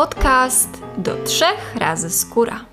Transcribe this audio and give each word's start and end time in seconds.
Podcast 0.00 0.68
do 0.98 1.24
trzech 1.24 1.76
razy 1.76 2.10
skóra. 2.10 2.64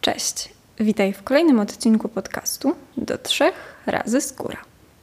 Cześć, 0.00 0.54
witaj 0.80 1.12
w 1.12 1.22
kolejnym 1.22 1.60
odcinku 1.60 2.08
podcastu 2.08 2.74
do 2.96 3.18
trzech 3.18 3.74
razy 3.86 4.20
skóra. 4.20 4.56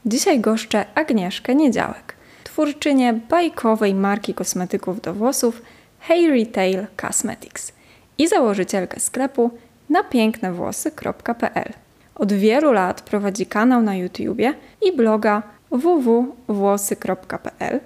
Dzisiaj 0.05 0.39
goszczę 0.39 0.85
Agnieszkę 0.95 1.55
Niedziałek, 1.55 2.15
twórczynię 2.43 3.13
bajkowej 3.13 3.93
marki 3.93 4.33
kosmetyków 4.33 5.01
do 5.01 5.13
włosów 5.13 5.61
Hair 5.99 6.31
Retail 6.31 6.87
Cosmetics 7.07 7.71
i 8.17 8.27
założycielkę 8.27 8.99
sklepu 8.99 9.51
napięknewłosy.pl. 9.89 11.73
Od 12.15 12.33
wielu 12.33 12.71
lat 12.71 13.01
prowadzi 13.01 13.45
kanał 13.45 13.81
na 13.81 13.95
YouTubie 13.95 14.53
i 14.81 14.97
bloga 14.97 15.43
www.włosy.pl 15.71 17.79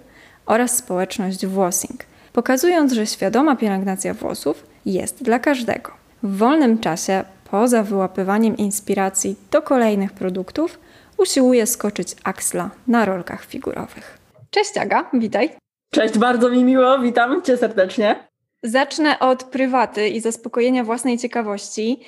oraz 0.45 0.77
społeczność 0.77 1.45
Włosing, 1.45 2.14
pokazując, 2.35 2.93
że 2.93 3.07
świadoma 3.07 3.55
pielęgnacja 3.55 4.13
włosów 4.13 4.65
jest 4.85 5.23
dla 5.23 5.39
każdego. 5.39 5.91
W 6.23 6.37
wolnym 6.37 6.79
czasie, 6.79 7.23
poza 7.51 7.83
wyłapywaniem 7.83 8.57
inspiracji 8.57 9.35
do 9.51 9.61
kolejnych 9.61 10.13
produktów, 10.13 10.79
usiłuje 11.17 11.67
skoczyć 11.67 12.15
aksla 12.23 12.69
na 12.87 13.05
rolkach 13.05 13.45
figurowych. 13.45 14.17
Cześć 14.49 14.77
Aga, 14.77 15.09
witaj. 15.13 15.49
Cześć, 15.93 16.17
bardzo 16.17 16.49
mi 16.49 16.63
miło, 16.63 16.99
witam 16.99 17.41
Cię 17.41 17.57
serdecznie. 17.57 18.27
Zacznę 18.63 19.19
od 19.19 19.43
prywaty 19.43 20.09
i 20.09 20.21
zaspokojenia 20.21 20.83
własnej 20.83 21.17
ciekawości. 21.17 21.99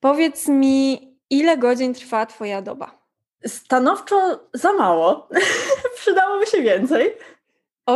Powiedz 0.00 0.48
mi, 0.48 1.08
ile 1.30 1.58
godzin 1.58 1.94
trwa 1.94 2.26
Twoja 2.26 2.62
doba? 2.62 2.98
Stanowczo 3.46 4.48
za 4.54 4.72
mało. 4.72 5.28
Przydałoby 6.00 6.46
się 6.46 6.62
więcej. 6.62 7.10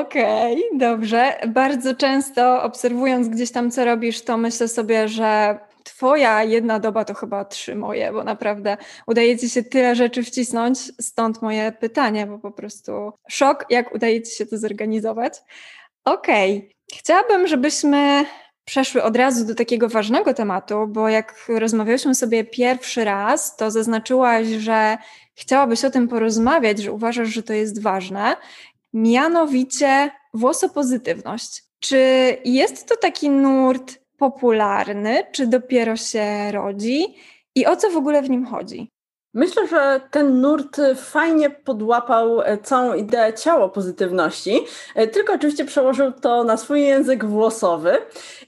Okej, 0.00 0.66
okay, 0.66 0.78
dobrze. 0.78 1.38
Bardzo 1.48 1.94
często 1.94 2.62
obserwując 2.62 3.28
gdzieś 3.28 3.52
tam, 3.52 3.70
co 3.70 3.84
robisz, 3.84 4.22
to 4.22 4.36
myślę 4.36 4.68
sobie, 4.68 5.08
że 5.08 5.58
Twoja 5.84 6.44
jedna 6.44 6.78
doba 6.80 7.04
to 7.04 7.14
chyba 7.14 7.44
trzy 7.44 7.74
moje, 7.74 8.12
bo 8.12 8.24
naprawdę 8.24 8.76
udaje 9.06 9.38
Ci 9.38 9.50
się 9.50 9.62
tyle 9.62 9.96
rzeczy 9.96 10.22
wcisnąć, 10.22 10.78
stąd 11.00 11.42
moje 11.42 11.72
pytanie, 11.72 12.26
bo 12.26 12.38
po 12.38 12.50
prostu 12.50 13.12
szok, 13.28 13.66
jak 13.70 13.94
udaje 13.94 14.22
Ci 14.22 14.36
się 14.36 14.46
to 14.46 14.58
zorganizować. 14.58 15.34
Okej, 16.04 16.58
okay. 16.58 16.70
chciałabym, 16.98 17.46
żebyśmy 17.46 18.24
przeszły 18.64 19.02
od 19.02 19.16
razu 19.16 19.46
do 19.46 19.54
takiego 19.54 19.88
ważnego 19.88 20.34
tematu, 20.34 20.86
bo 20.88 21.08
jak 21.08 21.34
rozmawiałyśmy 21.48 22.14
sobie 22.14 22.44
pierwszy 22.44 23.04
raz, 23.04 23.56
to 23.56 23.70
zaznaczyłaś, 23.70 24.46
że 24.46 24.98
chciałabyś 25.34 25.84
o 25.84 25.90
tym 25.90 26.08
porozmawiać, 26.08 26.78
że 26.78 26.92
uważasz, 26.92 27.28
że 27.28 27.42
to 27.42 27.52
jest 27.52 27.82
ważne 27.82 28.36
mianowicie 28.94 30.10
włosopozytywność. 30.34 31.64
Czy 31.80 31.98
jest 32.44 32.88
to 32.88 32.96
taki 32.96 33.30
nurt 33.30 33.98
popularny, 34.18 35.22
czy 35.32 35.46
dopiero 35.46 35.96
się 35.96 36.52
rodzi? 36.52 37.14
I 37.54 37.66
o 37.66 37.76
co 37.76 37.90
w 37.90 37.96
ogóle 37.96 38.22
w 38.22 38.30
nim 38.30 38.46
chodzi? 38.46 38.94
Myślę, 39.34 39.68
że 39.68 40.00
ten 40.10 40.40
nurt 40.40 40.80
fajnie 40.96 41.50
podłapał 41.50 42.42
e, 42.42 42.58
całą 42.58 42.94
ideę 42.94 43.32
ciało 43.32 43.68
pozytywności, 43.68 44.60
e, 44.94 45.06
tylko 45.06 45.32
oczywiście 45.32 45.64
przełożył 45.64 46.12
to 46.12 46.44
na 46.44 46.56
swój 46.56 46.82
język 46.82 47.24
włosowy 47.24 47.96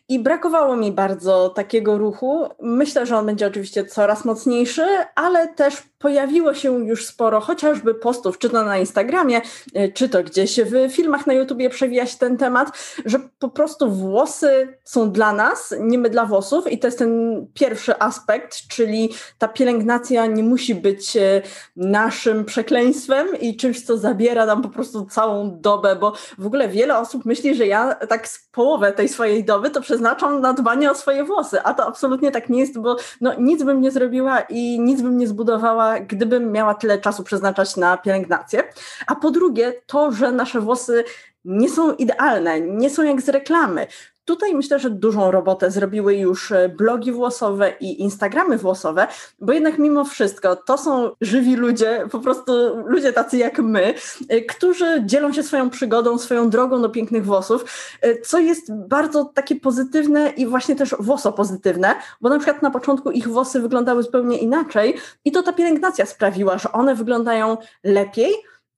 i 0.09 0.19
brakowało 0.19 0.77
mi 0.77 0.93
bardzo 0.93 1.49
takiego 1.49 1.99
ruchu. 1.99 2.49
Myślę, 2.61 3.07
że 3.07 3.17
on 3.17 3.27
będzie 3.27 3.47
oczywiście 3.47 3.85
coraz 3.85 4.25
mocniejszy, 4.25 4.87
ale 5.15 5.49
też 5.49 5.83
pojawiło 6.07 6.55
się 6.55 6.87
już 6.87 7.07
sporo 7.07 7.41
chociażby 7.41 7.95
postów, 7.95 8.39
czy 8.39 8.51
to 8.51 8.65
na 8.65 8.79
Instagramie, 8.79 9.41
e, 9.75 9.89
czy 9.89 10.09
to 10.09 10.23
gdzieś 10.23 10.61
w 10.61 10.93
filmach 10.93 11.27
na 11.27 11.33
YouTubie 11.33 11.71
przewija 11.71 12.07
się 12.07 12.19
ten 12.19 12.37
temat, 12.37 12.69
że 13.05 13.19
po 13.39 13.49
prostu 13.49 13.91
włosy 13.91 14.79
są 14.85 15.11
dla 15.11 15.33
nas, 15.33 15.75
nie 15.81 15.99
my 15.99 16.11
dla 16.11 16.27
włosów 16.27 16.73
i 16.73 16.79
to 16.79 16.87
jest 16.87 16.99
ten 16.99 17.47
pierwszy 17.55 17.99
aspekt, 17.99 18.69
czyli 18.69 19.11
ta 19.39 19.49
pielęgnacja 19.49 20.27
nie 20.27 20.43
musi 20.43 20.75
być 20.75 21.17
e, 21.17 21.43
naszym 21.77 22.45
przekleństwem 22.45 23.27
i 23.41 23.57
czymś, 23.57 23.85
co 23.85 23.97
zabiera 23.97 24.47
nam 24.47 24.63
po 24.63 24.69
prostu 24.69 25.07
całą 25.07 25.61
dobę, 25.61 25.97
bo 25.97 26.13
w 26.39 26.47
ogóle 26.47 26.69
wiele 26.69 26.99
osób 26.99 27.25
myśli, 27.25 27.55
że 27.55 27.67
ja 27.67 27.95
tak 27.95 28.29
z 28.29 28.49
połowę 28.53 28.93
tej 28.93 29.09
swojej 29.09 29.45
doby 29.45 29.71
to 29.71 29.81
przeznaczam 29.81 30.41
na 30.41 30.53
dbanie 30.53 30.91
o 30.91 30.95
swoje 30.95 31.25
włosy, 31.25 31.63
a 31.63 31.75
to 31.75 31.87
absolutnie 31.87 32.31
tak 32.31 32.49
nie 32.49 32.61
jest, 32.61 32.79
bo 32.79 32.97
no, 33.21 33.35
nic 33.39 33.63
bym 33.63 33.81
nie 33.81 33.91
zrobiła 33.91 34.41
i 34.41 34.81
nic 34.81 35.03
bym 35.03 35.17
nie 35.17 35.27
zbudowała, 35.27 35.96
gdybym 36.01 36.53
miała 36.53 36.75
tyle 36.75 36.99
czasu 36.99 37.25
przeznaczać 37.25 37.77
na 37.77 37.97
pielęgnację. 37.97 38.65
A 39.07 39.15
po 39.15 39.31
drugie, 39.31 39.73
to, 39.87 40.13
że 40.13 40.33
nasze 40.33 40.61
włosy 40.61 41.05
nie 41.45 41.69
są 41.69 41.95
idealne, 41.95 42.61
nie 42.61 42.91
są 42.91 43.03
jak 43.03 43.21
z 43.21 43.29
reklamy. 43.29 43.87
Tutaj 44.27 44.55
myślę, 44.55 44.79
że 44.79 44.91
dużą 44.91 45.31
robotę 45.31 45.71
zrobiły 45.71 46.15
już 46.15 46.53
e, 46.53 46.69
blogi 46.69 47.13
włosowe 47.13 47.73
i 47.81 48.03
Instagramy 48.03 48.59
włosowe, 48.59 49.07
bo 49.41 49.53
jednak 49.53 49.79
mimo 49.79 50.05
wszystko 50.05 50.57
to 50.57 50.79
są 50.79 51.11
żywi 51.21 51.57
ludzie, 51.57 52.07
po 52.13 52.19
prostu 52.19 52.53
ludzie 52.87 53.13
tacy 53.13 53.37
jak 53.37 53.59
my, 53.59 53.95
e, 54.29 54.41
którzy 54.41 55.03
dzielą 55.05 55.33
się 55.33 55.43
swoją 55.43 55.71
przygodą, 55.71 56.19
swoją 56.19 56.51
drogą 56.51 56.83
do 56.83 56.89
pięknych 56.89 57.25
włosów, 57.25 57.65
e, 58.03 58.21
co 58.21 58.39
jest 58.39 58.75
bardzo 58.75 59.25
takie 59.25 59.57
pozytywne 59.57 60.31
i 60.31 60.47
właśnie 60.47 60.77
też 60.77 60.95
włosopozytywne, 60.99 61.95
bo 62.21 62.29
na 62.29 62.39
przykład 62.39 62.63
na 62.63 62.71
początku 62.71 63.11
ich 63.11 63.29
włosy 63.29 63.61
wyglądały 63.61 64.03
zupełnie 64.03 64.39
inaczej 64.39 64.97
i 65.25 65.33
to 65.33 65.43
ta 65.43 65.53
pielęgnacja 65.53 66.07
sprawiła, 66.07 66.59
że 66.59 66.73
one 66.73 66.95
wyglądają 66.95 67.57
lepiej, 67.85 68.35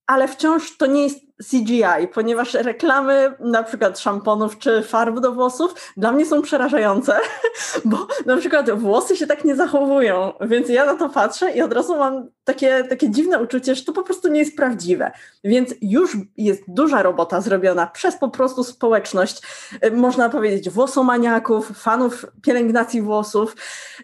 ale 0.07 0.29
wciąż 0.29 0.77
to 0.77 0.87
nie 0.87 1.03
jest 1.03 1.28
CGI, 1.43 2.09
ponieważ 2.15 2.55
reklamy 2.55 3.35
na 3.41 3.63
przykład 3.63 3.99
szamponów 3.99 4.59
czy 4.59 4.83
farb 4.83 5.21
do 5.21 5.33
włosów 5.33 5.93
dla 5.97 6.13
mnie 6.13 6.27
są 6.27 6.43
przerażające, 6.43 7.17
bo 7.85 8.07
na 8.27 8.37
przykład 8.37 8.71
włosy 8.71 9.17
się 9.17 9.27
tak 9.27 9.45
nie 9.45 9.57
zachowują, 9.57 10.33
więc 10.41 10.69
ja 10.69 10.87
na 10.87 10.95
to 10.95 11.09
patrzę 11.09 11.53
i 11.53 11.63
od 11.63 11.73
razu 11.73 11.97
mam 11.97 12.29
takie, 12.45 12.85
takie 12.85 13.11
dziwne 13.11 13.43
uczucie, 13.43 13.75
że 13.75 13.85
to 13.85 13.93
po 13.93 14.03
prostu 14.03 14.29
nie 14.29 14.41
jest 14.41 14.57
prawdziwe. 14.57 15.11
Więc 15.45 15.75
już 15.83 16.17
jest 16.37 16.63
duża 16.69 17.03
robota 17.03 17.41
zrobiona 17.41 17.87
przez 17.87 18.17
po 18.17 18.29
prostu 18.29 18.65
społeczność, 18.65 19.43
y, 19.85 19.91
można 19.91 20.29
powiedzieć 20.29 20.71
włosomaniaków, 20.71 21.73
fanów 21.79 22.27
pielęgnacji 22.43 23.03
włosów. 23.03 23.57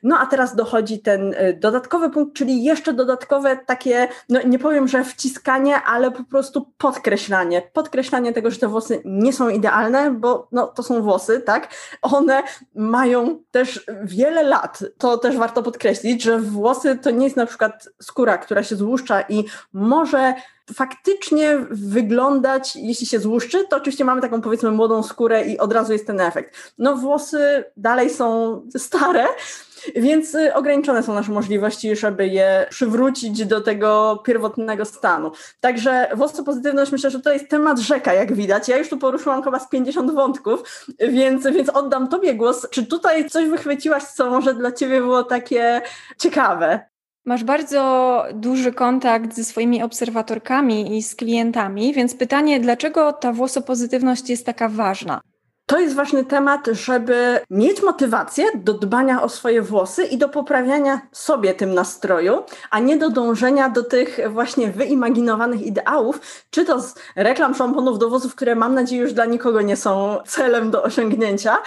No 0.02 0.18
a 0.18 0.26
teraz 0.26 0.56
dochodzi 0.56 0.98
ten 0.98 1.34
y, 1.34 1.58
dodatkowy 1.60 2.10
punkt, 2.10 2.36
czyli 2.36 2.64
jeszcze 2.64 2.92
dodatkowe 2.92 3.58
takie, 3.66 4.08
no 4.28 4.40
nie 4.42 4.58
powiem, 4.58 4.88
że 4.88 5.04
wciskanie, 5.04 5.82
ale 5.82 6.10
po 6.10 6.24
prostu 6.24 6.72
podkreślenie 6.78 7.23
podkreślanie, 7.24 7.62
podkreślanie 7.72 8.32
tego, 8.32 8.50
że 8.50 8.58
te 8.58 8.68
włosy 8.68 9.02
nie 9.04 9.32
są 9.32 9.48
idealne, 9.48 10.10
bo 10.10 10.48
no, 10.52 10.66
to 10.66 10.82
są 10.82 11.02
włosy, 11.02 11.40
tak? 11.40 11.68
One 12.02 12.42
mają 12.74 13.38
też 13.50 13.86
wiele 14.04 14.42
lat. 14.42 14.78
To 14.98 15.18
też 15.18 15.36
warto 15.36 15.62
podkreślić, 15.62 16.22
że 16.22 16.38
włosy 16.38 16.98
to 16.98 17.10
nie 17.10 17.24
jest 17.24 17.36
na 17.36 17.46
przykład 17.46 17.88
skóra, 18.02 18.38
która 18.38 18.62
się 18.62 18.76
złuszcza 18.76 19.20
i 19.28 19.44
może 19.72 20.34
faktycznie 20.74 21.58
wyglądać, 21.70 22.76
jeśli 22.76 23.06
się 23.06 23.20
złuszczy, 23.20 23.64
to 23.70 23.76
oczywiście 23.76 24.04
mamy 24.04 24.20
taką 24.20 24.40
powiedzmy 24.40 24.70
młodą 24.70 25.02
skórę 25.02 25.44
i 25.44 25.58
od 25.58 25.72
razu 25.72 25.92
jest 25.92 26.06
ten 26.06 26.20
efekt. 26.20 26.72
No 26.78 26.96
włosy 26.96 27.64
dalej 27.76 28.10
są 28.10 28.60
stare, 28.76 29.26
więc 29.96 30.34
y, 30.34 30.54
ograniczone 30.54 31.02
są 31.02 31.14
nasze 31.14 31.32
możliwości, 31.32 31.96
żeby 31.96 32.26
je 32.28 32.66
przywrócić 32.70 33.46
do 33.46 33.60
tego 33.60 34.22
pierwotnego 34.24 34.84
stanu. 34.84 35.30
Także 35.60 36.08
włosopozytywność 36.14 36.92
myślę, 36.92 37.10
że 37.10 37.20
to 37.20 37.32
jest 37.32 37.48
temat 37.48 37.78
rzeka, 37.78 38.14
jak 38.14 38.32
widać. 38.32 38.68
Ja 38.68 38.78
już 38.78 38.88
tu 38.88 38.98
poruszyłam 38.98 39.42
chyba 39.42 39.58
z 39.58 39.68
50 39.68 40.14
wątków, 40.14 40.86
więc, 40.98 41.46
więc 41.46 41.68
oddam 41.68 42.08
Tobie 42.08 42.34
głos. 42.34 42.66
Czy 42.70 42.86
tutaj 42.86 43.30
coś 43.30 43.48
wychwyciłaś, 43.48 44.02
co 44.02 44.30
może 44.30 44.54
dla 44.54 44.72
Ciebie 44.72 45.00
było 45.00 45.24
takie 45.24 45.82
ciekawe? 46.18 46.80
Masz 47.26 47.44
bardzo 47.44 48.24
duży 48.34 48.72
kontakt 48.72 49.34
ze 49.34 49.44
swoimi 49.44 49.82
obserwatorkami 49.82 50.96
i 50.96 51.02
z 51.02 51.16
klientami, 51.16 51.94
więc 51.94 52.14
pytanie, 52.14 52.60
dlaczego 52.60 53.12
ta 53.12 53.32
włosopozytywność 53.32 54.30
jest 54.30 54.46
taka 54.46 54.68
ważna? 54.68 55.20
To 55.66 55.78
jest 55.80 55.94
ważny 55.94 56.24
temat, 56.24 56.66
żeby 56.72 57.40
mieć 57.50 57.82
motywację 57.82 58.44
do 58.54 58.74
dbania 58.74 59.22
o 59.22 59.28
swoje 59.28 59.62
włosy 59.62 60.04
i 60.04 60.18
do 60.18 60.28
poprawiania 60.28 61.00
sobie 61.12 61.54
tym 61.54 61.74
nastroju, 61.74 62.42
a 62.70 62.78
nie 62.78 62.96
do 62.96 63.10
dążenia 63.10 63.68
do 63.68 63.82
tych 63.82 64.18
właśnie 64.30 64.70
wyimaginowanych 64.70 65.62
ideałów, 65.62 66.20
czy 66.50 66.64
to 66.64 66.82
z 66.82 66.94
reklam 67.16 67.54
szamponów 67.54 67.98
do 67.98 68.08
włosów, 68.08 68.34
które 68.34 68.54
mam 68.54 68.74
nadzieję 68.74 69.02
już 69.02 69.12
dla 69.12 69.24
nikogo 69.24 69.60
nie 69.60 69.76
są 69.76 70.18
celem 70.26 70.70
do 70.70 70.82
osiągnięcia, 70.82 71.58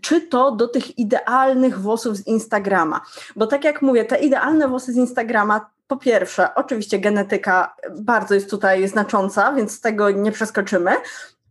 czy 0.00 0.20
to 0.20 0.50
do 0.50 0.68
tych 0.68 0.98
idealnych 0.98 1.80
włosów 1.80 2.16
z 2.16 2.26
Instagrama. 2.26 3.00
Bo 3.36 3.46
tak 3.46 3.64
jak 3.64 3.82
mówię, 3.82 4.04
te 4.04 4.18
idealne 4.18 4.68
włosy 4.68 4.92
z 4.92 4.96
Instagrama 4.96 5.70
po 5.88 5.96
pierwsze, 5.96 6.54
oczywiście 6.54 6.98
genetyka 6.98 7.76
bardzo 7.90 8.34
jest 8.34 8.50
tutaj 8.50 8.88
znacząca, 8.88 9.52
więc 9.52 9.80
tego 9.80 10.10
nie 10.10 10.32
przeskoczymy. 10.32 10.90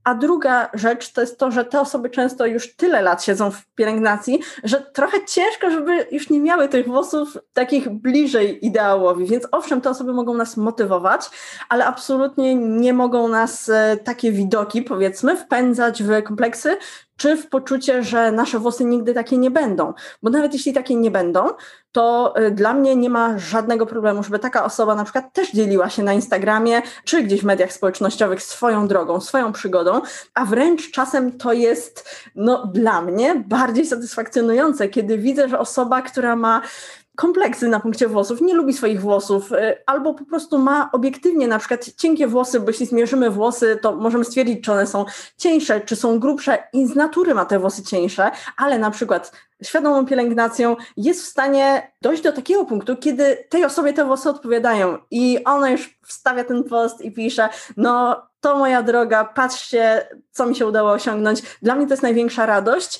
A 0.04 0.16
druga 0.16 0.70
rzecz 0.74 1.12
to 1.12 1.22
jest 1.22 1.40
to, 1.40 1.52
że 1.52 1.66
te 1.66 1.82
osoby 1.82 2.10
często 2.10 2.46
już 2.46 2.76
tyle 2.76 3.02
lat 3.02 3.24
siedzą 3.24 3.52
w 3.52 3.66
pielęgnacji, 3.66 4.40
że 4.64 4.82
trochę 4.82 5.26
ciężko, 5.26 5.70
żeby 5.72 6.08
już 6.12 6.30
nie 6.30 6.40
miały 6.40 6.70
tych 6.70 6.88
włosów 6.88 7.38
takich 7.54 7.90
bliżej 7.90 8.66
ideałowi. 8.66 9.26
Więc 9.26 9.48
owszem, 9.52 9.82
te 9.82 9.90
osoby 9.90 10.14
mogą 10.14 10.34
nas 10.34 10.58
motywować, 10.58 11.30
ale 11.70 11.86
absolutnie 11.86 12.56
nie 12.56 12.94
mogą 12.94 13.28
nas 13.28 13.70
e, 13.70 13.98
takie 14.04 14.32
widoki, 14.32 14.82
powiedzmy, 14.82 15.38
wpędzać 15.38 16.04
w 16.04 16.24
kompleksy, 16.24 16.78
czy 17.18 17.38
w 17.38 17.50
poczucie, 17.50 18.04
że 18.04 18.31
nasze 18.31 18.60
włosy 18.60 18.86
nigdy 18.86 19.13
takie 19.13 19.38
nie 19.38 19.51
będą. 19.51 19.94
Bo 20.24 20.30
nawet 20.30 20.54
jeśli 20.54 20.74
takie 20.74 20.95
nie 20.95 21.12
będą, 21.12 21.50
to 21.92 22.33
y, 22.42 22.51
dla 22.51 22.74
mnie 22.74 22.95
nie 22.95 23.10
ma 23.10 23.39
żadnego 23.39 23.86
problemu, 23.86 24.24
żeby 24.24 24.39
taka 24.39 24.65
osoba 24.65 24.95
na 24.95 25.04
przykład 25.04 25.33
też 25.33 25.51
dzieliła 25.51 25.89
się 25.89 26.04
na 26.04 26.13
Instagramie 26.13 26.81
czy 27.04 27.24
gdzieś 27.24 27.42
w 27.42 27.45
mediach 27.45 27.74
społecznościowych 27.74 28.44
swoją 28.44 28.88
drogą, 28.88 29.21
swoją 29.21 29.51
przygodą, 29.51 30.01
a 30.33 30.45
wręcz 30.45 30.92
czasem 30.92 31.38
to 31.38 31.54
jest 31.54 32.10
no, 32.36 32.68
dla 32.68 33.01
mnie 33.01 33.44
bardziej 33.48 33.86
satysfakcjonujące, 33.86 34.89
kiedy 34.89 35.18
widzę, 35.18 35.50
że 35.50 35.59
osoba, 35.59 36.01
która 36.01 36.36
ma 36.36 36.62
kompleksy 37.15 37.68
na 37.68 37.80
punkcie 37.80 38.07
włosów, 38.07 38.42
nie 38.42 38.54
lubi 38.54 38.74
swoich 38.74 39.01
włosów, 39.01 39.51
y, 39.51 39.86
albo 39.86 40.13
po 40.13 40.25
prostu 40.25 40.57
ma 40.57 40.89
obiektywnie 40.92 41.48
na 41.48 41.60
przykład 41.60 41.89
cienkie 41.98 42.27
włosy, 42.27 42.60
bo 42.60 42.68
jeśli 42.68 42.86
zmierzymy 42.86 43.30
włosy, 43.30 43.80
to 43.81 43.95
możemy 43.95 44.25
stwierdzić, 44.25 44.63
czy 44.63 44.71
one 44.71 44.88
są 44.88 45.06
cieńsze, 45.38 45.81
czy 45.81 45.95
są 45.95 46.19
grubsze 46.19 46.63
i 46.74 46.88
z 46.88 46.95
natury 46.95 47.33
ma 47.33 47.45
te 47.45 47.60
włosy 47.60 47.83
cieńsze, 47.83 48.31
ale 48.57 48.80
na 48.80 48.92
przykład 48.92 49.31
świadomą 49.63 50.06
pielęgnacją 50.06 50.75
jest 50.98 51.21
w 51.21 51.27
stanie 51.27 51.92
dojść 52.01 52.24
do 52.24 52.31
takiego 52.31 52.65
punktu, 52.65 52.98
kiedy 52.98 53.45
tej 53.50 53.66
osobie 53.66 53.94
te 53.94 54.06
włosy 54.06 54.30
odpowiadają 54.30 54.98
i 55.12 55.44
ona 55.45 55.69
już 55.69 56.00
wstawia 56.06 56.44
ten 56.44 56.63
post 56.63 57.01
i 57.01 57.12
pisze, 57.12 57.50
no 57.77 58.21
to 58.44 58.57
moja 58.57 58.84
droga, 58.84 59.25
patrzcie, 59.25 60.07
co 60.31 60.45
mi 60.45 60.56
się 60.56 60.68
udało 60.68 60.92
osiągnąć. 60.92 61.42
Dla 61.62 61.75
mnie 61.75 61.88
to 61.88 61.94
jest 61.94 62.04
największa 62.04 62.45
radość 62.45 63.00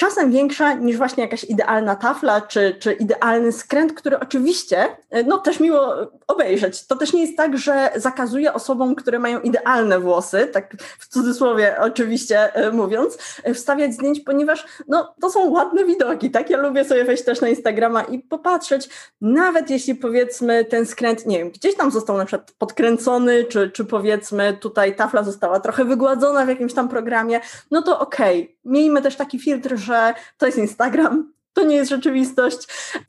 czasem 0.00 0.32
większa 0.32 0.74
niż 0.74 0.96
właśnie 0.96 1.22
jakaś 1.24 1.44
idealna 1.44 1.96
tafla 1.96 2.40
czy, 2.40 2.76
czy 2.78 2.92
idealny 2.92 3.52
skręt, 3.52 3.92
który 3.92 4.18
oczywiście 4.18 4.96
no 5.26 5.38
też 5.38 5.60
miło 5.60 5.96
obejrzeć. 6.28 6.86
To 6.86 6.96
też 6.96 7.12
nie 7.12 7.20
jest 7.20 7.36
tak, 7.36 7.58
że 7.58 7.90
zakazuje 7.96 8.52
osobom, 8.52 8.94
które 8.94 9.18
mają 9.18 9.40
idealne 9.40 10.00
włosy, 10.00 10.48
tak 10.52 10.76
w 10.98 11.08
cudzysłowie 11.08 11.76
oczywiście 11.80 12.54
e, 12.54 12.70
mówiąc, 12.70 13.18
e, 13.44 13.54
wstawiać 13.54 13.94
zdjęć, 13.94 14.20
ponieważ 14.20 14.66
no, 14.88 15.14
to 15.20 15.30
są 15.30 15.50
ładne 15.50 15.84
widoki, 15.84 16.30
tak? 16.30 16.50
Ja 16.50 16.58
lubię 16.58 16.84
sobie 16.84 17.04
wejść 17.04 17.24
też 17.24 17.40
na 17.40 17.48
Instagrama 17.48 18.02
i 18.02 18.18
popatrzeć, 18.18 18.88
nawet 19.20 19.70
jeśli 19.70 19.94
powiedzmy 19.94 20.64
ten 20.64 20.86
skręt, 20.86 21.26
nie 21.26 21.38
wiem, 21.38 21.50
gdzieś 21.50 21.76
tam 21.76 21.90
został 21.90 22.16
na 22.16 22.24
przykład 22.24 22.52
podkręcony, 22.58 23.44
czy, 23.44 23.70
czy 23.70 23.84
powiedzmy 23.84 24.56
tutaj 24.60 24.79
tafla 24.94 25.22
została 25.22 25.60
trochę 25.60 25.84
wygładzona 25.84 26.44
w 26.44 26.48
jakimś 26.48 26.74
tam 26.74 26.88
programie, 26.88 27.40
no 27.70 27.82
to 27.82 28.00
okej, 28.00 28.42
okay. 28.42 28.56
miejmy 28.64 29.02
też 29.02 29.16
taki 29.16 29.38
filtr, 29.38 29.76
że 29.76 30.14
to 30.38 30.46
jest 30.46 30.58
Instagram, 30.58 31.32
to 31.52 31.64
nie 31.64 31.76
jest 31.76 31.90
rzeczywistość 31.90 32.58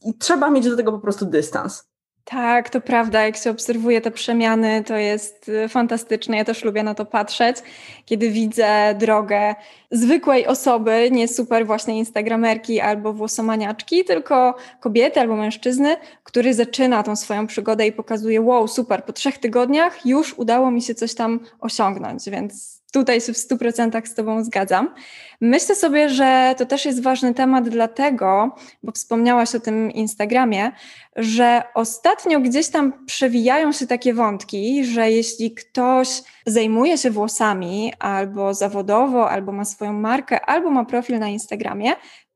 i 0.05 0.17
trzeba 0.17 0.49
mieć 0.49 0.69
do 0.69 0.77
tego 0.77 0.91
po 0.91 0.99
prostu 0.99 1.25
dystans. 1.25 1.90
Tak, 2.25 2.69
to 2.69 2.81
prawda. 2.81 3.25
Jak 3.25 3.37
się 3.37 3.51
obserwuje 3.51 4.01
te 4.01 4.11
przemiany, 4.11 4.83
to 4.83 4.97
jest 4.97 5.49
y, 5.49 5.69
fantastyczne. 5.69 6.37
Ja 6.37 6.45
też 6.45 6.63
lubię 6.63 6.83
na 6.83 6.95
to 6.95 7.05
patrzeć, 7.05 7.57
kiedy 8.05 8.29
widzę 8.29 8.95
drogę 8.99 9.55
zwykłej 9.91 10.47
osoby, 10.47 11.09
nie 11.11 11.27
super 11.27 11.65
właśnie 11.65 11.97
instagramerki 11.97 12.79
albo 12.79 13.13
włosomaniaczki, 13.13 14.05
tylko 14.05 14.55
kobiety 14.79 15.19
albo 15.19 15.35
mężczyzny, 15.35 15.95
który 16.23 16.53
zaczyna 16.53 17.03
tą 17.03 17.15
swoją 17.15 17.47
przygodę 17.47 17.87
i 17.87 17.91
pokazuje, 17.91 18.41
wow, 18.41 18.67
super, 18.67 19.03
po 19.05 19.13
trzech 19.13 19.37
tygodniach 19.37 20.05
już 20.05 20.33
udało 20.33 20.71
mi 20.71 20.81
się 20.81 20.95
coś 20.95 21.15
tam 21.15 21.39
osiągnąć, 21.59 22.29
więc 22.29 22.80
Tutaj 22.91 23.21
się 23.21 23.33
w 23.33 23.37
100% 23.37 24.05
z 24.05 24.13
Tobą 24.13 24.43
zgadzam. 24.43 24.93
Myślę 25.41 25.75
sobie, 25.75 26.09
że 26.09 26.55
to 26.57 26.65
też 26.65 26.85
jest 26.85 27.03
ważny 27.03 27.33
temat, 27.33 27.69
dlatego, 27.69 28.55
bo 28.83 28.91
wspomniałaś 28.91 29.55
o 29.55 29.59
tym 29.59 29.91
Instagramie, 29.91 30.71
że 31.15 31.63
ostatnio 31.75 32.39
gdzieś 32.39 32.69
tam 32.69 33.05
przewijają 33.05 33.71
się 33.71 33.87
takie 33.87 34.13
wątki, 34.13 34.85
że 34.85 35.11
jeśli 35.11 35.51
ktoś 35.51 36.21
zajmuje 36.45 36.97
się 36.97 37.11
włosami 37.11 37.93
albo 37.99 38.53
zawodowo, 38.53 39.29
albo 39.29 39.51
ma 39.51 39.65
swoją 39.65 39.93
markę, 39.93 40.45
albo 40.45 40.69
ma 40.69 40.85
profil 40.85 41.19
na 41.19 41.27
Instagramie, 41.27 41.91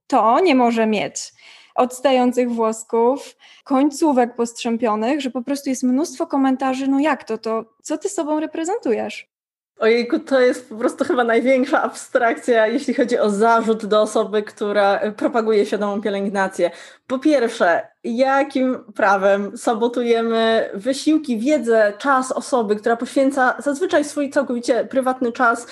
to 0.07 0.40
nie 0.40 0.56
może 0.56 0.88
mieć 0.88 1.34
odstających 1.75 2.52
włosków, 2.52 3.36
końcówek 3.63 4.36
postrzępionych, 4.36 5.22
że 5.22 5.31
po 5.31 5.42
prostu 5.42 5.69
jest 5.69 5.84
mnóstwo 5.84 6.28
komentarzy, 6.28 6.88
no 6.88 7.00
jak 7.00 7.24
to, 7.24 7.38
to 7.38 7.66
co 7.84 7.98
ty 7.98 8.10
sobą 8.10 8.40
reprezentujesz? 8.40 9.34
Ojejku, 9.80 10.19
to 10.19 10.39
jest 10.39 10.69
po 10.69 10.75
prostu 10.75 11.06
chyba 11.06 11.24
największa 11.24 11.81
abstrakcja, 11.81 12.68
jeśli 12.68 12.94
chodzi 12.94 13.19
o 13.19 13.30
zarzut 13.30 13.86
do 13.86 14.01
osoby, 14.01 14.44
która 14.44 15.12
propaguje 15.18 15.66
świadomą 15.66 16.01
pielęgnację. 16.01 16.72
Po 17.07 17.19
pierwsze, 17.19 17.88
jakim 18.06 18.84
prawem 18.96 19.57
sabotujemy 19.57 20.69
wysiłki, 20.74 21.40
wiedzę, 21.40 21.94
czas 21.98 22.31
osoby, 22.31 22.75
która 22.75 22.98
poświęca 22.98 23.56
zazwyczaj 23.60 24.06
swój 24.06 24.30
całkowicie 24.30 24.86
prywatny 24.86 25.31
czas, 25.31 25.68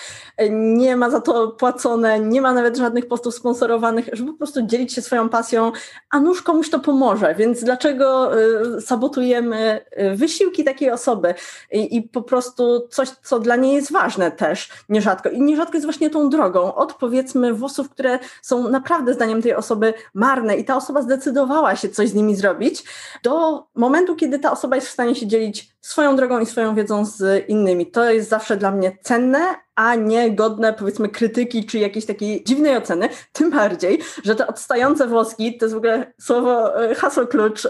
nie 0.50 0.96
ma 0.96 1.10
za 1.10 1.22
to 1.22 1.48
płacone, 1.48 2.20
nie 2.20 2.42
ma 2.42 2.54
nawet 2.54 2.78
żadnych 2.78 3.08
postów 3.08 3.36
sponsorowanych, 3.36 4.10
żeby 4.14 4.32
po 4.32 4.38
prostu 4.38 4.62
dzielić 4.62 4.94
się 4.94 5.02
swoją 5.02 5.30
pasją, 5.30 5.72
a 6.10 6.20
nuż 6.20 6.42
komuś 6.42 6.70
to 6.70 6.80
pomoże, 6.80 7.36
więc 7.36 7.64
dlaczego 7.64 8.40
y, 8.78 8.82
sabotujemy 8.82 9.86
y, 10.02 10.16
wysiłki 10.16 10.64
takiej 10.64 10.92
osoby? 10.92 11.34
I, 11.72 11.96
i 11.96 12.02
po 12.02 12.22
prostu 12.22 12.88
coś, 12.90 13.10
co 13.10 13.40
dla 13.40 13.56
niej 13.56 13.76
jest 13.76 13.92
ważne 13.92 14.32
też 14.32 14.70
nierzadko. 14.90 15.30
I 15.30 15.42
nierzadko 15.42 15.74
jest 15.74 15.86
właśnie 15.86 16.10
tą 16.10 16.30
drogą. 16.30 16.76
Od 16.76 16.94
powiedzmy 16.94 17.54
włosów, 17.54 17.90
które 17.90 18.20
są 18.42 18.70
naprawdę 18.70 19.14
zdaniem 19.14 19.42
tej 19.42 19.56
osoby 19.56 19.94
marne. 20.14 20.58
I 20.58 20.66
ta 20.66 20.76
osoba 20.76 21.02
zdecydowała 21.24 21.76
się 21.76 21.90
coś 21.90 22.10
z 22.10 22.14
nimi 22.14 22.36
zrobić, 22.36 22.84
do 23.24 23.64
momentu, 23.76 24.16
kiedy 24.16 24.40
ta 24.40 24.52
osoba 24.52 24.76
jest 24.76 24.88
w 24.88 24.92
stanie 24.92 25.16
się 25.16 25.28
dzielić 25.28 25.74
swoją 25.82 26.16
drogą 26.16 26.40
i 26.40 26.46
swoją 26.46 26.76
wiedzą 26.76 27.06
z 27.06 27.50
innymi. 27.50 27.86
To 27.92 28.12
jest 28.12 28.30
zawsze 28.30 28.58
dla 28.58 28.72
mnie 28.72 28.98
cenne, 29.02 29.56
a 29.76 29.96
nie 29.96 30.32
godne 30.32 30.74
powiedzmy 30.74 31.10
krytyki 31.10 31.66
czy 31.66 31.80
jakiejś 31.80 32.06
takiej 32.06 32.44
dziwnej 32.44 32.78
oceny. 32.78 33.10
Tym 33.32 33.52
bardziej, 33.52 34.00
że 34.24 34.36
te 34.36 34.48
odstające 34.48 35.08
włoski, 35.08 35.58
to 35.58 35.66
jest 35.66 35.74
w 35.74 35.78
ogóle 35.78 36.14
słowo, 36.22 36.84
e, 36.84 36.96
hasło 36.96 37.28
klucz, 37.28 37.68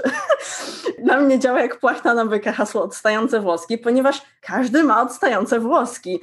dla 1.06 1.20
mnie 1.20 1.40
działa 1.40 1.62
jak 1.62 1.80
płachta 1.80 2.14
na 2.14 2.26
byka 2.26 2.52
hasło 2.52 2.84
odstające 2.84 3.40
włoski, 3.40 3.78
ponieważ 3.78 4.22
każdy 4.42 4.84
ma 4.84 5.02
odstające 5.02 5.60
włoski 5.60 6.20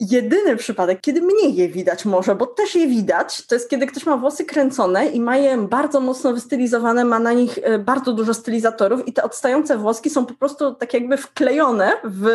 jedyny 0.00 0.56
przypadek, 0.56 1.00
kiedy 1.00 1.22
mnie 1.22 1.48
je 1.48 1.68
widać 1.68 2.04
może, 2.04 2.34
bo 2.34 2.46
też 2.46 2.74
je 2.74 2.86
widać, 2.86 3.46
to 3.46 3.54
jest 3.54 3.70
kiedy 3.70 3.86
ktoś 3.86 4.06
ma 4.06 4.16
włosy 4.16 4.44
kręcone 4.44 5.06
i 5.06 5.20
ma 5.20 5.36
je 5.36 5.58
bardzo 5.58 6.00
mocno 6.00 6.32
wystylizowane, 6.32 7.04
ma 7.04 7.18
na 7.18 7.32
nich 7.32 7.58
e, 7.62 7.78
bardzo 7.78 8.12
dużo 8.12 8.34
stylizatorów 8.34 9.08
i 9.08 9.12
te 9.12 9.22
odstające 9.22 9.78
włoski 9.78 10.10
są 10.10 10.26
po 10.26 10.34
prostu 10.34 10.74
tak 10.74 10.94
jakby 10.94 11.16
wklejone 11.16 11.92
w 12.04 12.26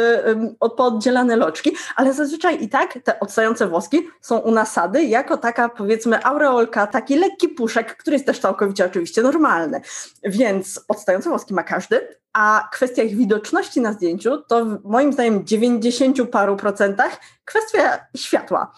pooddzielane 0.77 1.35
loczki, 1.35 1.75
ale 1.95 2.13
zazwyczaj 2.13 2.63
i 2.63 2.69
tak 2.69 2.99
te 3.03 3.19
odstające 3.19 3.67
włoski 3.67 4.07
są 4.21 4.37
u 4.37 4.51
nasady 4.51 5.03
jako 5.03 5.37
taka 5.37 5.69
powiedzmy 5.69 6.23
aureolka, 6.23 6.87
taki 6.87 7.15
lekki 7.15 7.49
puszek, 7.49 7.97
który 7.97 8.15
jest 8.15 8.25
też 8.25 8.39
całkowicie 8.39 8.85
oczywiście 8.85 9.21
normalny. 9.21 9.81
Więc 10.23 10.85
odstające 10.87 11.29
włoski 11.29 11.53
ma 11.53 11.63
każdy, 11.63 12.19
a 12.33 12.69
kwestia 12.71 13.03
ich 13.03 13.17
widoczności 13.17 13.81
na 13.81 13.93
zdjęciu 13.93 14.37
to 14.37 14.65
moim 14.83 15.13
zdaniem 15.13 15.45
90 15.45 16.29
paru 16.31 16.55
procentach 16.55 17.19
kwestia 17.45 18.05
światła. 18.17 18.71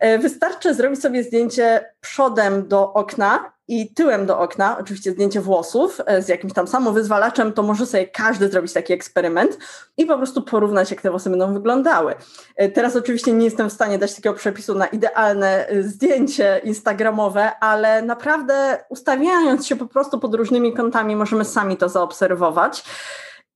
E, 0.00 0.18
wystarczy 0.18 0.74
zrobić 0.74 1.02
sobie 1.02 1.24
zdjęcie 1.24 1.84
przodem 2.00 2.68
do 2.68 2.92
okna 2.92 3.52
i 3.68 3.94
tyłem 3.94 4.26
do 4.26 4.38
okna, 4.38 4.78
oczywiście 4.78 5.10
zdjęcie 5.10 5.40
włosów 5.40 6.00
e, 6.06 6.22
z 6.22 6.28
jakimś 6.28 6.52
tam 6.52 6.68
samowyzwalaczem, 6.68 7.52
to 7.52 7.62
może 7.62 7.86
sobie 7.86 8.06
każdy 8.06 8.48
zrobić 8.48 8.72
taki 8.72 8.92
eksperyment 8.92 9.58
i 9.96 10.06
po 10.06 10.16
prostu 10.16 10.42
porównać, 10.42 10.90
jak 10.90 11.00
te 11.00 11.10
włosy 11.10 11.30
będą 11.30 11.54
wyglądały. 11.54 12.14
E, 12.56 12.68
teraz 12.68 12.96
oczywiście 12.96 13.32
nie 13.32 13.44
jestem 13.44 13.70
w 13.70 13.72
stanie 13.72 13.98
dać 13.98 14.14
takiego 14.14 14.34
przepisu 14.34 14.74
na 14.74 14.86
idealne 14.86 15.66
zdjęcie 15.80 16.60
instagramowe, 16.64 17.58
ale 17.60 18.02
naprawdę 18.02 18.84
ustawiając 18.88 19.66
się 19.66 19.76
po 19.76 19.86
prostu 19.86 20.20
pod 20.20 20.34
różnymi 20.34 20.72
kątami, 20.72 21.16
możemy 21.16 21.44
sami 21.44 21.76
to 21.76 21.88
zaobserwować. 21.88 22.84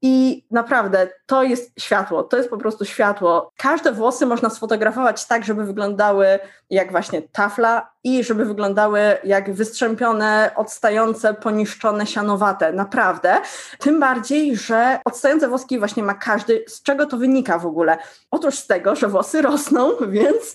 I 0.02 0.44
naprawdę 0.50 1.08
to 1.26 1.42
jest 1.42 1.80
światło, 1.80 2.22
to 2.22 2.36
jest 2.36 2.50
po 2.50 2.58
prostu 2.58 2.84
światło. 2.84 3.52
Każde 3.56 3.92
włosy 3.92 4.26
można 4.26 4.50
sfotografować 4.50 5.26
tak, 5.26 5.44
żeby 5.44 5.64
wyglądały 5.64 6.38
jak 6.70 6.90
właśnie 6.90 7.22
tafla 7.22 7.90
i 8.08 8.24
żeby 8.24 8.44
wyglądały 8.44 9.00
jak 9.24 9.54
wystrzępione, 9.54 10.50
odstające, 10.56 11.34
poniszczone, 11.34 12.06
sianowate. 12.06 12.72
Naprawdę. 12.72 13.36
Tym 13.78 14.00
bardziej, 14.00 14.56
że 14.56 15.00
odstające 15.04 15.48
włoski 15.48 15.78
właśnie 15.78 16.02
ma 16.02 16.14
każdy. 16.14 16.64
Z 16.68 16.82
czego 16.82 17.06
to 17.06 17.16
wynika 17.16 17.58
w 17.58 17.66
ogóle? 17.66 17.98
Otóż 18.30 18.54
z 18.54 18.66
tego, 18.66 18.96
że 18.96 19.08
włosy 19.08 19.42
rosną, 19.42 19.90
więc, 20.08 20.54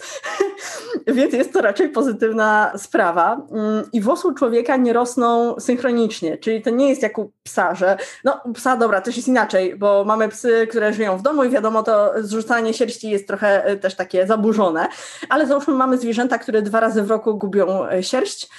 więc 1.07 1.33
jest 1.33 1.53
to 1.53 1.62
raczej 1.62 1.89
pozytywna 1.89 2.72
sprawa. 2.77 3.48
Mm, 3.51 3.83
I 3.93 4.01
włosy 4.01 4.27
u 4.27 4.33
człowieka 4.33 4.75
nie 4.75 4.93
rosną 4.93 5.55
synchronicznie, 5.60 6.38
czyli 6.38 6.62
to 6.62 6.69
nie 6.69 6.89
jest 6.89 7.01
jak 7.01 7.17
u 7.17 7.31
psa, 7.43 7.75
że 7.75 7.98
no 8.24 8.41
psa, 8.53 8.77
dobra, 8.77 9.01
też 9.01 9.15
jest 9.15 9.27
inaczej, 9.27 9.75
bo 9.75 10.03
mamy 10.05 10.29
psy, 10.29 10.67
które 10.69 10.93
żyją 10.93 11.17
w 11.17 11.22
domu 11.22 11.43
i 11.43 11.50
wiadomo, 11.50 11.83
to 11.83 12.12
zrzucanie 12.17 12.74
sierści 12.74 13.10
jest 13.10 13.27
trochę 13.27 13.65
e, 13.65 13.77
też 13.77 13.95
takie 13.95 14.27
zaburzone, 14.27 14.88
ale 15.29 15.48
załóżmy 15.48 15.74
mamy 15.74 15.98
zwierzęta, 15.98 16.38
które 16.38 16.62
dwa 16.62 16.79
razy 16.79 17.03
w 17.03 17.12
roku 17.12 17.38
gubią 17.44 17.90
e, 17.90 18.04
sierść 18.04 18.50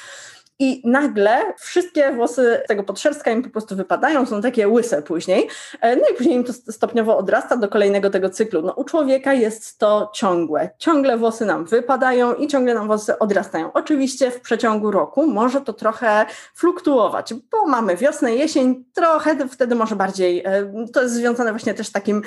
i 0.58 0.82
nagle 0.84 1.54
wszystkie 1.58 2.12
włosy 2.12 2.62
tego 2.68 2.82
podszerstka 2.82 3.30
im 3.30 3.42
po 3.42 3.50
prostu 3.50 3.76
wypadają, 3.76 4.26
są 4.26 4.42
takie 4.42 4.68
łyse 4.68 5.02
później, 5.02 5.48
no 5.82 6.08
i 6.12 6.14
później 6.16 6.36
im 6.36 6.44
to 6.44 6.52
stopniowo 6.52 7.18
odrasta 7.18 7.56
do 7.56 7.68
kolejnego 7.68 8.10
tego 8.10 8.30
cyklu. 8.30 8.62
No 8.62 8.72
u 8.72 8.84
człowieka 8.84 9.32
jest 9.32 9.78
to 9.78 10.10
ciągłe. 10.14 10.70
Ciągle 10.78 11.16
włosy 11.16 11.44
nam 11.44 11.64
wypadają 11.64 12.34
i 12.34 12.46
ciągle 12.46 12.74
nam 12.74 12.86
włosy 12.86 13.18
odrastają. 13.18 13.72
Oczywiście 13.72 14.30
w 14.30 14.40
przeciągu 14.40 14.90
roku 14.90 15.26
może 15.26 15.60
to 15.60 15.72
trochę 15.72 16.26
fluktuować, 16.54 17.34
bo 17.34 17.66
mamy 17.66 17.96
wiosnę, 17.96 18.34
jesień, 18.34 18.84
trochę 18.92 19.48
wtedy 19.48 19.74
może 19.74 19.96
bardziej, 19.96 20.44
to 20.92 21.02
jest 21.02 21.14
związane 21.14 21.50
właśnie 21.50 21.74
też 21.74 21.86
z 21.86 21.92
takim 21.92 22.22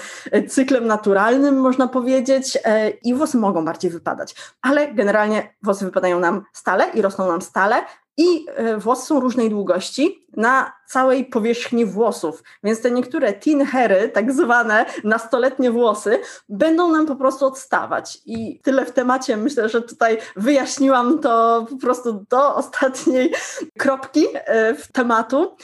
cyklem 0.49 0.87
naturalnym, 0.87 1.59
można 1.59 1.87
powiedzieć, 1.87 2.57
i 3.03 3.13
włosy 3.13 3.37
mogą 3.37 3.65
bardziej 3.65 3.91
wypadać, 3.91 4.35
ale 4.61 4.93
generalnie 4.93 5.53
włosy 5.63 5.85
wypadają 5.85 6.19
nam 6.19 6.43
stale 6.53 6.85
i 6.93 7.01
rosną 7.01 7.27
nam 7.27 7.41
stale, 7.41 7.75
i 8.17 8.45
e, 8.55 8.77
włosy 8.77 9.05
są 9.05 9.19
różnej 9.19 9.49
długości 9.49 10.25
na 10.37 10.73
całej 10.87 11.25
powierzchni 11.25 11.85
włosów, 11.85 12.43
więc 12.63 12.81
te 12.81 12.91
niektóre 12.91 13.33
teen 13.33 13.65
hairy, 13.65 14.09
tak 14.09 14.33
zwane 14.33 14.85
nastoletnie 15.03 15.71
włosy, 15.71 16.19
będą 16.49 16.91
nam 16.91 17.05
po 17.05 17.15
prostu 17.15 17.45
odstawać. 17.45 18.19
I 18.25 18.59
tyle 18.59 18.85
w 18.85 18.91
temacie. 18.91 19.37
Myślę, 19.37 19.69
że 19.69 19.81
tutaj 19.81 20.17
wyjaśniłam 20.35 21.19
to 21.19 21.65
po 21.69 21.77
prostu 21.77 22.25
do 22.29 22.55
ostatniej 22.55 23.33
kropki 23.79 24.25
e, 24.33 24.75
w 24.75 24.91
tematu, 24.91 25.55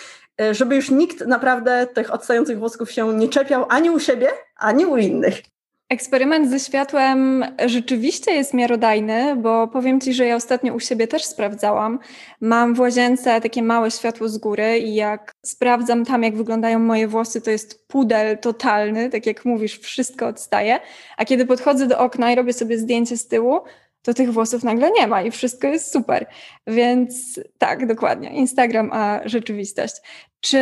e, 0.41 0.53
żeby 0.53 0.75
już 0.75 0.89
nikt 0.89 1.27
naprawdę 1.27 1.87
tych 1.87 2.13
odstających 2.13 2.59
włosków 2.59 2.91
się 2.91 3.13
nie 3.13 3.29
czepiał 3.29 3.65
ani 3.69 3.89
u 3.89 3.99
siebie, 3.99 4.29
ani 4.55 4.85
u 4.85 4.97
innych. 4.97 5.52
Eksperyment 5.93 6.49
ze 6.49 6.59
światłem 6.59 7.45
rzeczywiście 7.65 8.31
jest 8.31 8.53
miarodajny, 8.53 9.35
bo 9.35 9.67
powiem 9.67 10.01
Ci, 10.01 10.13
że 10.13 10.25
ja 10.25 10.35
ostatnio 10.35 10.73
u 10.73 10.79
siebie 10.79 11.07
też 11.07 11.25
sprawdzałam. 11.25 11.99
Mam 12.41 12.73
w 12.73 12.79
łazience 12.79 13.41
takie 13.41 13.63
małe 13.63 13.91
światło 13.91 14.29
z 14.29 14.37
góry 14.37 14.79
i 14.79 14.95
jak 14.95 15.31
sprawdzam 15.45 16.05
tam, 16.05 16.23
jak 16.23 16.35
wyglądają 16.35 16.79
moje 16.79 17.07
włosy, 17.07 17.41
to 17.41 17.51
jest 17.51 17.87
pudel 17.87 18.37
totalny, 18.37 19.09
tak 19.09 19.25
jak 19.25 19.45
mówisz, 19.45 19.79
wszystko 19.79 20.27
odstaje. 20.27 20.79
A 21.17 21.25
kiedy 21.25 21.45
podchodzę 21.45 21.87
do 21.87 21.99
okna 21.99 22.31
i 22.31 22.35
robię 22.35 22.53
sobie 22.53 22.77
zdjęcie 22.77 23.17
z 23.17 23.27
tyłu, 23.27 23.59
to 24.01 24.13
tych 24.13 24.33
włosów 24.33 24.63
nagle 24.63 24.91
nie 24.91 25.07
ma 25.07 25.21
i 25.21 25.31
wszystko 25.31 25.67
jest 25.67 25.91
super. 25.91 26.25
Więc 26.67 27.39
tak, 27.57 27.87
dokładnie. 27.87 28.29
Instagram 28.29 28.89
a 28.93 29.19
rzeczywistość. 29.25 29.95
Czy 30.43 30.59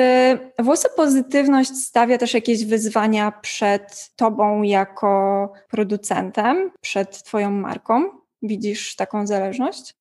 włosopozytywność 0.59 1.77
stawia 1.77 2.17
też 2.17 2.33
jakieś 2.33 2.65
wyzwania 2.65 3.31
przed 3.31 4.11
Tobą 4.15 4.61
jako 4.61 5.53
producentem, 5.69 6.71
przed 6.81 7.23
Twoją 7.23 7.51
marką? 7.51 8.03
Widzisz 8.41 8.95
taką 8.95 9.27
zależność? 9.27 9.93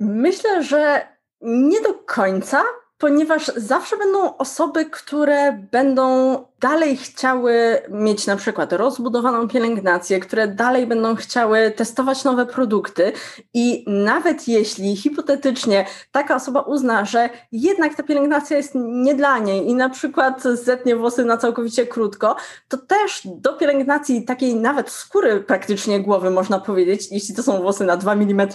Myślę, 0.00 0.62
że 0.62 1.08
nie 1.40 1.80
do 1.80 1.94
końca, 1.94 2.62
ponieważ 2.98 3.46
zawsze 3.46 3.96
będą 3.96 4.36
osoby, 4.36 4.84
które 4.84 5.52
będą 5.52 6.34
dalej 6.60 6.96
chciały 6.96 7.82
mieć 7.88 8.26
na 8.26 8.36
przykład 8.36 8.72
rozbudowaną 8.72 9.48
pielęgnację, 9.48 10.20
które 10.20 10.48
dalej 10.48 10.86
będą 10.86 11.16
chciały 11.16 11.70
testować 11.70 12.24
nowe 12.24 12.46
produkty 12.46 13.12
i 13.54 13.84
nawet 13.86 14.48
jeśli 14.48 14.96
hipotetycznie 14.96 15.86
taka 16.12 16.36
osoba 16.36 16.60
uzna, 16.60 17.04
że 17.04 17.30
jednak 17.52 17.94
ta 17.94 18.02
pielęgnacja 18.02 18.56
jest 18.56 18.72
nie 18.74 19.14
dla 19.14 19.38
niej 19.38 19.68
i 19.68 19.74
na 19.74 19.88
przykład 19.90 20.42
zetnie 20.42 20.96
włosy 20.96 21.24
na 21.24 21.36
całkowicie 21.36 21.86
krótko, 21.86 22.36
to 22.68 22.76
też 22.76 23.20
do 23.24 23.52
pielęgnacji 23.52 24.24
takiej 24.24 24.54
nawet 24.54 24.90
skóry 24.90 25.40
praktycznie 25.40 26.00
głowy 26.00 26.30
można 26.30 26.60
powiedzieć, 26.60 27.08
jeśli 27.10 27.34
to 27.34 27.42
są 27.42 27.62
włosy 27.62 27.84
na 27.84 27.96
2 27.96 28.12
mm 28.12 28.48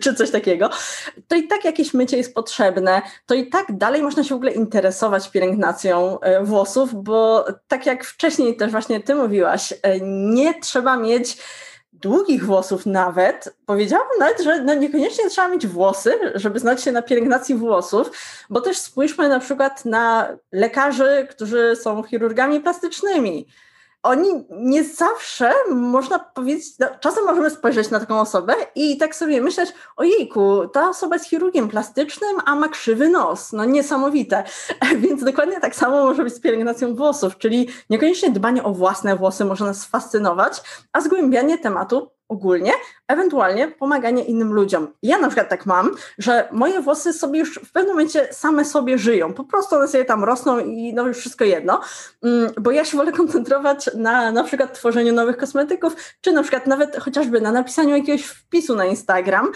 czy 0.00 0.14
coś 0.14 0.30
takiego, 0.30 0.70
to 1.28 1.36
i 1.36 1.48
tak 1.48 1.64
jakieś 1.64 1.94
mycie 1.94 2.16
jest 2.16 2.34
potrzebne, 2.34 3.02
to 3.26 3.34
i 3.34 3.46
tak 3.46 3.76
dalej 3.76 4.02
można 4.02 4.24
się 4.24 4.34
w 4.34 4.36
ogóle 4.36 4.52
interesować 4.52 5.30
pielęgnacją 5.30 6.20
e, 6.20 6.44
włosów, 6.44 7.02
bo 7.02 7.43
tak 7.68 7.86
jak 7.86 8.04
wcześniej 8.04 8.56
też 8.56 8.70
właśnie 8.70 9.00
ty 9.00 9.14
mówiłaś, 9.14 9.74
e, 9.82 10.00
nie 10.00 10.60
trzeba 10.60 10.96
mieć 10.96 11.36
długich 11.92 12.46
włosów 12.46 12.86
nawet. 12.86 13.56
Powiedziałabym 13.66 14.18
nawet, 14.18 14.40
że 14.40 14.62
no 14.62 14.74
niekoniecznie 14.74 15.30
trzeba 15.30 15.48
mieć 15.48 15.66
włosy, 15.66 16.14
żeby 16.34 16.58
znać 16.58 16.82
się 16.82 16.92
na 16.92 17.02
pielęgnacji 17.02 17.54
włosów, 17.54 18.10
bo 18.50 18.60
też 18.60 18.78
spójrzmy 18.78 19.28
na 19.28 19.40
przykład 19.40 19.84
na 19.84 20.28
lekarzy, 20.52 21.26
którzy 21.30 21.76
są 21.76 22.02
chirurgami 22.02 22.60
plastycznymi 22.60 23.46
oni 24.04 24.44
nie 24.50 24.84
zawsze, 24.84 25.52
można 25.70 26.18
powiedzieć, 26.18 26.78
no, 26.78 26.86
czasem 27.00 27.24
możemy 27.24 27.50
spojrzeć 27.50 27.90
na 27.90 28.00
taką 28.00 28.20
osobę 28.20 28.54
i 28.74 28.98
tak 28.98 29.16
sobie 29.16 29.40
myśleć, 29.40 29.72
ojejku, 29.96 30.68
ta 30.68 30.88
osoba 30.88 31.16
jest 31.16 31.28
chirurgiem 31.28 31.68
plastycznym, 31.68 32.36
a 32.44 32.54
ma 32.54 32.68
krzywy 32.68 33.08
nos, 33.08 33.52
no 33.52 33.64
niesamowite. 33.64 34.44
Więc 35.02 35.24
dokładnie 35.24 35.60
tak 35.60 35.74
samo 35.74 36.04
może 36.04 36.24
być 36.24 36.34
z 36.34 36.40
pielęgnacją 36.40 36.94
włosów, 36.94 37.38
czyli 37.38 37.68
niekoniecznie 37.90 38.30
dbanie 38.30 38.62
o 38.62 38.72
własne 38.72 39.16
włosy 39.16 39.44
może 39.44 39.64
nas 39.64 39.84
fascynować, 39.84 40.62
a 40.92 41.00
zgłębianie 41.00 41.58
tematu 41.58 42.13
ogólnie, 42.28 42.72
ewentualnie 43.08 43.68
pomaganie 43.68 44.24
innym 44.24 44.52
ludziom. 44.52 44.88
Ja 45.02 45.18
na 45.18 45.28
przykład 45.28 45.48
tak 45.48 45.66
mam, 45.66 45.90
że 46.18 46.48
moje 46.52 46.80
włosy 46.80 47.12
sobie 47.12 47.38
już 47.38 47.54
w 47.54 47.72
pewnym 47.72 47.92
momencie 47.92 48.28
same 48.32 48.64
sobie 48.64 48.98
żyją. 48.98 49.34
Po 49.34 49.44
prostu 49.44 49.76
one 49.76 49.88
sobie 49.88 50.04
tam 50.04 50.24
rosną 50.24 50.58
i 50.58 50.94
no 50.94 51.06
już 51.06 51.18
wszystko 51.18 51.44
jedno, 51.44 51.80
mm, 52.22 52.52
bo 52.60 52.70
ja 52.70 52.84
się 52.84 52.96
wolę 52.96 53.12
koncentrować 53.12 53.90
na 53.96 54.32
na 54.32 54.44
przykład 54.44 54.74
tworzeniu 54.74 55.12
nowych 55.12 55.36
kosmetyków, 55.36 55.96
czy 56.20 56.32
na 56.32 56.42
przykład 56.42 56.66
nawet 56.66 56.96
chociażby 56.96 57.40
na 57.40 57.52
napisaniu 57.52 57.96
jakiegoś 57.96 58.24
wpisu 58.24 58.76
na 58.76 58.84
Instagram. 58.84 59.52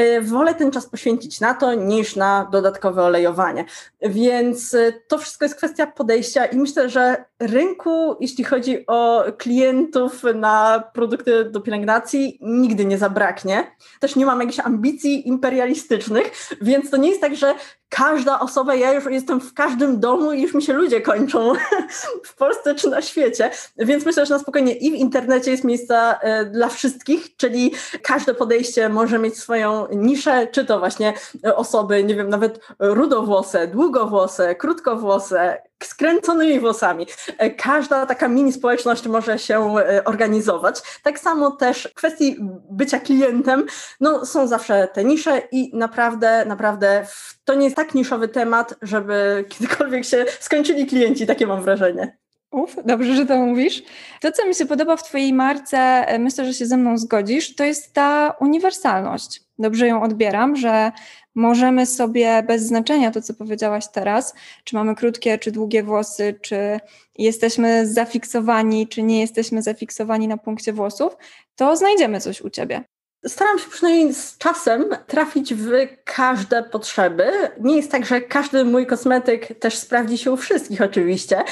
Y, 0.00 0.20
wolę 0.22 0.54
ten 0.54 0.70
czas 0.70 0.86
poświęcić 0.86 1.40
na 1.40 1.54
to, 1.54 1.74
niż 1.74 2.16
na 2.16 2.48
dodatkowe 2.52 3.02
olejowanie. 3.02 3.64
Więc 4.04 4.74
y, 4.74 5.02
to 5.08 5.18
wszystko 5.18 5.44
jest 5.44 5.54
kwestia 5.56 5.86
podejścia 5.86 6.46
i 6.46 6.56
myślę, 6.56 6.90
że 6.90 7.24
rynku, 7.40 8.16
jeśli 8.20 8.44
chodzi 8.44 8.86
o 8.86 9.24
klientów 9.38 10.22
na 10.34 10.84
produkty 10.94 11.44
do 11.44 11.60
pielęgnacji, 11.60 12.38
nigdy 12.42 12.84
nie 12.84 12.98
zabraknie. 12.98 13.76
Też 14.00 14.16
nie 14.16 14.26
mam 14.26 14.40
jakichś 14.40 14.58
ambicji 14.58 15.28
imperialistycznych, 15.28 16.32
więc 16.60 16.90
to 16.90 16.96
nie 16.96 17.08
jest 17.08 17.20
tak, 17.20 17.36
że 17.36 17.54
każda 17.94 18.40
osoba, 18.40 18.74
ja 18.74 18.92
już 18.92 19.04
jestem 19.10 19.40
w 19.40 19.54
każdym 19.54 20.00
domu 20.00 20.32
i 20.32 20.42
już 20.42 20.54
mi 20.54 20.62
się 20.62 20.72
ludzie 20.72 21.00
kończą 21.00 21.52
w 22.24 22.36
Polsce 22.36 22.74
czy 22.74 22.90
na 22.90 23.02
świecie, 23.02 23.50
więc 23.76 24.06
myślę, 24.06 24.26
że 24.26 24.34
na 24.34 24.40
spokojnie 24.40 24.72
i 24.72 24.90
w 24.90 24.94
internecie 24.94 25.50
jest 25.50 25.64
miejsca 25.64 26.18
e, 26.20 26.44
dla 26.44 26.68
wszystkich, 26.68 27.36
czyli 27.36 27.72
każde 28.02 28.34
podejście 28.34 28.88
może 28.88 29.18
mieć 29.18 29.38
swoją 29.38 29.86
niszę, 29.92 30.46
czy 30.46 30.64
to 30.64 30.78
właśnie 30.78 31.14
osoby, 31.56 32.04
nie 32.04 32.14
wiem, 32.14 32.28
nawet 32.28 32.60
rudowłose, 32.78 33.66
długowłose, 33.66 34.54
krótkowłose, 34.54 35.62
skręconymi 35.82 36.60
włosami. 36.60 37.06
E, 37.38 37.50
każda 37.50 38.06
taka 38.06 38.28
mini 38.28 38.52
społeczność 38.52 39.06
może 39.06 39.38
się 39.38 39.78
e, 39.78 40.04
organizować. 40.04 40.80
Tak 41.02 41.18
samo 41.18 41.50
też 41.50 41.88
w 41.90 41.94
kwestii 41.94 42.36
bycia 42.70 43.00
klientem, 43.00 43.66
no 44.00 44.26
są 44.26 44.46
zawsze 44.46 44.88
te 44.92 45.04
nisze 45.04 45.42
i 45.52 45.76
naprawdę, 45.76 46.44
naprawdę 46.44 47.06
to 47.44 47.54
nie 47.54 47.64
jest 47.64 47.76
tak 47.76 47.94
niszowy 47.94 48.28
temat, 48.28 48.74
żeby 48.82 49.44
kiedykolwiek 49.48 50.04
się 50.04 50.24
skończyli 50.40 50.86
klienci, 50.86 51.26
takie 51.26 51.46
mam 51.46 51.62
wrażenie. 51.62 52.16
Uf, 52.54 52.76
dobrze, 52.84 53.14
że 53.14 53.26
to 53.26 53.36
mówisz. 53.36 53.82
To, 54.20 54.32
co 54.32 54.46
mi 54.46 54.54
się 54.54 54.66
podoba 54.66 54.96
w 54.96 55.02
Twojej 55.02 55.32
marce, 55.32 55.78
e, 55.78 56.18
myślę, 56.18 56.44
że 56.44 56.54
się 56.54 56.66
ze 56.66 56.76
mną 56.76 56.98
zgodzisz, 56.98 57.54
to 57.54 57.64
jest 57.64 57.92
ta 57.92 58.36
uniwersalność. 58.40 59.43
Dobrze 59.58 59.86
ją 59.86 60.02
odbieram, 60.02 60.56
że 60.56 60.92
możemy 61.34 61.86
sobie 61.86 62.42
bez 62.42 62.62
znaczenia 62.62 63.10
to, 63.10 63.22
co 63.22 63.34
powiedziałaś 63.34 63.84
teraz, 63.92 64.34
czy 64.64 64.76
mamy 64.76 64.94
krótkie, 64.94 65.38
czy 65.38 65.52
długie 65.52 65.82
włosy, 65.82 66.38
czy 66.42 66.80
jesteśmy 67.18 67.86
zafiksowani, 67.86 68.88
czy 68.88 69.02
nie 69.02 69.20
jesteśmy 69.20 69.62
zafiksowani 69.62 70.28
na 70.28 70.36
punkcie 70.36 70.72
włosów, 70.72 71.16
to 71.56 71.76
znajdziemy 71.76 72.20
coś 72.20 72.40
u 72.40 72.50
Ciebie. 72.50 72.93
Staram 73.26 73.58
się 73.58 73.70
przynajmniej 73.70 74.14
z 74.14 74.38
czasem 74.38 74.84
trafić 75.06 75.54
w 75.54 75.70
każde 76.04 76.62
potrzeby. 76.62 77.24
Nie 77.60 77.76
jest 77.76 77.90
tak, 77.90 78.06
że 78.06 78.20
każdy 78.20 78.64
mój 78.64 78.86
kosmetyk 78.86 79.60
też 79.60 79.78
sprawdzi 79.78 80.18
się 80.18 80.32
u 80.32 80.36
wszystkich 80.36 80.82
oczywiście, 80.82 81.44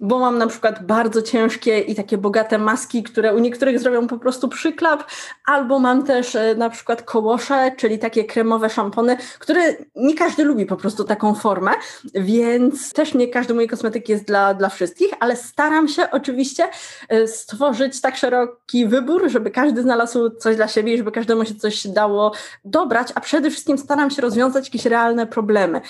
bo 0.00 0.18
mam 0.18 0.38
na 0.38 0.46
przykład 0.46 0.86
bardzo 0.86 1.22
ciężkie 1.22 1.78
i 1.78 1.94
takie 1.94 2.18
bogate 2.18 2.58
maski, 2.58 3.02
które 3.02 3.34
u 3.34 3.38
niektórych 3.38 3.78
zrobią 3.78 4.06
po 4.06 4.18
prostu 4.18 4.48
przyklap, 4.48 5.04
albo 5.46 5.78
mam 5.78 6.04
też 6.04 6.34
e, 6.34 6.54
na 6.54 6.70
przykład 6.70 7.02
kołosze, 7.02 7.72
czyli 7.76 7.98
takie 7.98 8.24
kremowe 8.24 8.70
szampony, 8.70 9.16
które 9.38 9.60
nie 9.96 10.14
każdy 10.14 10.44
lubi 10.44 10.66
po 10.66 10.76
prostu 10.76 11.04
taką 11.04 11.34
formę, 11.34 11.70
więc 12.14 12.92
też 12.92 13.14
nie 13.14 13.28
każdy 13.28 13.54
mój 13.54 13.68
kosmetyk 13.68 14.08
jest 14.08 14.24
dla, 14.24 14.54
dla 14.54 14.68
wszystkich, 14.68 15.10
ale 15.20 15.36
staram 15.36 15.88
się 15.88 16.10
oczywiście 16.10 16.68
e, 17.08 17.28
stworzyć 17.28 18.00
tak 18.00 18.16
szeroki 18.16 18.86
wybór, 18.86 19.30
żeby 19.30 19.50
każdy 19.50 19.82
znalazł 19.82 20.30
coś 20.30 20.56
dla 20.56 20.68
siebie 20.68 20.90
żeby 20.96 21.12
każdemu 21.20 21.44
się 21.44 21.54
coś 21.54 21.86
dało 21.86 22.32
dobrać, 22.64 23.08
a 23.14 23.20
przede 23.20 23.50
wszystkim 23.50 23.78
staram 23.78 24.10
się 24.10 24.22
rozwiązać 24.22 24.64
jakieś 24.66 24.86
realne 24.86 25.26
problemy, 25.26 25.80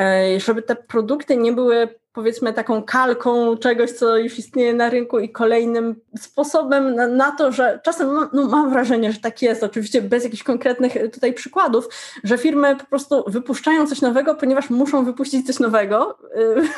e, 0.00 0.40
żeby 0.40 0.62
te 0.62 0.76
produkty 0.76 1.36
nie 1.36 1.52
były 1.52 1.88
powiedzmy 2.16 2.52
taką 2.52 2.82
kalką 2.82 3.56
czegoś, 3.56 3.90
co 3.90 4.16
już 4.16 4.38
istnieje 4.38 4.74
na 4.74 4.90
rynku 4.90 5.18
i 5.18 5.28
kolejnym 5.28 5.96
sposobem 6.18 6.94
na, 6.94 7.06
na 7.06 7.32
to, 7.32 7.52
że 7.52 7.80
czasem 7.84 8.14
no, 8.14 8.28
no, 8.32 8.46
mam 8.48 8.70
wrażenie, 8.70 9.12
że 9.12 9.18
tak 9.18 9.42
jest, 9.42 9.62
oczywiście 9.62 10.02
bez 10.02 10.24
jakichś 10.24 10.42
konkretnych 10.42 10.96
e, 10.96 11.08
tutaj 11.08 11.32
przykładów, 11.32 11.88
że 12.24 12.38
firmy 12.38 12.76
po 12.76 12.84
prostu 12.84 13.24
wypuszczają 13.26 13.86
coś 13.86 14.00
nowego, 14.00 14.34
ponieważ 14.34 14.70
muszą 14.70 15.04
wypuścić 15.04 15.46
coś 15.46 15.58
nowego, 15.58 16.18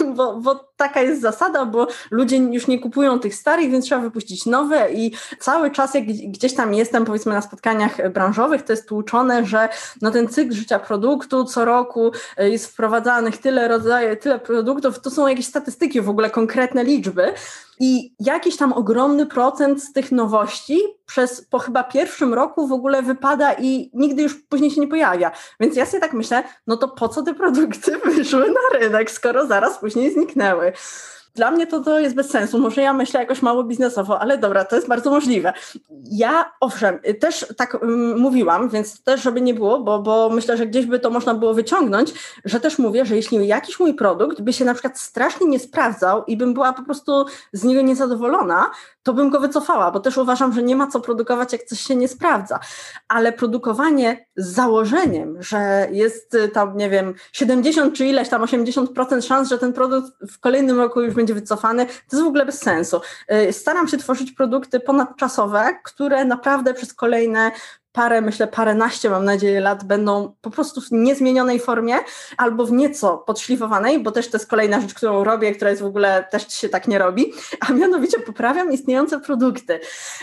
yy, 0.01 0.13
bo, 0.17 0.37
bo 0.37 0.55
taka 0.77 1.03
jest 1.03 1.21
zasada, 1.21 1.65
bo 1.65 1.87
ludzie 2.11 2.37
już 2.37 2.67
nie 2.67 2.79
kupują 2.79 3.21
tych 3.21 3.35
starych, 3.35 3.71
więc 3.71 3.85
trzeba 3.85 4.01
wypuścić 4.01 4.47
nowe 4.47 4.93
i 4.93 5.13
cały 5.41 5.71
czas 5.71 5.95
jak 5.95 6.05
gdzieś 6.05 6.55
tam 6.55 6.75
jestem 6.75 7.05
powiedzmy 7.05 7.35
na 7.35 7.43
spotkaniach 7.43 8.13
branżowych, 8.13 8.63
to 8.63 8.73
jest 8.73 8.89
tłuczone, 8.89 9.45
że 9.47 9.69
no 10.03 10.11
ten 10.11 10.29
cykl 10.29 10.53
życia 10.53 10.79
produktu 10.79 11.45
co 11.45 11.65
roku 11.65 12.13
e, 12.37 12.51
jest 12.51 12.67
wprowadzanych 12.67 13.37
tyle 13.37 13.69
rodzajów, 13.69 14.19
tyle 14.19 14.39
produktów, 14.39 15.01
to 15.01 15.11
są 15.11 15.28
jakieś 15.31 15.47
statystyki, 15.47 16.01
w 16.01 16.09
ogóle 16.09 16.31
konkretne 16.31 16.85
liczby 16.85 17.33
i 17.81 18.15
jakiś 18.21 18.57
tam 18.57 18.73
ogromny 18.73 19.27
procent 19.27 19.83
z 19.83 19.93
tych 19.93 20.13
nowości 20.13 20.79
przez 21.07 21.45
po 21.45 21.59
chyba 21.59 21.85
pierwszym 21.85 22.35
roku 22.35 22.67
w 22.67 22.73
ogóle 22.73 23.03
wypada 23.03 23.53
i 23.53 23.91
nigdy 23.95 24.23
już 24.23 24.35
później 24.35 24.71
się 24.71 24.81
nie 24.81 24.89
pojawia. 24.89 25.31
Więc 25.61 25.77
ja 25.77 25.87
sobie 25.87 26.01
tak 26.01 26.13
myślę, 26.13 26.45
no 26.67 26.77
to 26.77 26.89
po 26.89 27.09
co 27.09 27.23
te 27.23 27.35
produkty 27.35 27.99
wyszły 28.15 28.51
na 28.51 28.79
rynek, 28.79 29.11
skoro 29.11 29.47
zaraz 29.47 29.79
później 29.79 30.13
zniknęły? 30.13 30.73
Dla 31.39 31.51
mnie 31.51 31.67
to, 31.67 31.81
to 31.81 32.01
jest 32.01 32.15
bez 32.15 32.31
sensu. 32.31 32.59
Może 32.59 32.83
ja 32.83 32.93
myślę 32.93 33.21
jakoś 33.21 33.43
mało 33.43 33.65
biznesowo, 33.65 34.21
ale 34.21 34.39
dobra, 34.39 34.65
to 34.65 34.77
jest 34.77 34.89
bardzo 34.89 35.11
możliwe. 35.11 35.53
Ja, 36.11 36.53
owszem, 36.61 36.99
też 37.21 37.47
tak 37.57 37.75
um, 37.75 38.19
mówiłam, 38.19 38.69
więc 38.69 39.03
też, 39.03 39.23
żeby 39.23 39.41
nie 39.41 39.55
było, 39.55 39.81
bo, 39.81 39.99
bo 39.99 40.31
myślę, 40.31 40.57
że 40.57 40.67
gdzieś 40.67 40.87
by 40.87 40.99
to 40.99 41.11
można 41.11 41.35
było 41.35 41.55
wyciągnąć, 41.55 42.13
że 42.45 42.61
też 42.61 42.79
mówię, 42.79 43.05
że 43.05 43.17
jeśli 43.17 43.47
jakiś 43.47 43.81
mój 43.81 43.95
produkt 43.95 44.41
by 44.41 44.53
się 44.53 44.65
na 44.65 44.75
przykład 44.75 45.01
strasznie 45.01 45.47
nie 45.47 45.59
sprawdzał 45.59 46.25
i 46.25 46.37
bym 46.37 46.55
była 46.55 46.73
po 46.73 46.83
prostu 46.83 47.25
z 47.53 47.65
niego 47.65 47.83
niezadowolona, 47.83 48.71
to 49.03 49.15
bym 49.15 49.31
go 49.31 49.41
wycofała, 49.41 49.91
bo 49.91 50.01
też 50.01 50.17
uważam, 50.17 50.53
że 50.53 50.63
nie 50.63 50.77
ma 50.77 50.87
co 50.87 51.01
produkować, 51.01 51.53
jak 51.53 51.63
coś 51.63 51.81
się 51.81 51.97
nie 51.97 52.09
sprawdza. 52.09 52.61
Ale 53.09 53.33
produkowanie 53.33 54.27
z 54.37 54.55
założeniem, 54.55 55.43
że 55.43 55.89
jest 55.93 56.35
y, 56.35 56.49
tam, 56.49 56.77
nie 56.77 56.91
wiem, 56.91 57.15
70 57.33 57.95
czy 57.95 58.07
ileś 58.07 58.29
tam 58.29 58.43
80% 58.43 59.23
szans, 59.23 59.49
że 59.49 59.59
ten 59.59 59.73
produkt 59.73 60.13
w 60.31 60.41
kolejnym 60.41 60.79
roku 60.79 61.01
już 61.01 61.15
będzie 61.15 61.28
wycofany, 61.35 61.87
to 61.87 61.93
jest 62.13 62.25
w 62.25 62.29
ogóle 62.29 62.47
bez 62.47 62.59
sensu. 62.59 63.01
Y, 63.33 63.53
staram 63.53 63.89
się 63.89 63.99
tworzyć 63.99 64.33
produkty 64.33 64.81
ponadczasowe, 64.81 65.79
które 65.85 66.25
naprawdę 66.25 66.75
przez 66.75 66.95
kolejne 66.95 67.51
parę, 67.99 68.21
myślę, 68.21 68.47
paręnaście, 68.47 69.11
mam 69.11 69.25
nadzieję, 69.25 69.61
lat 69.61 69.85
będą 69.85 70.35
po 70.41 70.51
prostu 70.51 70.81
w 70.81 70.93
niezmienionej 70.93 71.61
formie 71.61 71.95
albo 72.37 72.67
w 72.67 72.73
nieco 72.73 73.19
podszlifowanej, 73.19 74.03
bo 74.03 74.11
też 74.11 74.29
to 74.31 74.37
jest 74.37 74.51
kolejna 74.51 74.81
rzecz, 74.81 74.95
którą 74.95 75.25
robię, 75.25 75.53
która 75.53 75.71
jest 75.71 75.83
w 75.83 75.87
ogóle 75.87 76.25
też 76.31 76.49
się 76.49 76.69
tak 76.69 76.89
nie 76.89 76.99
robi, 76.99 77.33
a 77.69 77.73
mianowicie 77.73 78.21
poprawiam 78.21 78.73
istniejące 78.73 79.21
produkty. 79.21 79.81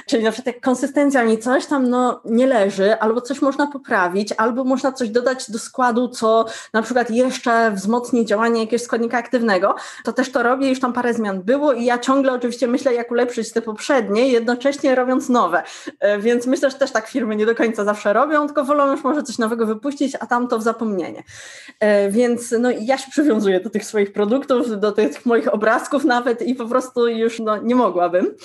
Czyli 0.08 0.24
na 0.24 0.32
przykład 0.32 0.56
jak 0.56 0.64
konsystencja 0.64 1.24
mi 1.24 1.38
coś 1.38 1.66
tam 1.66 1.90
no, 1.90 2.22
nie 2.26 2.48
leży, 2.48 3.00
albo 3.00 3.22
coś 3.22 3.42
można 3.42 3.68
poprawić, 3.68 4.34
albo 4.38 4.64
można 4.64 4.92
coś 4.92 5.10
dodać 5.10 5.52
do 5.52 5.60
składu, 5.60 6.10
co 6.10 6.46
na 6.74 6.82
przykład 6.82 7.10
jeszcze 7.10 7.72
wzmocni 7.72 8.26
działanie 8.26 8.62
jakiegoś 8.62 8.82
składnika 8.82 9.18
aktywnego, 9.18 9.76
to 10.04 10.14
też 10.14 10.32
to 10.32 10.44
robię, 10.44 10.70
już 10.70 10.80
tam 10.80 10.94
parę 10.94 11.14
zmian 11.14 11.42
było 11.44 11.74
i 11.74 11.86
ja 11.86 11.98
ciągle 12.00 12.34
oczywiście 12.34 12.68
myślę, 12.68 12.94
jak 12.94 13.12
ulepszyć 13.12 13.54
te 13.54 13.62
poprzednie, 13.62 14.28
jednocześnie 14.28 14.96
robiąc 14.96 15.30
nowe. 15.30 15.64
E, 16.00 16.20
więc 16.20 16.48
myślę, 16.48 16.70
że 16.70 16.78
też 16.78 16.92
tak 16.92 17.08
firmy 17.08 17.36
nie 17.36 17.46
do 17.46 17.56
końca 17.56 17.65
zawsze 17.74 18.14
robią, 18.14 18.46
tylko 18.46 18.64
wolą 18.64 18.92
już 18.92 19.04
może 19.04 19.24
coś 19.24 19.38
nowego 19.38 19.66
wypuścić, 19.66 20.14
a 20.20 20.28
tam 20.28 20.48
to 20.48 20.60
w 20.60 20.64
zapomnienie. 20.64 21.24
E, 21.80 22.12
więc 22.12 22.56
no, 22.60 22.70
ja 22.80 22.98
się 22.98 23.12
przywiązuję 23.12 23.60
do 23.60 23.70
tych 23.70 23.86
swoich 23.86 24.14
produktów, 24.14 24.80
do 24.80 24.92
tych 24.92 25.26
moich 25.26 25.54
obrazków 25.54 26.06
nawet 26.06 26.42
i 26.42 26.56
po 26.56 26.66
prostu 26.66 27.08
już 27.08 27.40
no, 27.40 27.58
nie 27.58 27.76
mogłabym. 27.76 28.26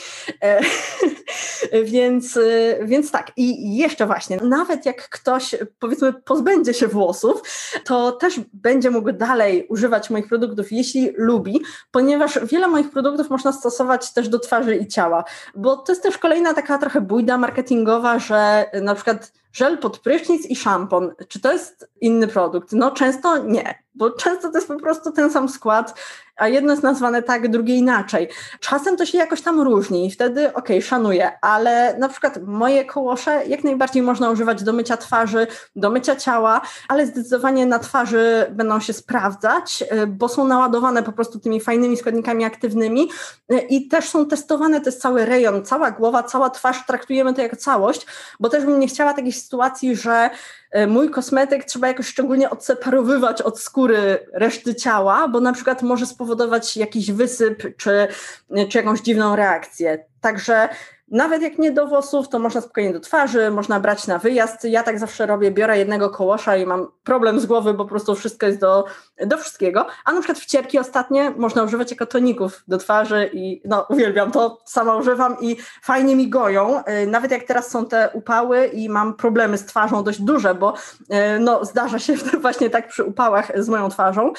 Więc, 1.85 2.37
e, 2.37 2.41
więc 2.87 3.11
tak. 3.11 3.33
I 3.37 3.77
jeszcze 3.77 4.07
właśnie, 4.07 4.37
nawet 4.43 4.87
jak 4.87 5.09
ktoś 5.09 5.55
powiedzmy 5.79 6.13
pozbędzie 6.13 6.75
się 6.75 6.89
włosów, 6.89 7.43
to 7.85 8.13
też 8.13 8.41
będzie 8.53 8.91
mógł 8.91 9.13
dalej 9.13 9.67
używać 9.69 10.11
moich 10.11 10.29
produktów, 10.29 10.73
jeśli 10.73 11.13
lubi, 11.17 11.61
ponieważ 11.91 12.39
wiele 12.43 12.69
moich 12.69 12.91
produktów 12.91 13.31
można 13.31 13.53
stosować 13.53 14.13
też 14.13 14.29
do 14.29 14.39
twarzy 14.39 14.77
i 14.77 14.87
ciała, 14.87 15.25
bo 15.55 15.77
to 15.77 15.93
jest 15.93 16.03
też 16.03 16.19
kolejna 16.19 16.55
taka 16.55 16.79
trochę 16.79 17.01
bójda 17.01 17.39
marketingowa, 17.39 18.19
że 18.19 18.71
na 18.83 18.95
przykład 18.95 19.33
żel 19.53 19.79
pod 19.79 19.99
prysznic 19.99 20.47
i 20.47 20.57
szampon. 20.57 21.13
Czy 21.29 21.41
to 21.41 21.53
jest 21.53 21.91
inny 22.01 22.29
produkt? 22.29 22.73
No 22.73 22.91
często 22.91 23.39
nie, 23.39 23.75
bo 23.95 24.11
często 24.11 24.51
to 24.51 24.59
jest 24.59 24.69
po 24.69 24.81
prostu 24.81 25.13
ten 25.13 25.31
sam 25.31 25.49
skład, 25.49 26.01
a 26.37 26.49
jedno 26.49 26.71
jest 26.73 26.83
nazwane 26.83 27.23
tak, 27.23 27.49
drugie 27.49 27.77
inaczej. 27.77 28.29
Czasem 28.61 28.97
to 28.97 29.07
się 29.07 29.19
jakoś 29.19 29.43
tam 29.43 29.61
różni 29.61 30.07
i 30.07 30.11
wtedy 30.11 30.49
okej, 30.49 30.77
okay, 30.77 30.83
szanuję, 30.83 31.33
ale 31.41 31.99
na 31.99 32.09
przykład 32.09 32.39
moje 32.47 32.85
kołosze 32.85 33.43
jak 33.47 33.65
najbardziej 33.65 34.03
można 34.03 34.31
używać 34.31 34.63
do 34.63 34.73
mycia 34.73 34.97
twarzy, 34.97 35.47
do 35.77 35.91
mycia 35.91 36.17
ciała, 36.17 36.61
ale 36.89 37.07
zdecydowanie 37.07 37.67
na 37.67 37.79
twarzy 37.79 38.47
będą 38.51 38.81
się 38.81 38.93
sprawdzać, 38.93 39.85
y, 39.93 40.07
bo 40.07 40.29
są 40.29 40.49
naładowane 40.49 41.03
po 41.03 41.13
prostu 41.13 41.41
tymi 41.41 41.61
fajnymi 41.61 41.97
składnikami 41.97 42.45
aktywnymi 42.45 43.09
y, 43.53 43.59
i 43.59 43.89
też 43.89 44.09
są 44.09 44.27
testowane, 44.27 44.81
to 44.81 44.87
jest 44.87 45.03
cały 45.03 45.25
rejon, 45.25 45.65
cała 45.65 45.91
głowa, 45.91 46.23
cała 46.23 46.51
twarz, 46.51 46.87
traktujemy 46.87 47.35
to 47.35 47.43
jako 47.43 47.57
całość, 47.57 48.07
bo 48.41 48.49
też 48.49 48.65
bym 48.65 48.81
nie 48.81 48.89
chciała 48.89 49.15
takiej 49.15 49.33
sytuacji, 49.41 49.97
że 49.97 50.31
e, 50.71 50.87
mój 50.87 51.11
kosmetyk 51.11 51.65
trzeba 51.65 51.89
jakoś 51.89 52.07
szczególnie 52.07 52.51
odseparowywać 52.51 53.43
od 53.43 53.61
skóry 53.61 54.27
reszty 54.33 54.75
ciała, 54.75 55.29
bo 55.29 55.41
na 55.41 55.53
przykład 55.53 55.83
może 55.83 56.07
spowodować 56.07 56.77
jakiś 56.77 57.13
wysyp 57.13 57.77
czy, 57.77 58.09
czy 58.69 58.79
jakąś 58.79 59.01
dziwną 59.01 59.37
reakcję. 59.37 60.05
Także 60.21 60.69
nawet 61.11 61.43
jak 61.43 61.59
nie 61.59 61.73
do 61.73 61.87
włosów, 61.87 62.29
to 62.29 62.39
można 62.39 62.61
spokojnie 62.61 62.93
do 62.93 63.01
twarzy, 63.01 63.51
można 63.51 63.81
brać 63.81 64.07
na 64.07 64.19
wyjazd. 64.19 64.65
Ja 64.65 64.83
tak 64.83 64.99
zawsze 64.99 65.27
robię, 65.27 65.51
biorę 65.51 65.79
jednego 65.79 66.11
kołosza 66.11 66.57
i 66.57 66.67
mam 66.67 66.89
problem 67.05 67.41
z 67.41 67.47
głowy, 67.47 67.75
bo 67.75 67.85
po 67.85 67.91
prostu 67.91 68.15
wszystko 68.15 68.47
jest 68.47 68.61
do, 68.61 68.85
do 69.27 69.39
wszystkiego. 69.39 69.87
A 70.05 70.13
na 70.13 70.21
przykład 70.21 70.39
wcierki 70.39 70.79
ostatnie 70.79 71.31
można 71.31 71.63
używać 71.63 71.91
jako 71.91 72.07
toników 72.07 72.65
do 72.69 72.79
twarzy 72.79 73.31
i 73.33 73.63
no 73.65 73.87
uwielbiam 73.89 74.33
to, 74.33 74.59
sama 74.65 74.97
używam 74.97 75.37
i 75.41 75.57
fajnie 75.83 76.17
mi 76.17 76.29
goją. 76.29 76.83
Y, 76.85 77.07
nawet 77.07 77.31
jak 77.31 77.43
teraz 77.45 77.71
są 77.71 77.87
te 77.87 78.11
upały 78.13 78.67
i 78.67 78.89
mam 78.89 79.15
problemy 79.15 79.59
z 79.59 79.67
twarzą 79.67 80.05
dość 80.05 80.23
duże, 80.23 80.55
bo 80.55 80.75
y, 81.01 81.05
no 81.41 81.65
zdarza 81.65 81.99
się 81.99 82.15
właśnie 82.43 82.71
tak 82.71 82.89
przy 82.89 83.05
upałach 83.05 83.53
z 83.63 83.69
moją 83.69 83.89
twarzą, 83.89 84.33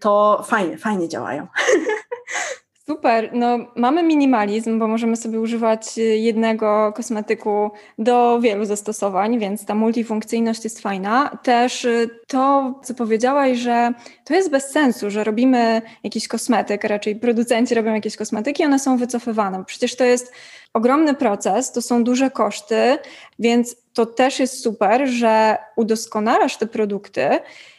to 0.00 0.42
fajnie, 0.46 0.78
fajnie 0.78 1.08
działają. 1.08 1.46
Super, 2.88 3.30
no 3.32 3.58
mamy 3.76 4.02
minimalizm, 4.02 4.78
bo 4.78 4.86
możemy 4.86 5.16
sobie 5.16 5.40
używać 5.40 5.98
y, 5.98 6.02
jednego 6.02 6.92
kosmetyku 6.96 7.70
do 7.98 8.40
wielu 8.40 8.64
zastosowań, 8.64 9.38
więc 9.38 9.64
ta 9.64 9.74
multifunkcyjność 9.74 10.64
jest 10.64 10.80
fajna. 10.80 11.38
Też 11.42 11.84
y, 11.84 12.10
to, 12.26 12.74
co 12.84 12.94
powiedziałaś, 12.94 13.58
że 13.58 13.92
to 14.24 14.34
jest 14.34 14.50
bez 14.50 14.70
sensu, 14.70 15.10
że 15.10 15.24
robimy 15.24 15.82
jakiś 16.04 16.28
kosmetyk, 16.28 16.84
raczej 16.84 17.16
producenci 17.16 17.74
robią 17.74 17.94
jakieś 17.94 18.16
kosmetyki, 18.16 18.64
one 18.64 18.78
są 18.78 18.96
wycofywane. 18.96 19.64
Przecież 19.64 19.96
to 19.96 20.04
jest 20.04 20.32
ogromny 20.74 21.14
proces, 21.14 21.72
to 21.72 21.82
są 21.82 22.04
duże 22.04 22.30
koszty, 22.30 22.98
więc 23.38 23.76
to 23.92 24.06
też 24.06 24.40
jest 24.40 24.62
super, 24.62 25.08
że 25.08 25.56
udoskonalasz 25.76 26.56
te 26.56 26.66
produkty. 26.66 27.28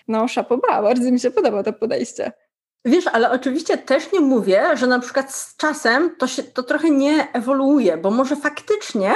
No, 0.08 0.28
szapoba, 0.28 0.82
bardzo 0.82 1.12
mi 1.12 1.20
się 1.20 1.32
podoba 1.32 1.64
to 1.64 1.74
podejście. 1.74 2.32
Wiesz, 2.86 3.08
ale 3.08 3.32
oczywiście 3.32 3.78
też 3.78 4.12
nie 4.12 4.20
mówię, 4.20 4.64
że 4.74 4.88
na 4.88 5.00
przykład 5.00 5.36
z 5.36 5.58
czasem 5.58 6.16
to, 6.16 6.28
się, 6.28 6.44
to 6.44 6.64
trochę 6.64 6.90
nie 6.90 7.28
ewoluuje, 7.34 7.98
bo 7.98 8.12
może 8.12 8.36
faktycznie 8.36 9.12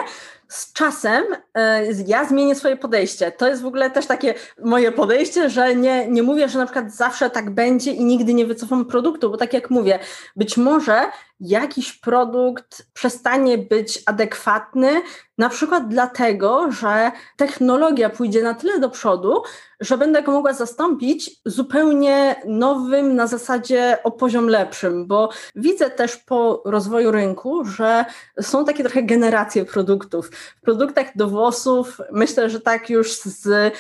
z 0.48 0.74
czasem 0.74 1.24
e, 1.54 1.86
ja 2.08 2.26
zmienię 2.26 2.56
swoje 2.56 2.78
podejście. 2.78 3.32
To 3.32 3.48
jest 3.48 3.62
w 3.62 3.66
ogóle 3.66 3.92
też 3.92 4.06
takie 4.06 4.34
moje 4.64 4.92
podejście, 4.92 5.50
że 5.50 5.76
nie, 5.76 6.08
nie 6.08 6.24
mówię, 6.24 6.50
że 6.50 6.60
na 6.60 6.66
przykład 6.66 6.94
zawsze 6.94 7.30
tak 7.30 7.50
będzie 7.50 7.92
i 7.92 8.06
nigdy 8.06 8.34
nie 8.34 8.46
wycofam 8.46 8.86
produktu, 8.86 9.30
bo 9.30 9.38
tak 9.38 9.54
jak 9.54 9.70
mówię, 9.70 10.00
być 10.36 10.58
może 10.58 11.02
jakiś 11.44 11.94
produkt 11.94 12.86
przestanie 12.94 13.58
być 13.58 14.04
adekwatny, 14.06 15.02
na 15.38 15.50
przykład 15.50 15.88
dlatego, 15.88 16.72
że 16.72 17.12
technologia 17.38 18.10
pójdzie 18.10 18.44
na 18.44 18.54
tyle 18.54 18.80
do 18.80 18.90
przodu, 18.90 19.42
że 19.80 19.98
będę 19.98 20.24
go 20.24 20.32
mogła 20.32 20.54
zastąpić 20.54 21.32
zupełnie 21.46 22.36
nowym 22.46 23.16
na 23.16 23.28
zasadzie 23.28 23.98
o 24.04 24.12
poziom 24.12 24.48
lepszym, 24.48 25.08
bo 25.08 25.30
widzę 25.56 25.90
też 25.90 26.18
po 26.18 26.62
rozwoju 26.66 27.12
rynku, 27.12 27.66
że 27.66 28.06
są 28.42 28.66
takie 28.66 28.84
trochę 28.84 29.04
generacje 29.04 29.66
produktów. 29.66 30.30
W 30.58 30.62
produktach 30.62 31.08
do 31.16 31.28
włosów 31.28 32.02
myślę, 32.12 32.50
że 32.50 32.60
tak 32.60 32.90
już 32.90 33.14
z 33.14 33.74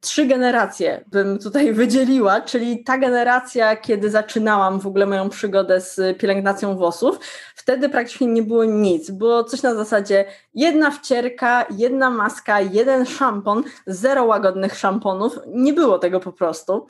trzy 0.00 0.26
generacje 0.26 1.04
bym 1.06 1.38
tutaj 1.38 1.72
wydzieliła, 1.82 2.40
czyli 2.40 2.84
ta 2.84 2.98
generacja, 2.98 3.76
kiedy 3.76 4.10
zaczynałam 4.10 4.80
w 4.80 4.86
ogóle 4.86 5.06
moją 5.06 5.28
przygodę 5.28 5.80
z 5.80 6.18
pielęgnacją 6.18 6.76
włosów, 6.76 7.18
wtedy 7.54 7.88
praktycznie 7.88 8.26
nie 8.26 8.42
było 8.42 8.64
nic. 8.64 9.10
Było 9.10 9.44
coś 9.44 9.62
na 9.62 9.74
zasadzie 9.74 10.24
jedna 10.54 10.90
wcierka, 10.90 11.66
jedna 11.70 12.10
maska, 12.10 12.60
jeden 12.60 13.06
szampon, 13.06 13.62
zero 13.86 14.24
łagodnych 14.24 14.78
szamponów. 14.78 15.38
Nie 15.46 15.72
było 15.72 15.98
tego 15.98 16.20
po 16.20 16.32
prostu. 16.32 16.86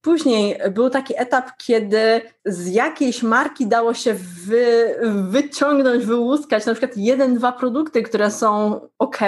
Później 0.00 0.58
był 0.70 0.90
taki 0.90 1.14
etap, 1.16 1.50
kiedy 1.58 2.20
z 2.44 2.68
jakiejś 2.68 3.22
marki 3.22 3.66
dało 3.66 3.94
się 3.94 4.14
wy, 4.46 4.94
wyciągnąć, 5.28 6.04
wyłuskać 6.04 6.66
na 6.66 6.72
przykład 6.72 6.96
jeden, 6.96 7.34
dwa 7.34 7.52
produkty, 7.52 8.02
które 8.02 8.30
są 8.30 8.80
ok, 8.98 9.18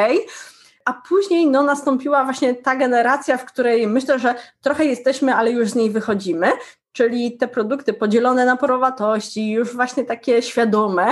a 0.84 0.92
później 0.92 1.46
no, 1.46 1.62
nastąpiła 1.62 2.24
właśnie 2.24 2.54
ta 2.54 2.76
generacja, 2.76 3.36
w 3.36 3.44
której 3.44 3.86
myślę, 3.86 4.18
że 4.18 4.34
trochę 4.62 4.84
jesteśmy, 4.84 5.34
ale 5.34 5.50
już 5.50 5.68
z 5.68 5.74
niej 5.74 5.90
wychodzimy, 5.90 6.52
czyli 6.94 7.36
te 7.36 7.48
produkty 7.48 7.92
podzielone 7.92 8.44
na 8.44 8.56
porowatości, 8.56 9.50
już 9.50 9.74
właśnie 9.74 10.04
takie 10.04 10.42
świadome, 10.42 11.06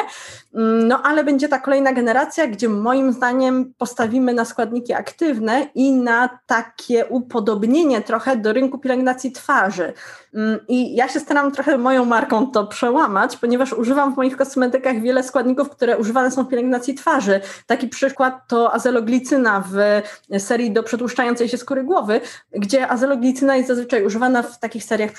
mm, 0.54 0.88
no 0.88 1.02
ale 1.02 1.24
będzie 1.24 1.48
ta 1.48 1.58
kolejna 1.58 1.92
generacja, 1.92 2.46
gdzie 2.46 2.68
moim 2.68 3.12
zdaniem 3.12 3.74
postawimy 3.78 4.34
na 4.34 4.44
składniki 4.44 4.92
aktywne 4.92 5.66
i 5.74 5.92
na 5.92 6.38
takie 6.46 7.06
upodobnienie 7.06 8.00
trochę 8.00 8.36
do 8.36 8.52
rynku 8.52 8.78
pielęgnacji 8.78 9.32
twarzy. 9.32 9.92
Mm, 10.34 10.58
I 10.68 10.94
ja 10.94 11.08
się 11.08 11.20
staram 11.20 11.52
trochę 11.52 11.78
moją 11.78 12.04
marką 12.04 12.46
to 12.46 12.66
przełamać, 12.66 13.36
ponieważ 13.36 13.72
używam 13.72 14.14
w 14.14 14.16
moich 14.16 14.36
kosmetykach 14.36 15.00
wiele 15.00 15.22
składników, 15.22 15.70
które 15.70 15.98
używane 15.98 16.30
są 16.30 16.44
w 16.44 16.48
pielęgnacji 16.48 16.94
twarzy. 16.94 17.40
Taki 17.66 17.88
przykład 17.88 18.48
to 18.48 18.74
azeloglicyna 18.74 19.64
w 19.70 20.02
serii 20.38 20.70
do 20.70 20.82
przetłuszczającej 20.82 21.48
się 21.48 21.58
skóry 21.58 21.84
głowy, 21.84 22.20
gdzie 22.52 22.88
azeloglicyna 22.88 23.56
jest 23.56 23.68
zazwyczaj 23.68 24.06
używana 24.06 24.42
w 24.42 24.58
takich 24.58 24.84
seriach 24.84 25.12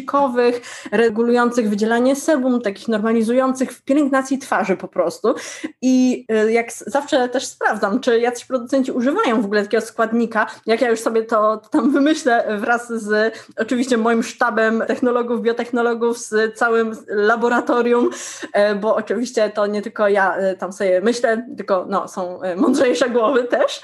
przeciwtrądzikowych, 0.00 0.60
regulujących 0.92 1.70
wydzielanie 1.70 2.16
sebum, 2.16 2.60
takich 2.60 2.88
normalizujących 2.88 3.72
w 3.72 3.82
pielęgnacji 3.82 4.38
twarzy 4.38 4.76
po 4.76 4.88
prostu. 4.88 5.34
I 5.82 6.26
y, 6.46 6.52
jak 6.52 6.72
zawsze 6.72 7.28
też 7.28 7.46
sprawdzam, 7.46 8.00
czy 8.00 8.20
jacyś 8.20 8.44
producenci 8.44 8.92
używają 8.92 9.42
w 9.42 9.44
ogóle 9.44 9.62
takiego 9.62 9.86
składnika, 9.86 10.46
jak 10.66 10.80
ja 10.80 10.90
już 10.90 11.00
sobie 11.00 11.22
to 11.22 11.56
tam 11.70 11.92
wymyślę 11.92 12.58
wraz 12.58 12.92
z 12.92 13.34
oczywiście 13.56 13.96
moim 13.96 14.22
sztabem, 14.22 14.82
technologów, 14.86 15.42
biotechnologów, 15.42 16.18
z 16.18 16.58
całym 16.58 16.96
laboratorium, 17.08 18.10
e, 18.52 18.74
bo 18.74 18.96
oczywiście 18.96 19.50
to 19.50 19.66
nie 19.66 19.82
tylko 19.82 20.08
ja 20.08 20.36
e, 20.36 20.56
tam 20.56 20.72
sobie 20.72 21.00
myślę, 21.00 21.46
tylko 21.56 21.86
no, 21.88 22.08
są 22.08 22.42
e, 22.42 22.56
mądrzejsze 22.56 23.10
głowy 23.10 23.44
też. 23.44 23.80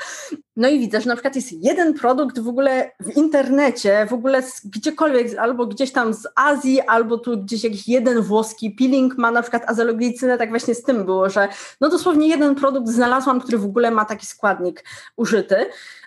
No 0.57 0.69
i 0.69 0.79
widzę, 0.79 1.01
że 1.01 1.09
na 1.09 1.15
przykład 1.15 1.37
jest 1.37 1.53
jeden 1.53 1.95
produkt 1.95 2.39
w 2.39 2.49
ogóle 2.49 2.91
w 3.01 3.17
internecie, 3.17 4.07
w 4.11 4.13
ogóle 4.13 4.43
gdziekolwiek, 4.65 5.39
albo 5.39 5.67
gdzieś 5.67 5.93
tam 5.93 6.06
z 6.15 6.27
Azji, 6.35 6.81
albo 6.81 7.19
tu 7.19 7.39
gdzieś 7.39 7.65
jakiś 7.65 7.89
jeden 7.89 8.21
włoski 8.21 8.71
peeling 8.71 9.19
ma 9.19 9.31
na 9.31 9.43
przykład 9.43 9.71
azologlicynę, 9.71 10.39
tak 10.39 10.49
właśnie 10.51 10.75
z 10.75 10.83
tym 10.83 11.05
było, 11.05 11.31
że 11.31 11.49
no 11.81 11.89
dosłownie 11.89 12.29
jeden 12.29 12.55
produkt 12.55 12.89
znalazłam, 12.89 13.41
który 13.41 13.59
w 13.59 13.65
ogóle 13.65 13.91
ma 13.91 14.05
taki 14.05 14.27
składnik 14.27 14.85
użyty, 15.17 15.57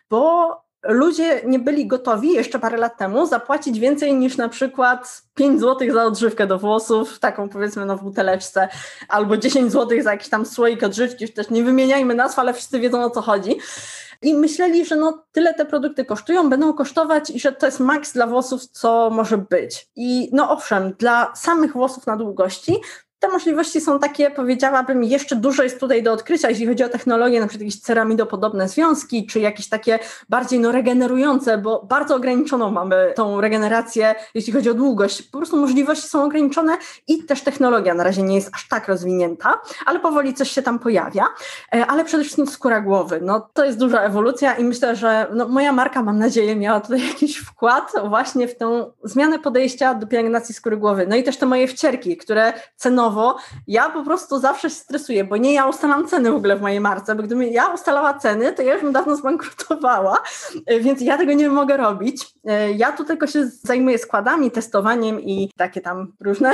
bo 0.10 0.69
ludzie 0.84 1.42
nie 1.46 1.60
byli 1.60 1.88
gotowi 1.88 2.34
jeszcze 2.34 2.60
parę 2.60 2.78
lat 2.78 2.98
temu 2.98 3.26
zapłacić 3.26 3.80
więcej 3.80 4.14
niż 4.14 4.38
na 4.38 4.50
przykład 4.50 5.22
5 5.36 5.60
zł 5.60 5.94
za 5.94 6.04
odżywkę 6.04 6.48
do 6.48 6.60
włosów, 6.60 7.20
taką 7.20 7.50
powiedzmy 7.50 7.86
no 7.86 7.98
w 7.98 8.04
buteleczce, 8.04 8.70
albo 9.10 9.38
10 9.38 9.72
zł 9.72 10.02
za 10.02 10.12
jakiś 10.12 10.30
tam 10.30 10.46
słoik 10.46 10.84
odżywki, 10.84 11.24
już 11.24 11.34
też 11.34 11.50
nie 11.50 11.64
wymieniajmy 11.64 12.16
nazw, 12.16 12.40
ale 12.40 12.54
wszyscy 12.54 12.80
wiedzą 12.80 13.04
o 13.04 13.10
co 13.10 13.22
chodzi. 13.22 13.58
I 14.22 14.34
myśleli, 14.34 14.86
że 14.86 14.96
no 14.96 15.26
tyle 15.32 15.54
te 15.54 15.66
produkty 15.66 16.06
kosztują, 16.06 16.50
będą 16.50 16.74
kosztować 16.74 17.30
i 17.30 17.40
że 17.40 17.52
to 17.52 17.66
jest 17.66 17.80
maks 17.80 18.14
dla 18.14 18.28
włosów, 18.28 18.68
co 18.68 19.10
może 19.10 19.38
być. 19.38 19.88
I 19.96 20.30
no 20.34 20.52
owszem, 20.52 20.94
dla 21.00 21.36
samych 21.36 21.74
włosów 21.74 22.08
na 22.08 22.18
długości 22.18 22.76
te 23.20 23.28
możliwości 23.28 23.82
są 23.82 24.00
takie, 24.00 24.32
powiedziałabym, 24.32 25.04
jeszcze 25.04 25.36
dużo 25.36 25.64
jest 25.64 25.80
tutaj 25.80 26.04
do 26.04 26.14
odkrycia, 26.14 26.50
jeśli 26.50 26.68
chodzi 26.68 26.84
o 26.84 26.90
technologię, 26.90 27.40
na 27.40 27.48
przykład 27.48 27.62
jakieś 27.62 27.82
ceramidopodobne 27.82 28.70
związki, 28.70 29.28
czy 29.28 29.40
jakieś 29.40 29.70
takie 29.70 30.00
bardziej 30.30 30.60
no, 30.60 30.72
regenerujące, 30.72 31.58
bo 31.58 31.86
bardzo 31.90 32.16
ograniczoną 32.16 32.72
mamy 32.72 33.14
tą 33.16 33.42
regenerację, 33.42 34.16
jeśli 34.34 34.54
chodzi 34.54 34.70
o 34.70 34.74
długość. 34.74 35.22
Po 35.22 35.38
prostu 35.38 35.58
możliwości 35.58 36.08
są 36.08 36.24
ograniczone 36.24 36.78
i 37.08 37.24
też 37.24 37.42
technologia 37.42 37.94
na 37.94 38.04
razie 38.04 38.24
nie 38.24 38.36
jest 38.36 38.50
aż 38.56 38.68
tak 38.68 38.88
rozwinięta, 38.88 39.62
ale 39.86 40.00
powoli 40.00 40.34
coś 40.34 40.52
się 40.52 40.62
tam 40.62 40.80
pojawia. 40.80 41.26
E, 41.76 41.86
ale 41.86 42.06
przede 42.06 42.24
wszystkim 42.24 42.48
skóra 42.48 42.82
głowy. 42.82 43.20
No, 43.22 43.50
to 43.54 43.66
jest 43.66 43.78
duża 43.78 44.02
ewolucja 44.02 44.54
i 44.54 44.64
myślę, 44.64 44.96
że 44.96 45.28
no, 45.34 45.48
moja 45.48 45.74
marka, 45.74 46.04
mam 46.04 46.20
nadzieję, 46.20 46.56
miała 46.56 46.80
tutaj 46.80 47.08
jakiś 47.14 47.38
wkład 47.38 47.92
właśnie 48.10 48.48
w 48.48 48.58
tę 48.58 48.92
zmianę 49.04 49.40
podejścia 49.40 49.94
do 49.94 50.08
pielęgnacji 50.08 50.56
skóry 50.56 50.78
głowy. 50.78 51.08
No 51.10 51.16
i 51.16 51.24
też 51.24 51.38
te 51.38 51.46
moje 51.46 51.68
wcierki, 51.68 52.18
które 52.18 52.54
cenowo 52.76 53.09
ja 53.68 53.90
po 53.90 54.04
prostu 54.04 54.40
zawsze 54.40 54.70
się 54.70 54.76
stresuję, 54.76 55.24
bo 55.24 55.38
nie 55.38 55.54
ja 55.54 55.66
ustalam 55.66 56.08
ceny 56.08 56.32
w 56.32 56.36
ogóle 56.36 56.56
w 56.56 56.62
mojej 56.62 56.80
marce, 56.80 57.16
bo 57.16 57.24
gdybym 57.24 57.48
ja 57.48 57.68
ustalała 57.68 58.14
ceny, 58.14 58.54
to 58.54 58.62
ja 58.62 58.74
już 58.74 58.84
bym 58.84 58.94
dawno 58.94 59.16
zbankrutowała, 59.16 60.24
e, 60.66 60.80
więc 60.80 61.02
ja 61.02 61.18
tego 61.18 61.34
nie 61.34 61.50
mogę 61.50 61.78
robić. 61.78 62.28
E, 62.46 62.72
ja 62.72 62.92
tu 62.92 63.06
tylko 63.06 63.28
się 63.28 63.46
zajmuję 63.46 63.98
składami, 63.98 64.52
testowaniem 64.52 65.22
i 65.22 65.52
takie 65.58 65.82
tam 65.82 66.14
różne, 66.20 66.54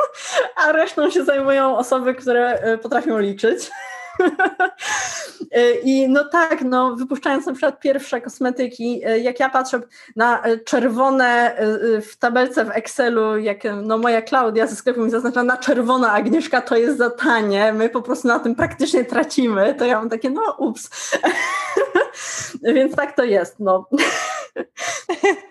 a 0.66 0.72
resztą 0.72 1.10
się 1.10 1.24
zajmują 1.24 1.76
osoby, 1.76 2.14
które 2.14 2.50
e, 2.50 2.78
potrafią 2.78 3.18
liczyć. 3.18 3.70
I 5.84 6.08
no 6.08 6.24
tak, 6.24 6.62
no, 6.62 6.96
wypuszczając 6.96 7.46
na 7.46 7.52
przykład 7.52 7.80
pierwsze 7.80 8.20
kosmetyki, 8.20 9.00
jak 9.22 9.40
ja 9.40 9.50
patrzę 9.50 9.80
na 10.16 10.42
czerwone 10.64 11.56
w 12.02 12.16
tabelce 12.16 12.64
w 12.64 12.70
Excelu, 12.70 13.38
jak 13.38 13.58
no, 13.82 13.98
moja 13.98 14.22
Klaudia 14.22 14.66
ze 14.66 14.76
sklepu 14.76 15.00
mi 15.00 15.10
zaznacza 15.10 15.42
na 15.42 15.56
czerwona 15.56 16.12
Agnieszka 16.12 16.60
to 16.60 16.76
jest 16.76 16.98
za 16.98 17.10
tanie, 17.10 17.72
my 17.72 17.88
po 17.88 18.02
prostu 18.02 18.28
na 18.28 18.38
tym 18.38 18.54
praktycznie 18.54 19.04
tracimy, 19.04 19.74
to 19.74 19.84
ja 19.84 19.98
mam 19.98 20.10
takie, 20.10 20.30
no 20.30 20.56
ups. 20.58 20.90
Więc 22.74 22.96
tak 22.96 23.16
to 23.16 23.24
jest, 23.24 23.60
no. 23.60 23.86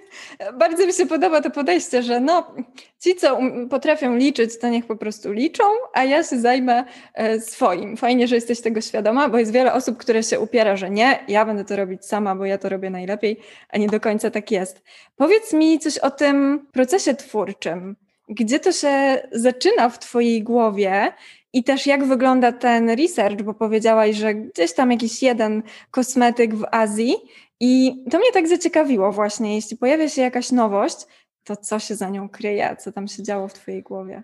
Bardzo 0.54 0.88
mi 0.88 0.93
się 0.93 1.06
podoba 1.06 1.41
to 1.41 1.50
podejście, 1.50 2.04
że 2.04 2.19
no, 2.19 2.56
ci, 3.00 3.15
co 3.15 3.36
um, 3.36 3.69
potrafią 3.69 4.15
liczyć, 4.15 4.60
to 4.60 4.69
niech 4.69 4.86
po 4.86 4.95
prostu 4.95 5.32
liczą, 5.32 5.63
a 5.93 6.04
ja 6.04 6.23
się 6.23 6.39
zajmę 6.39 6.86
e, 7.13 7.39
swoim. 7.39 7.97
Fajnie, 7.97 8.28
że 8.28 8.36
jesteś 8.36 8.62
tego 8.62 8.82
świadoma, 8.82 9.30
bo 9.30 9.38
jest 9.38 9.52
wiele 9.52 9.73
osób, 9.73 9.97
które 9.97 10.23
się 10.23 10.39
upiera, 10.39 10.76
że 10.76 10.89
nie, 10.89 11.19
ja 11.28 11.45
będę 11.45 11.65
to 11.65 11.76
robić 11.76 12.06
sama, 12.06 12.36
bo 12.36 12.45
ja 12.45 12.58
to 12.58 12.69
robię 12.69 12.89
najlepiej, 12.89 13.39
a 13.69 13.78
nie 13.78 13.88
do 13.88 14.00
końca 14.00 14.32
tak 14.32 14.52
jest. 14.52 14.84
Powiedz 15.15 15.54
mi 15.54 15.80
coś 15.80 15.97
o 15.97 16.12
tym 16.12 16.67
procesie 16.71 17.15
twórczym. 17.15 17.95
Gdzie 18.30 18.60
to 18.60 18.71
się 18.71 19.21
zaczyna 19.32 19.89
w 19.89 20.00
Twojej 20.00 20.43
głowie 20.43 21.13
i 21.54 21.63
też 21.63 21.88
jak 21.88 22.06
wygląda 22.06 22.52
ten 22.52 22.89
research, 22.89 23.41
bo 23.41 23.54
powiedziałaś, 23.54 24.15
że 24.15 24.36
gdzieś 24.36 24.73
tam 24.73 24.91
jakiś 24.91 25.23
jeden 25.23 25.63
kosmetyk 25.91 26.56
w 26.56 26.65
Azji 26.71 27.15
i 27.60 28.04
to 28.12 28.17
mnie 28.17 28.32
tak 28.34 28.48
zaciekawiło 28.48 29.12
właśnie, 29.12 29.56
jeśli 29.56 29.78
pojawia 29.78 30.10
się 30.10 30.22
jakaś 30.22 30.52
nowość, 30.52 30.98
to 31.43 31.56
co 31.56 31.80
się 31.80 31.96
za 31.96 32.10
nią 32.10 32.30
kryje, 32.30 32.76
co 32.80 32.91
tam 32.91 33.08
się 33.08 33.24
działo 33.24 33.48
w 33.48 33.54
Twojej 33.54 33.84
głowie? 33.84 34.24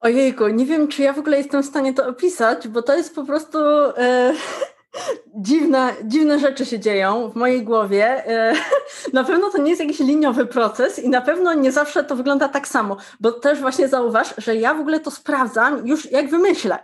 Ojejku, 0.00 0.48
nie 0.48 0.66
wiem, 0.66 0.88
czy 0.88 1.02
ja 1.02 1.12
w 1.12 1.18
ogóle 1.18 1.36
jestem 1.36 1.62
w 1.62 1.66
stanie 1.66 1.94
to 1.94 2.08
opisać, 2.08 2.68
bo 2.68 2.82
to 2.82 2.96
jest 2.96 3.14
po 3.14 3.24
prostu 3.24 3.58
e, 3.96 4.32
dziwne, 5.34 5.94
dziwne 6.04 6.38
rzeczy 6.38 6.66
się 6.66 6.80
dzieją 6.80 7.30
w 7.30 7.36
mojej 7.36 7.62
głowie. 7.62 8.26
E, 8.26 8.54
na 9.12 9.24
pewno 9.24 9.50
to 9.50 9.58
nie 9.58 9.70
jest 9.70 9.82
jakiś 9.82 9.98
liniowy 9.98 10.46
proces 10.46 10.98
i 10.98 11.08
na 11.08 11.20
pewno 11.20 11.54
nie 11.54 11.72
zawsze 11.72 12.04
to 12.04 12.16
wygląda 12.16 12.48
tak 12.48 12.68
samo, 12.68 12.96
bo 13.20 13.32
też 13.32 13.60
właśnie 13.60 13.88
zauważ, 13.88 14.34
że 14.38 14.56
ja 14.56 14.74
w 14.74 14.80
ogóle 14.80 15.00
to 15.00 15.10
sprawdzam 15.10 15.86
już 15.86 16.10
jak 16.10 16.30
wymyślę 16.30 16.78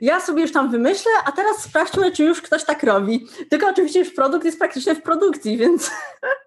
ja 0.00 0.20
sobie 0.20 0.42
już 0.42 0.52
tam 0.52 0.70
wymyślę, 0.70 1.12
a 1.24 1.32
teraz 1.32 1.62
sprawdźmy, 1.62 2.12
czy 2.12 2.24
już 2.24 2.42
ktoś 2.42 2.64
tak 2.64 2.82
robi. 2.82 3.26
Tylko 3.50 3.68
oczywiście 3.68 3.98
już 3.98 4.10
produkt 4.10 4.44
jest 4.44 4.58
praktycznie 4.58 4.94
w 4.94 5.02
produkcji, 5.02 5.56
więc, 5.56 5.90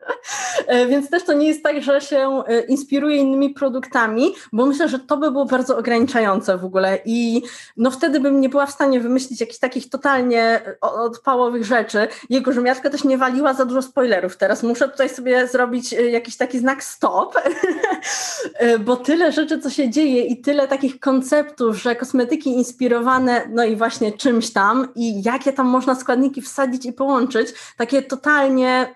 więc 0.90 1.10
też 1.10 1.24
to 1.24 1.34
nie 1.34 1.48
jest 1.48 1.64
tak, 1.64 1.82
że 1.82 2.02
się 2.02 2.44
e, 2.48 2.62
inspiruje 2.62 3.18
innymi 3.18 3.50
produktami, 3.50 4.36
bo 4.54 4.66
myślę, 4.66 4.90
że 4.90 5.00
to 5.00 5.18
by 5.18 5.32
było 5.32 5.46
bardzo 5.46 5.78
ograniczające 5.78 6.58
w 6.58 6.66
ogóle 6.66 7.00
i 7.06 7.42
no 7.78 7.92
wtedy 7.92 8.20
bym 8.20 8.42
nie 8.42 8.50
była 8.50 8.66
w 8.66 8.72
stanie 8.72 9.00
wymyślić 9.00 9.42
jakichś 9.42 9.60
takich 9.60 9.90
totalnie 9.90 10.62
odpałowych 10.82 11.66
rzeczy. 11.66 12.08
Jego, 12.30 12.52
tylko 12.54 12.90
też 12.90 13.04
nie 13.04 13.18
waliła 13.18 13.54
za 13.54 13.66
dużo 13.66 13.82
spoilerów 13.82 14.38
teraz. 14.38 14.64
Muszę 14.64 14.90
tutaj 14.90 15.10
sobie 15.10 15.48
zrobić 15.48 15.94
e, 15.94 16.10
jakiś 16.10 16.38
taki 16.38 16.60
znak 16.60 16.84
stop, 16.84 17.36
bo 18.86 18.96
tyle 18.96 19.32
rzeczy, 19.32 19.60
co 19.60 19.70
się 19.70 19.90
dzieje 19.90 20.22
i 20.26 20.42
tyle 20.42 20.68
takich 20.68 21.00
konceptów, 21.00 21.76
że 21.76 21.96
kosmetyki 21.96 22.50
inspirowane 22.50 23.48
no 23.50 23.64
i 23.64 23.76
właśnie 23.76 24.12
czymś 24.12 24.54
tam 24.54 24.88
i 24.96 25.24
jakie 25.24 25.54
tam 25.54 25.68
można 25.68 25.96
składniki 25.96 26.42
wsadzić 26.42 26.86
i 26.86 26.94
połączyć, 26.94 27.54
takie 27.78 28.02
totalnie 28.02 28.96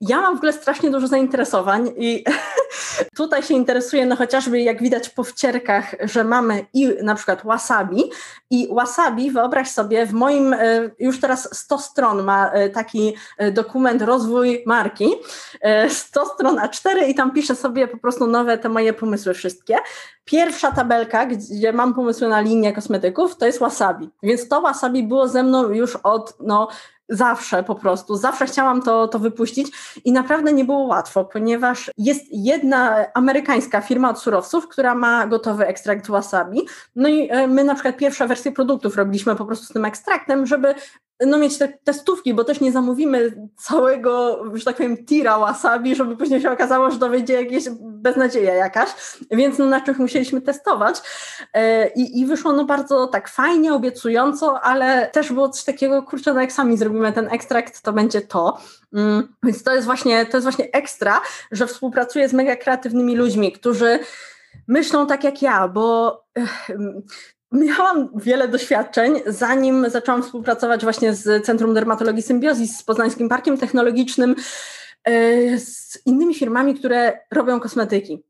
ja 0.00 0.20
mam 0.20 0.34
w 0.34 0.36
ogóle 0.36 0.52
strasznie 0.52 0.90
dużo 0.90 1.06
zainteresowań 1.06 1.90
i 1.96 2.24
Tutaj 3.16 3.42
się 3.42 3.54
interesuje, 3.54 4.06
no 4.06 4.16
chociażby 4.16 4.60
jak 4.60 4.82
widać 4.82 5.08
po 5.08 5.24
wcierkach, 5.24 5.94
że 6.00 6.24
mamy 6.24 6.66
i 6.72 6.88
na 7.02 7.14
przykład 7.14 7.44
wasabi. 7.44 8.04
I 8.50 8.68
wasabi, 8.74 9.30
wyobraź 9.30 9.70
sobie, 9.70 10.06
w 10.06 10.12
moim 10.12 10.52
e, 10.52 10.90
już 10.98 11.20
teraz 11.20 11.58
100 11.58 11.78
stron 11.78 12.22
ma 12.22 12.50
e, 12.50 12.70
taki 12.70 13.14
e, 13.38 13.52
dokument 13.52 14.02
rozwój 14.02 14.62
marki, 14.66 15.10
100 15.88 16.26
stron 16.26 16.56
A4 16.56 17.08
i 17.08 17.14
tam 17.14 17.32
piszę 17.32 17.54
sobie 17.56 17.88
po 17.88 17.96
prostu 17.96 18.26
nowe 18.26 18.58
te 18.58 18.68
moje 18.68 18.92
pomysły 18.92 19.34
wszystkie. 19.34 19.76
Pierwsza 20.24 20.72
tabelka, 20.72 21.26
gdzie 21.26 21.72
mam 21.72 21.94
pomysły 21.94 22.28
na 22.28 22.40
linię 22.40 22.72
kosmetyków, 22.72 23.36
to 23.36 23.46
jest 23.46 23.58
wasabi, 23.58 24.10
więc 24.22 24.48
to 24.48 24.60
wasabi 24.60 25.02
było 25.02 25.28
ze 25.28 25.42
mną 25.42 25.68
już 25.68 25.96
od 25.96 26.36
no 26.40 26.68
Zawsze 27.08 27.62
po 27.62 27.74
prostu, 27.74 28.16
zawsze 28.16 28.46
chciałam 28.46 28.82
to, 28.82 29.08
to 29.08 29.18
wypuścić 29.18 29.72
i 30.04 30.12
naprawdę 30.12 30.52
nie 30.52 30.64
było 30.64 30.78
łatwo, 30.78 31.24
ponieważ 31.24 31.90
jest 31.98 32.24
jedna 32.30 33.04
amerykańska 33.14 33.80
firma 33.80 34.10
od 34.10 34.18
surowców, 34.18 34.68
która 34.68 34.94
ma 34.94 35.26
gotowy 35.26 35.66
ekstrakt 35.66 36.08
wasabi. 36.08 36.60
No 36.96 37.08
i 37.08 37.28
e, 37.30 37.46
my 37.46 37.64
na 37.64 37.74
przykład 37.74 37.96
pierwsze 37.96 38.26
wersje 38.26 38.52
produktów 38.52 38.96
robiliśmy 38.96 39.36
po 39.36 39.44
prostu 39.44 39.66
z 39.66 39.72
tym 39.72 39.84
ekstraktem, 39.84 40.46
żeby 40.46 40.74
no 41.26 41.38
mieć 41.38 41.58
te 41.58 41.68
testówki, 41.68 42.34
bo 42.34 42.44
też 42.44 42.60
nie 42.60 42.72
zamówimy 42.72 43.48
całego, 43.56 44.42
że 44.54 44.64
tak 44.64 44.76
powiem, 44.76 45.04
tira 45.06 45.38
wasabi, 45.38 45.94
żeby 45.94 46.16
później 46.16 46.40
się 46.40 46.50
okazało, 46.50 46.90
że 46.90 46.98
to 46.98 47.08
wyjdzie 47.08 47.34
jakieś 47.34 47.64
beznadzieja 47.80 48.54
jakaś, 48.54 48.88
więc 49.30 49.58
no 49.58 49.66
na 49.66 49.80
czymś 49.80 49.98
musieliśmy 49.98 50.40
testować 50.40 51.02
e, 51.54 51.88
I, 51.88 52.20
i 52.20 52.26
wyszło 52.26 52.52
no 52.52 52.64
bardzo 52.64 53.06
tak 53.06 53.28
fajnie, 53.28 53.74
obiecująco, 53.74 54.60
ale 54.60 55.10
też 55.12 55.32
było 55.32 55.48
coś 55.48 55.64
takiego, 55.64 56.02
kurczę, 56.02 56.34
no 56.34 56.40
jak 56.40 56.52
sami 56.52 56.76
zrobimy 56.76 57.12
ten 57.12 57.28
ekstrakt, 57.28 57.82
to 57.82 57.92
będzie 57.92 58.20
to. 58.20 58.58
Mm, 58.94 59.34
więc 59.42 59.62
to 59.62 59.74
jest 59.74 59.86
właśnie, 59.86 60.26
to 60.26 60.36
jest 60.36 60.44
właśnie 60.44 60.72
ekstra, 60.72 61.20
że 61.52 61.66
współpracuję 61.66 62.28
z 62.28 62.32
mega 62.32 62.56
kreatywnymi 62.56 63.16
ludźmi, 63.16 63.52
którzy 63.52 63.98
myślą 64.68 65.06
tak 65.06 65.24
jak 65.24 65.42
ja, 65.42 65.68
bo 65.68 66.18
Miałam 67.52 68.08
wiele 68.16 68.48
doświadczeń, 68.48 69.20
zanim 69.26 69.90
zaczęłam 69.90 70.22
współpracować 70.22 70.82
właśnie 70.82 71.14
z 71.14 71.46
Centrum 71.46 71.74
Dermatologii 71.74 72.22
Symbiozis, 72.22 72.78
z 72.78 72.82
Poznańskim 72.82 73.28
Parkiem 73.28 73.58
Technologicznym, 73.58 74.34
e, 75.04 75.58
z 75.58 76.06
innymi 76.06 76.34
firmami, 76.34 76.74
które 76.74 77.20
robią 77.30 77.60
kosmetyki. 77.60 78.22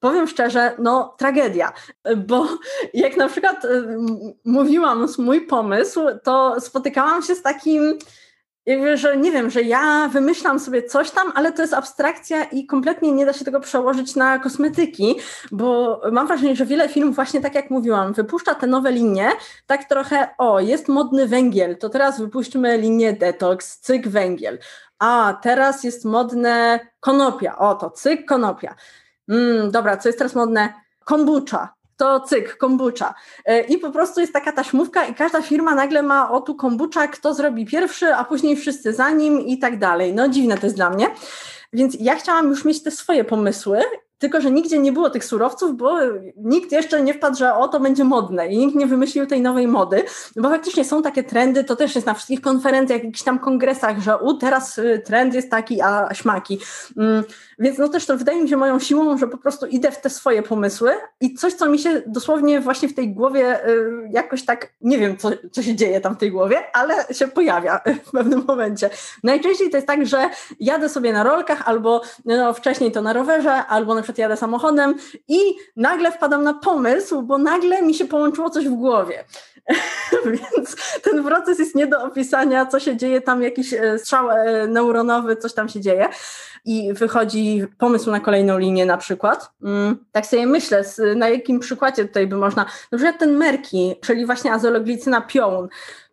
Powiem 0.00 0.28
szczerze, 0.28 0.72
no 0.78 1.14
tragedia, 1.18 1.72
bo 2.16 2.48
jak 2.94 3.16
na 3.16 3.28
przykład 3.28 3.64
e, 3.64 3.68
mówiłam 4.44 5.06
mój 5.18 5.40
pomysł, 5.40 6.00
to 6.22 6.60
spotykałam 6.60 7.22
się 7.22 7.34
z 7.34 7.42
takim 7.42 7.98
jakby, 8.66 8.96
że 8.96 9.16
nie 9.16 9.32
wiem, 9.32 9.50
że 9.50 9.62
ja 9.62 10.08
wymyślam 10.12 10.60
sobie 10.60 10.82
coś 10.82 11.10
tam, 11.10 11.32
ale 11.34 11.52
to 11.52 11.62
jest 11.62 11.74
abstrakcja 11.74 12.44
i 12.44 12.66
kompletnie 12.66 13.12
nie 13.12 13.26
da 13.26 13.32
się 13.32 13.44
tego 13.44 13.60
przełożyć 13.60 14.16
na 14.16 14.38
kosmetyki, 14.38 15.16
bo 15.52 16.00
mam 16.12 16.26
wrażenie, 16.26 16.56
że 16.56 16.66
wiele 16.66 16.88
filmów 16.88 17.14
właśnie 17.14 17.40
tak 17.40 17.54
jak 17.54 17.70
mówiłam, 17.70 18.12
wypuszcza 18.12 18.54
te 18.54 18.66
nowe 18.66 18.92
linie, 18.92 19.30
tak 19.66 19.84
trochę, 19.84 20.28
o, 20.38 20.60
jest 20.60 20.88
modny 20.88 21.26
węgiel, 21.26 21.78
to 21.78 21.88
teraz 21.88 22.20
wypuśćmy 22.20 22.78
linię 22.78 23.12
detox, 23.12 23.80
cyk 23.80 24.08
węgiel, 24.08 24.58
a 24.98 25.38
teraz 25.42 25.84
jest 25.84 26.04
modne 26.04 26.80
konopia, 27.00 27.58
o, 27.58 27.74
to 27.74 27.90
cyk 27.90 28.28
konopia. 28.28 28.74
Mm, 29.28 29.70
dobra, 29.70 29.96
co 29.96 30.08
jest 30.08 30.18
teraz 30.18 30.34
modne? 30.34 30.74
Kombucha 31.04 31.74
to 31.96 32.20
cyk, 32.20 32.56
kombucha. 32.56 33.14
E, 33.44 33.60
I 33.60 33.78
po 33.78 33.90
prostu 33.90 34.20
jest 34.20 34.32
taka 34.32 34.52
taśmówka 34.52 35.06
i 35.06 35.14
każda 35.14 35.42
firma 35.42 35.74
nagle 35.74 36.02
ma 36.02 36.30
o 36.30 36.40
tu 36.40 36.54
kombucha, 36.54 37.08
kto 37.08 37.34
zrobi 37.34 37.66
pierwszy, 37.66 38.14
a 38.14 38.24
później 38.24 38.56
wszyscy 38.56 38.92
za 38.92 39.10
nim 39.10 39.40
i 39.40 39.58
tak 39.58 39.78
dalej. 39.78 40.14
No 40.14 40.28
dziwne 40.28 40.58
to 40.58 40.66
jest 40.66 40.76
dla 40.76 40.90
mnie. 40.90 41.10
Więc 41.72 41.96
ja 42.00 42.14
chciałam 42.16 42.48
już 42.48 42.64
mieć 42.64 42.82
te 42.82 42.90
swoje 42.90 43.24
pomysły 43.24 43.80
tylko, 44.24 44.40
że 44.40 44.50
nigdzie 44.50 44.78
nie 44.78 44.92
było 44.92 45.10
tych 45.10 45.24
surowców, 45.24 45.76
bo 45.76 45.98
nikt 46.36 46.72
jeszcze 46.72 47.02
nie 47.02 47.14
wpadł, 47.14 47.36
że 47.36 47.54
o 47.54 47.68
to 47.68 47.80
będzie 47.80 48.04
modne 48.04 48.48
i 48.48 48.58
nikt 48.58 48.74
nie 48.74 48.86
wymyślił 48.86 49.26
tej 49.26 49.40
nowej 49.40 49.68
mody, 49.68 50.04
bo 50.36 50.48
faktycznie 50.48 50.84
są 50.84 51.02
takie 51.02 51.24
trendy, 51.24 51.64
to 51.64 51.76
też 51.76 51.94
jest 51.94 52.06
na 52.06 52.14
wszystkich 52.14 52.40
konferencjach, 52.40 53.04
jakichś 53.04 53.22
tam 53.22 53.38
kongresach, 53.38 54.00
że 54.00 54.18
u 54.18 54.34
teraz 54.34 54.78
y, 54.78 55.02
trend 55.04 55.34
jest 55.34 55.50
taki, 55.50 55.82
a 55.82 56.14
śmaki. 56.14 56.58
Mm, 56.96 57.24
więc 57.58 57.78
no 57.78 57.88
też 57.88 58.06
to 58.06 58.16
wydaje 58.16 58.42
mi 58.42 58.48
się 58.48 58.56
moją 58.56 58.78
siłą, 58.78 59.18
że 59.18 59.26
po 59.26 59.38
prostu 59.38 59.66
idę 59.66 59.90
w 59.90 60.00
te 60.00 60.10
swoje 60.10 60.42
pomysły 60.42 60.92
i 61.20 61.34
coś, 61.34 61.52
co 61.52 61.68
mi 61.68 61.78
się 61.78 62.02
dosłownie 62.06 62.60
właśnie 62.60 62.88
w 62.88 62.94
tej 62.94 63.14
głowie 63.14 63.68
y, 63.68 63.90
jakoś 64.10 64.44
tak, 64.44 64.72
nie 64.80 64.98
wiem, 64.98 65.16
co, 65.16 65.30
co 65.52 65.62
się 65.62 65.76
dzieje 65.76 66.00
tam 66.00 66.14
w 66.14 66.18
tej 66.18 66.30
głowie, 66.30 66.56
ale 66.72 66.94
się 67.14 67.28
pojawia 67.28 67.80
w 68.06 68.10
pewnym 68.10 68.44
momencie. 68.46 68.90
Najczęściej 69.22 69.70
to 69.70 69.76
jest 69.76 69.86
tak, 69.86 70.06
że 70.06 70.30
jadę 70.60 70.88
sobie 70.88 71.12
na 71.12 71.22
rolkach 71.22 71.68
albo 71.68 72.02
no, 72.24 72.52
wcześniej 72.52 72.92
to 72.92 73.02
na 73.02 73.12
rowerze, 73.12 73.52
albo 73.52 73.94
na 73.94 74.02
przykład 74.02 74.13
jadę 74.18 74.36
samochodem 74.36 74.94
i 75.28 75.38
nagle 75.76 76.12
wpadam 76.12 76.44
na 76.44 76.54
pomysł, 76.54 77.22
bo 77.22 77.38
nagle 77.38 77.82
mi 77.82 77.94
się 77.94 78.04
połączyło 78.04 78.50
coś 78.50 78.68
w 78.68 78.74
głowie. 78.74 79.24
Więc 80.26 80.76
ten 81.02 81.24
proces 81.24 81.58
jest 81.58 81.74
nie 81.74 81.86
do 81.86 82.02
opisania, 82.02 82.66
co 82.66 82.80
się 82.80 82.96
dzieje, 82.96 83.20
tam 83.20 83.42
jakiś 83.42 83.74
e, 83.74 83.98
strzał 83.98 84.30
e, 84.30 84.66
neuronowy, 84.66 85.36
coś 85.36 85.54
tam 85.54 85.68
się 85.68 85.80
dzieje 85.80 86.08
i 86.64 86.92
wychodzi 86.92 87.64
pomysł 87.78 88.10
na 88.10 88.20
kolejną 88.20 88.58
linię 88.58 88.86
na 88.86 88.96
przykład. 88.96 89.50
Mm, 89.62 90.04
tak 90.12 90.26
sobie 90.26 90.46
myślę, 90.46 90.84
na 91.16 91.28
jakim 91.28 91.60
przykładzie 91.60 92.04
tutaj 92.04 92.26
by 92.26 92.36
można, 92.36 92.66
na 92.92 92.98
przykład 92.98 93.18
ten 93.18 93.36
Merki, 93.36 93.94
czyli 94.02 94.26
właśnie 94.26 94.52
azologlicyna 94.52 95.20
piołun, 95.20 95.68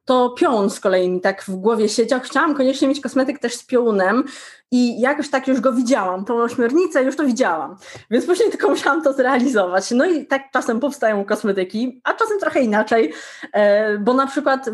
to 0.05 0.29
piołun 0.29 0.69
z 0.69 0.79
kolei 0.79 1.09
mi 1.09 1.21
tak 1.21 1.43
w 1.43 1.55
głowie 1.55 1.89
siedział. 1.89 2.19
Chciałam 2.19 2.55
koniecznie 2.55 2.87
mieć 2.87 3.01
kosmetyk 3.01 3.39
też 3.39 3.55
z 3.55 3.65
piołunem, 3.65 4.23
i 4.71 5.01
jakoś 5.01 5.29
tak 5.29 5.47
już 5.47 5.59
go 5.59 5.73
widziałam, 5.73 6.25
tą 6.25 6.41
ośmiornicę 6.41 7.03
już 7.03 7.15
to 7.15 7.25
widziałam, 7.25 7.75
więc 8.11 8.25
później 8.25 8.49
tylko 8.49 8.69
musiałam 8.69 9.03
to 9.03 9.13
zrealizować. 9.13 9.91
No 9.91 10.05
i 10.05 10.25
tak 10.25 10.51
czasem 10.51 10.79
powstają 10.79 11.25
kosmetyki, 11.25 12.01
a 12.03 12.13
czasem 12.13 12.39
trochę 12.39 12.61
inaczej, 12.61 13.13
e, 13.53 13.97
bo 13.97 14.13
na 14.13 14.27
przykład, 14.27 14.69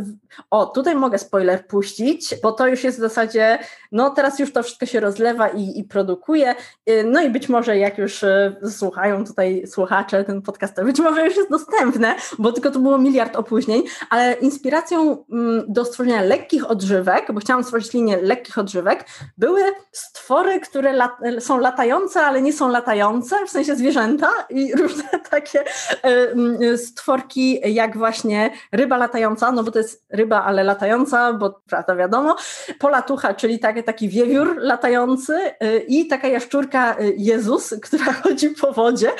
o 0.51 0.65
tutaj 0.65 0.95
mogę 0.95 1.17
spoiler 1.17 1.67
puścić, 1.67 2.35
bo 2.43 2.51
to 2.51 2.67
już 2.67 2.83
jest 2.83 2.97
w 2.97 3.01
zasadzie, 3.01 3.59
no 3.91 4.09
teraz 4.09 4.39
już 4.39 4.53
to 4.53 4.63
wszystko 4.63 4.85
się 4.85 4.99
rozlewa 4.99 5.47
i, 5.47 5.79
i 5.79 5.83
produkuje, 5.83 6.55
e, 6.85 7.03
no 7.03 7.21
i 7.21 7.29
być 7.29 7.49
może 7.49 7.77
jak 7.77 7.97
już 7.97 8.23
e, 8.23 8.55
słuchają 8.71 9.25
tutaj 9.25 9.67
słuchacze 9.67 10.23
ten 10.23 10.41
podcast, 10.41 10.75
to 10.75 10.83
być 10.83 10.99
może 10.99 11.25
już 11.25 11.35
jest 11.35 11.49
dostępne, 11.49 12.15
bo 12.39 12.51
tylko 12.51 12.71
to 12.71 12.79
było 12.79 12.97
miliard 12.97 13.35
opóźnień, 13.35 13.83
ale 14.09 14.33
inspiracją 14.33 15.25
mm, 15.31 15.63
do 15.67 15.85
stworzenia 15.85 16.21
lekkich 16.21 16.71
odżywek, 16.71 17.31
bo 17.33 17.39
chciałam 17.39 17.63
stworzyć 17.63 17.93
linię 17.93 18.17
lekkich 18.21 18.57
odżywek, 18.57 19.05
były 19.37 19.61
stwory, 19.91 20.59
które 20.59 20.93
lat, 20.93 21.11
są 21.39 21.59
latające, 21.59 22.21
ale 22.21 22.41
nie 22.41 22.53
są 22.53 22.69
latające, 22.69 23.45
w 23.45 23.49
sensie 23.49 23.75
zwierzęta 23.75 24.29
i 24.49 24.73
różne 24.81 25.09
takie 25.29 25.63
e, 26.03 26.77
stworki, 26.77 27.73
jak 27.73 27.97
właśnie 27.97 28.51
ryba 28.71 28.97
latająca, 28.97 29.51
no 29.51 29.63
bo 29.63 29.71
to 29.71 29.79
jest 29.79 30.05
ryba, 30.09 30.43
ale 30.43 30.63
latająca, 30.63 31.33
bo 31.33 31.61
prawda 31.69 31.95
wiadomo, 31.95 32.35
polatucha, 32.79 33.33
czyli 33.33 33.59
taki, 33.59 33.83
taki 33.83 34.09
wiewiór 34.09 34.55
latający 34.57 35.33
e, 35.35 35.77
i 35.77 36.07
taka 36.07 36.27
jaszczurka 36.27 36.97
e, 36.97 37.11
Jezus, 37.17 37.73
która 37.85 38.13
chodzi 38.13 38.49
po 38.49 38.73
wodzie, 38.73 39.11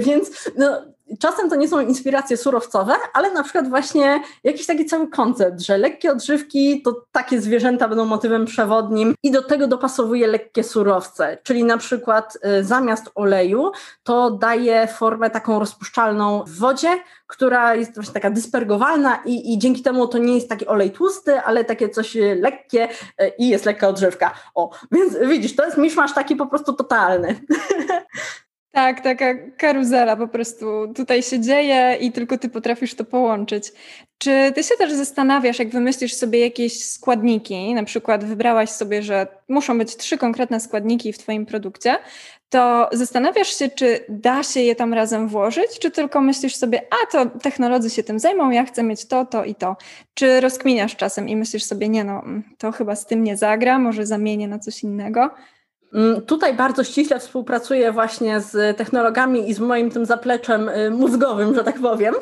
więc 0.00 0.50
no, 0.56 0.82
czasem 1.18 1.50
to 1.50 1.56
nie 1.56 1.68
są 1.68 1.80
inspiracje 1.80 2.36
surowcowe, 2.36 2.94
ale 3.12 3.32
na 3.32 3.42
przykład 3.42 3.68
właśnie 3.68 4.22
jakiś 4.44 4.66
taki 4.66 4.86
cały 4.86 5.08
koncept, 5.08 5.60
że 5.60 5.78
lekkie 5.78 6.12
odżywki 6.12 6.82
to 6.82 7.04
takie 7.12 7.40
zwierzęta 7.40 7.88
będą 7.88 8.04
motywem 8.04 8.44
przewodnim 8.44 9.14
i 9.22 9.30
do 9.30 9.42
tego 9.42 9.66
dopasowuje 9.66 10.26
lekkie 10.26 10.64
surowce, 10.64 11.38
czyli 11.42 11.64
na 11.64 11.78
przykład 11.78 12.38
y, 12.58 12.64
zamiast 12.64 13.10
oleju 13.14 13.72
to 14.02 14.30
daje 14.30 14.86
formę 14.86 15.30
taką 15.30 15.58
rozpuszczalną 15.58 16.44
w 16.44 16.58
wodzie, 16.58 16.88
która 17.26 17.74
jest 17.74 17.94
właśnie 17.94 18.14
taka 18.14 18.30
dyspergowalna 18.30 19.22
i, 19.24 19.54
i 19.54 19.58
dzięki 19.58 19.82
temu 19.82 20.08
to 20.08 20.18
nie 20.18 20.34
jest 20.34 20.48
taki 20.48 20.66
olej 20.66 20.90
tłusty, 20.90 21.40
ale 21.40 21.64
takie 21.64 21.88
coś 21.88 22.16
lekkie 22.36 22.88
y, 22.88 23.32
i 23.38 23.48
jest 23.48 23.64
lekka 23.64 23.88
odżywka. 23.88 24.34
O, 24.54 24.70
więc 24.92 25.16
widzisz, 25.18 25.56
to 25.56 25.64
jest 25.64 25.78
miszmasz 25.78 26.14
taki 26.14 26.36
po 26.36 26.46
prostu 26.46 26.72
totalny. 26.72 27.40
Tak, 28.72 29.00
taka 29.00 29.34
karuzela 29.56 30.16
po 30.16 30.28
prostu 30.28 30.92
tutaj 30.96 31.22
się 31.22 31.40
dzieje 31.40 31.96
i 32.00 32.12
tylko 32.12 32.38
ty 32.38 32.48
potrafisz 32.48 32.94
to 32.94 33.04
połączyć. 33.04 33.72
Czy 34.18 34.52
ty 34.54 34.62
się 34.62 34.74
też 34.78 34.92
zastanawiasz, 34.92 35.58
jak 35.58 35.68
wymyślisz 35.70 36.14
sobie 36.14 36.40
jakieś 36.40 36.84
składniki, 36.84 37.74
na 37.74 37.84
przykład 37.84 38.24
wybrałaś 38.24 38.70
sobie, 38.70 39.02
że 39.02 39.26
muszą 39.48 39.78
być 39.78 39.96
trzy 39.96 40.18
konkretne 40.18 40.60
składniki 40.60 41.12
w 41.12 41.18
twoim 41.18 41.46
produkcie, 41.46 41.96
to 42.48 42.88
zastanawiasz 42.92 43.58
się, 43.58 43.68
czy 43.68 44.04
da 44.08 44.42
się 44.42 44.60
je 44.60 44.76
tam 44.76 44.94
razem 44.94 45.28
włożyć, 45.28 45.78
czy 45.78 45.90
tylko 45.90 46.20
myślisz 46.20 46.56
sobie, 46.56 46.82
a 46.90 47.12
to 47.12 47.26
technolodzy 47.26 47.90
się 47.90 48.02
tym 48.02 48.18
zajmą, 48.18 48.50
ja 48.50 48.64
chcę 48.64 48.82
mieć 48.82 49.06
to, 49.06 49.26
to 49.26 49.44
i 49.44 49.54
to. 49.54 49.76
Czy 50.14 50.40
rozkminiasz 50.40 50.96
czasem 50.96 51.28
i 51.28 51.36
myślisz 51.36 51.64
sobie, 51.64 51.88
nie 51.88 52.04
no, 52.04 52.22
to 52.58 52.72
chyba 52.72 52.96
z 52.96 53.06
tym 53.06 53.24
nie 53.24 53.36
zagra, 53.36 53.78
może 53.78 54.06
zamienię 54.06 54.48
na 54.48 54.58
coś 54.58 54.82
innego? 54.82 55.30
Mm, 55.94 56.22
tutaj 56.22 56.54
bardzo 56.54 56.84
ściśle 56.84 57.18
współpracuję 57.18 57.92
właśnie 57.92 58.40
z 58.40 58.76
technologami 58.76 59.50
i 59.50 59.54
z 59.54 59.60
moim 59.60 59.90
tym 59.90 60.06
zapleczem 60.06 60.68
y, 60.68 60.90
mózgowym, 60.90 61.54
że 61.54 61.64
tak 61.64 61.80
powiem, 61.80 62.14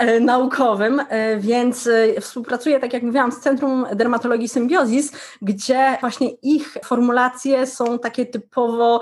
y, 0.00 0.20
naukowym, 0.20 1.00
y, 1.00 1.04
więc 1.38 1.88
współpracuję, 2.20 2.80
tak 2.80 2.92
jak 2.92 3.02
mówiłam, 3.02 3.32
z 3.32 3.40
Centrum 3.40 3.86
Dermatologii 3.94 4.48
Symbiozis, 4.48 5.12
gdzie 5.42 5.98
właśnie 6.00 6.30
ich 6.30 6.76
formulacje 6.84 7.66
są 7.66 7.98
takie 7.98 8.26
typowo 8.26 9.00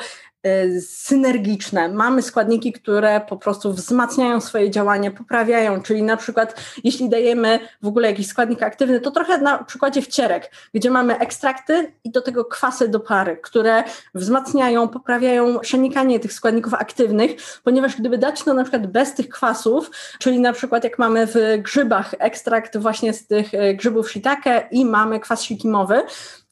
synergiczne. 0.81 1.89
Mamy 1.89 2.23
składniki, 2.23 2.73
które 2.73 3.21
po 3.29 3.37
prostu 3.37 3.73
wzmacniają 3.73 4.41
swoje 4.41 4.71
działanie, 4.71 5.11
poprawiają, 5.11 5.83
czyli 5.83 6.03
na 6.03 6.17
przykład 6.17 6.61
jeśli 6.85 7.09
dajemy 7.09 7.61
w 7.83 7.87
ogóle 7.87 8.09
jakiś 8.11 8.27
składnik 8.27 8.63
aktywny, 8.63 9.01
to 9.01 9.11
trochę 9.11 9.39
na 9.39 9.65
przykładzie 9.65 10.03
wcierek, 10.03 10.51
gdzie 10.75 10.91
mamy 10.91 11.19
ekstrakty 11.19 11.93
i 12.05 12.11
do 12.11 12.21
tego 12.21 12.45
kwasy 12.45 12.89
do 12.89 13.01
pary, 13.01 13.37
które 13.37 13.85
wzmacniają, 14.15 14.89
poprawiają 14.89 15.59
przenikanie 15.59 16.21
tych 16.21 16.33
składników 16.33 16.75
aktywnych, 16.75 17.31
ponieważ 17.65 17.97
gdyby 17.97 18.19
dać 18.19 18.43
to 18.43 18.55
na 18.55 18.63
przykład 18.63 18.87
bez 18.87 19.15
tych 19.15 19.29
kwasów, 19.29 19.91
czyli 20.19 20.41
na 20.41 20.53
przykład 20.53 20.85
jak 20.85 20.99
mamy 20.99 21.27
w 21.27 21.35
grzybach 21.59 22.15
ekstrakt 22.19 22.77
właśnie 22.77 23.13
z 23.13 23.27
tych 23.27 23.55
y, 23.55 23.75
grzybów 23.75 24.11
shiitake 24.11 24.69
i 24.71 24.85
mamy 24.85 25.21
kwas 25.21 25.43
sikimowy, 25.43 26.03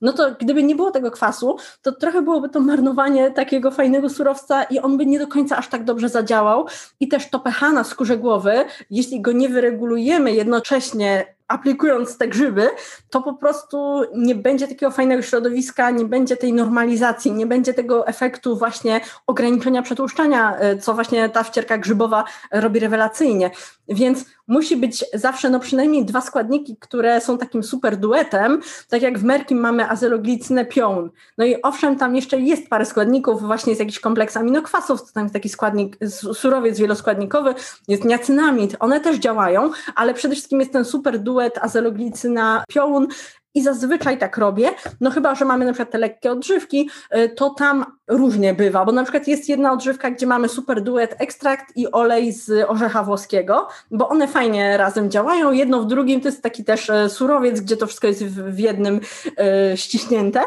no 0.03 0.13
to 0.13 0.35
gdyby 0.41 0.63
nie 0.63 0.75
było 0.75 0.91
tego 0.91 1.11
kwasu, 1.11 1.57
to 1.83 1.93
trochę 1.93 2.23
byłoby 2.23 2.49
to 2.49 2.61
marnowanie 2.61 3.31
takiego 3.31 3.71
fajnego 3.71 4.11
surowca 4.11 4.63
i 4.63 4.79
on 4.79 4.97
by 4.97 5.07
nie 5.07 5.19
do 5.19 5.27
końca 5.27 5.57
aż 5.57 5.69
tak 5.69 5.85
dobrze 5.85 6.09
zadziałał. 6.09 6.67
I 7.01 7.09
też 7.09 7.31
to 7.31 7.39
pH 7.41 7.73
na 7.73 7.85
skórze 7.85 8.17
głowy, 8.17 8.65
jeśli 8.91 9.21
go 9.21 9.33
nie 9.33 9.49
wyregulujemy 9.49 10.33
jednocześnie 10.33 11.35
aplikując 11.49 12.19
te 12.19 12.29
grzyby, 12.29 12.71
to 13.11 13.23
po 13.23 13.35
prostu 13.35 14.03
nie 14.15 14.35
będzie 14.35 14.69
takiego 14.69 14.93
fajnego 14.93 15.23
środowiska, 15.23 15.91
nie 15.91 16.05
będzie 16.05 16.37
tej 16.37 16.53
normalizacji, 16.53 17.33
nie 17.33 17.47
będzie 17.47 17.75
tego 17.75 18.07
efektu 18.07 18.57
właśnie 18.57 19.01
ograniczenia 19.27 19.83
przetłuszczania, 19.83 20.57
e, 20.57 20.79
co 20.79 20.95
właśnie 20.95 21.29
ta 21.29 21.43
wcierka 21.43 21.79
grzybowa 21.79 22.25
robi 22.51 22.81
rewelacyjnie. 22.81 23.51
Więc 23.89 24.25
musi 24.49 24.77
być 24.77 25.05
zawsze 25.15 25.51
no 25.51 25.61
przynajmniej 25.61 26.05
dwa 26.05 26.21
składniki, 26.21 26.77
które 26.81 27.21
są 27.21 27.39
takim 27.39 27.63
super 27.63 27.97
duetem, 27.97 28.61
tak 28.89 29.03
jak 29.03 29.19
w 29.19 29.25
Merkim 29.25 29.59
mamy 29.59 29.91
azyloglicynę 29.91 30.65
piołun. 30.65 31.11
No 31.39 31.45
i 31.45 31.63
owszem, 31.63 31.97
tam 31.97 32.17
jeszcze 32.17 32.41
jest 32.41 32.69
parę 32.69 32.85
składników, 32.85 33.43
właśnie 33.43 33.71
jest 33.71 33.81
jakiś 33.81 34.01
kompleks 34.01 34.37
aminokwasów, 34.37 35.01
to 35.01 35.13
tam 35.15 35.23
jest 35.23 35.33
taki 35.33 35.49
składnik, 35.49 35.99
surowiec 36.35 36.79
wieloskładnikowy, 36.79 37.55
jest 37.89 38.05
niacynamid, 38.05 38.77
one 38.81 39.01
też 39.01 39.17
działają, 39.17 39.71
ale 39.95 40.15
przede 40.15 40.35
wszystkim 40.35 40.61
jest 40.61 40.73
ten 40.73 40.85
super 40.85 41.19
duet 41.19 41.59
azeloglicyna 41.59 42.65
piołun 42.69 43.09
i 43.55 43.63
zazwyczaj 43.63 44.19
tak 44.19 44.39
robię, 44.39 44.71
no 45.01 45.11
chyba, 45.11 45.35
że 45.35 45.45
mamy 45.45 45.65
na 45.65 45.73
przykład 45.73 45.91
te 45.91 45.99
lekkie 45.99 46.33
odżywki, 46.33 46.91
y, 47.17 47.29
to 47.29 47.51
tam 47.51 47.85
różnie 48.09 48.55
bywa, 48.55 48.85
bo 48.85 48.93
na 48.93 49.03
przykład 49.03 49.29
jest 49.29 49.49
jedna 49.49 49.73
odżywka, 49.73 50.11
gdzie 50.11 50.27
mamy 50.27 50.49
super 50.49 50.83
duet 50.83 51.15
ekstrakt 51.19 51.77
i 51.77 51.93
olej 51.93 52.33
z 52.33 52.71
orzecha 52.71 53.03
włoskiego, 53.03 53.69
bo 53.91 54.09
one 54.09 54.29
fajnie 54.29 54.77
razem 54.77 55.11
działają, 55.11 55.53
jedno 55.53 55.81
w 55.81 55.87
drugim 55.87 56.21
to 56.21 56.29
jest 56.29 56.43
taki 56.43 56.65
też 56.65 56.91
e, 56.91 57.11
surowiec, 57.11 57.61
gdzie 57.61 57.77
to 57.77 57.87
wszystko 57.87 58.07
jest 58.07 58.25
w 58.25 58.59
jednym 58.59 59.01
e, 59.39 59.77
ściśnięte, 59.77 60.41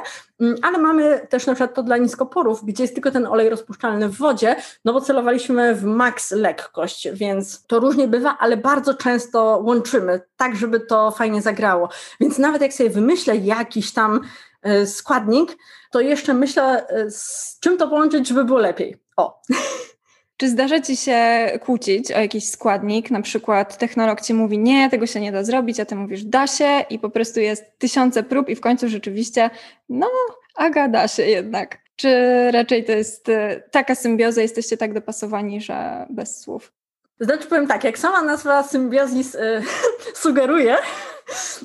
ale 0.61 0.77
mamy 0.77 1.27
też 1.29 1.47
na 1.47 1.53
przykład 1.53 1.75
to 1.75 1.83
dla 1.83 1.97
niskoporów, 1.97 2.65
gdzie 2.65 2.83
jest 2.83 2.93
tylko 2.93 3.11
ten 3.11 3.27
olej 3.27 3.49
rozpuszczalny 3.49 4.09
w 4.09 4.17
wodzie, 4.17 4.55
no 4.85 4.93
bo 4.93 5.01
celowaliśmy 5.01 5.75
w 5.75 5.83
max 5.83 6.31
lekkość, 6.31 7.07
więc 7.13 7.65
to 7.67 7.79
różnie 7.79 8.07
bywa, 8.07 8.37
ale 8.39 8.57
bardzo 8.57 8.93
często 8.93 9.61
łączymy, 9.63 10.21
tak 10.37 10.55
żeby 10.55 10.79
to 10.79 11.11
fajnie 11.11 11.41
zagrało. 11.41 11.89
Więc 12.19 12.37
nawet 12.37 12.61
jak 12.61 12.73
sobie 12.73 12.89
wymyślę 12.89 13.35
jakiś 13.35 13.93
tam 13.93 14.21
E, 14.65 14.85
składnik, 14.87 15.57
to 15.91 15.99
jeszcze 16.01 16.33
myślę, 16.33 16.87
e, 16.87 17.11
z 17.11 17.57
czym 17.59 17.77
to 17.77 17.87
połączyć, 17.87 18.27
żeby 18.27 18.45
było 18.45 18.59
lepiej. 18.59 18.97
O. 19.17 19.41
Czy 20.37 20.49
zdarza 20.49 20.81
Ci 20.81 20.97
się 20.97 21.51
kłócić 21.65 22.11
o 22.11 22.19
jakiś 22.19 22.49
składnik? 22.49 23.11
Na 23.11 23.21
przykład 23.21 23.77
technolog 23.77 24.21
Ci 24.21 24.33
mówi, 24.33 24.59
nie, 24.59 24.89
tego 24.89 25.07
się 25.07 25.19
nie 25.19 25.31
da 25.31 25.43
zrobić, 25.43 25.79
a 25.79 25.85
Ty 25.85 25.95
mówisz, 25.95 26.23
da 26.23 26.47
się 26.47 26.85
i 26.89 26.99
po 26.99 27.09
prostu 27.09 27.39
jest 27.39 27.79
tysiące 27.79 28.23
prób 28.23 28.49
i 28.49 28.55
w 28.55 28.61
końcu 28.61 28.87
rzeczywiście, 28.89 29.49
no, 29.89 30.07
aga, 30.55 30.87
da 30.87 31.07
się 31.07 31.23
jednak. 31.23 31.77
Czy 31.95 32.11
raczej 32.51 32.83
to 32.83 32.91
jest 32.91 33.29
e, 33.29 33.63
taka 33.71 33.95
symbioza, 33.95 34.41
jesteście 34.41 34.77
tak 34.77 34.93
dopasowani, 34.93 35.61
że 35.61 36.05
bez 36.09 36.41
słów? 36.41 36.71
Znaczy 37.19 37.47
powiem 37.47 37.67
tak, 37.67 37.83
jak 37.83 37.97
sama 37.97 38.21
nazwa 38.21 38.63
symbiozis 38.63 39.35
y, 39.35 39.61
sugeruje, 40.23 40.77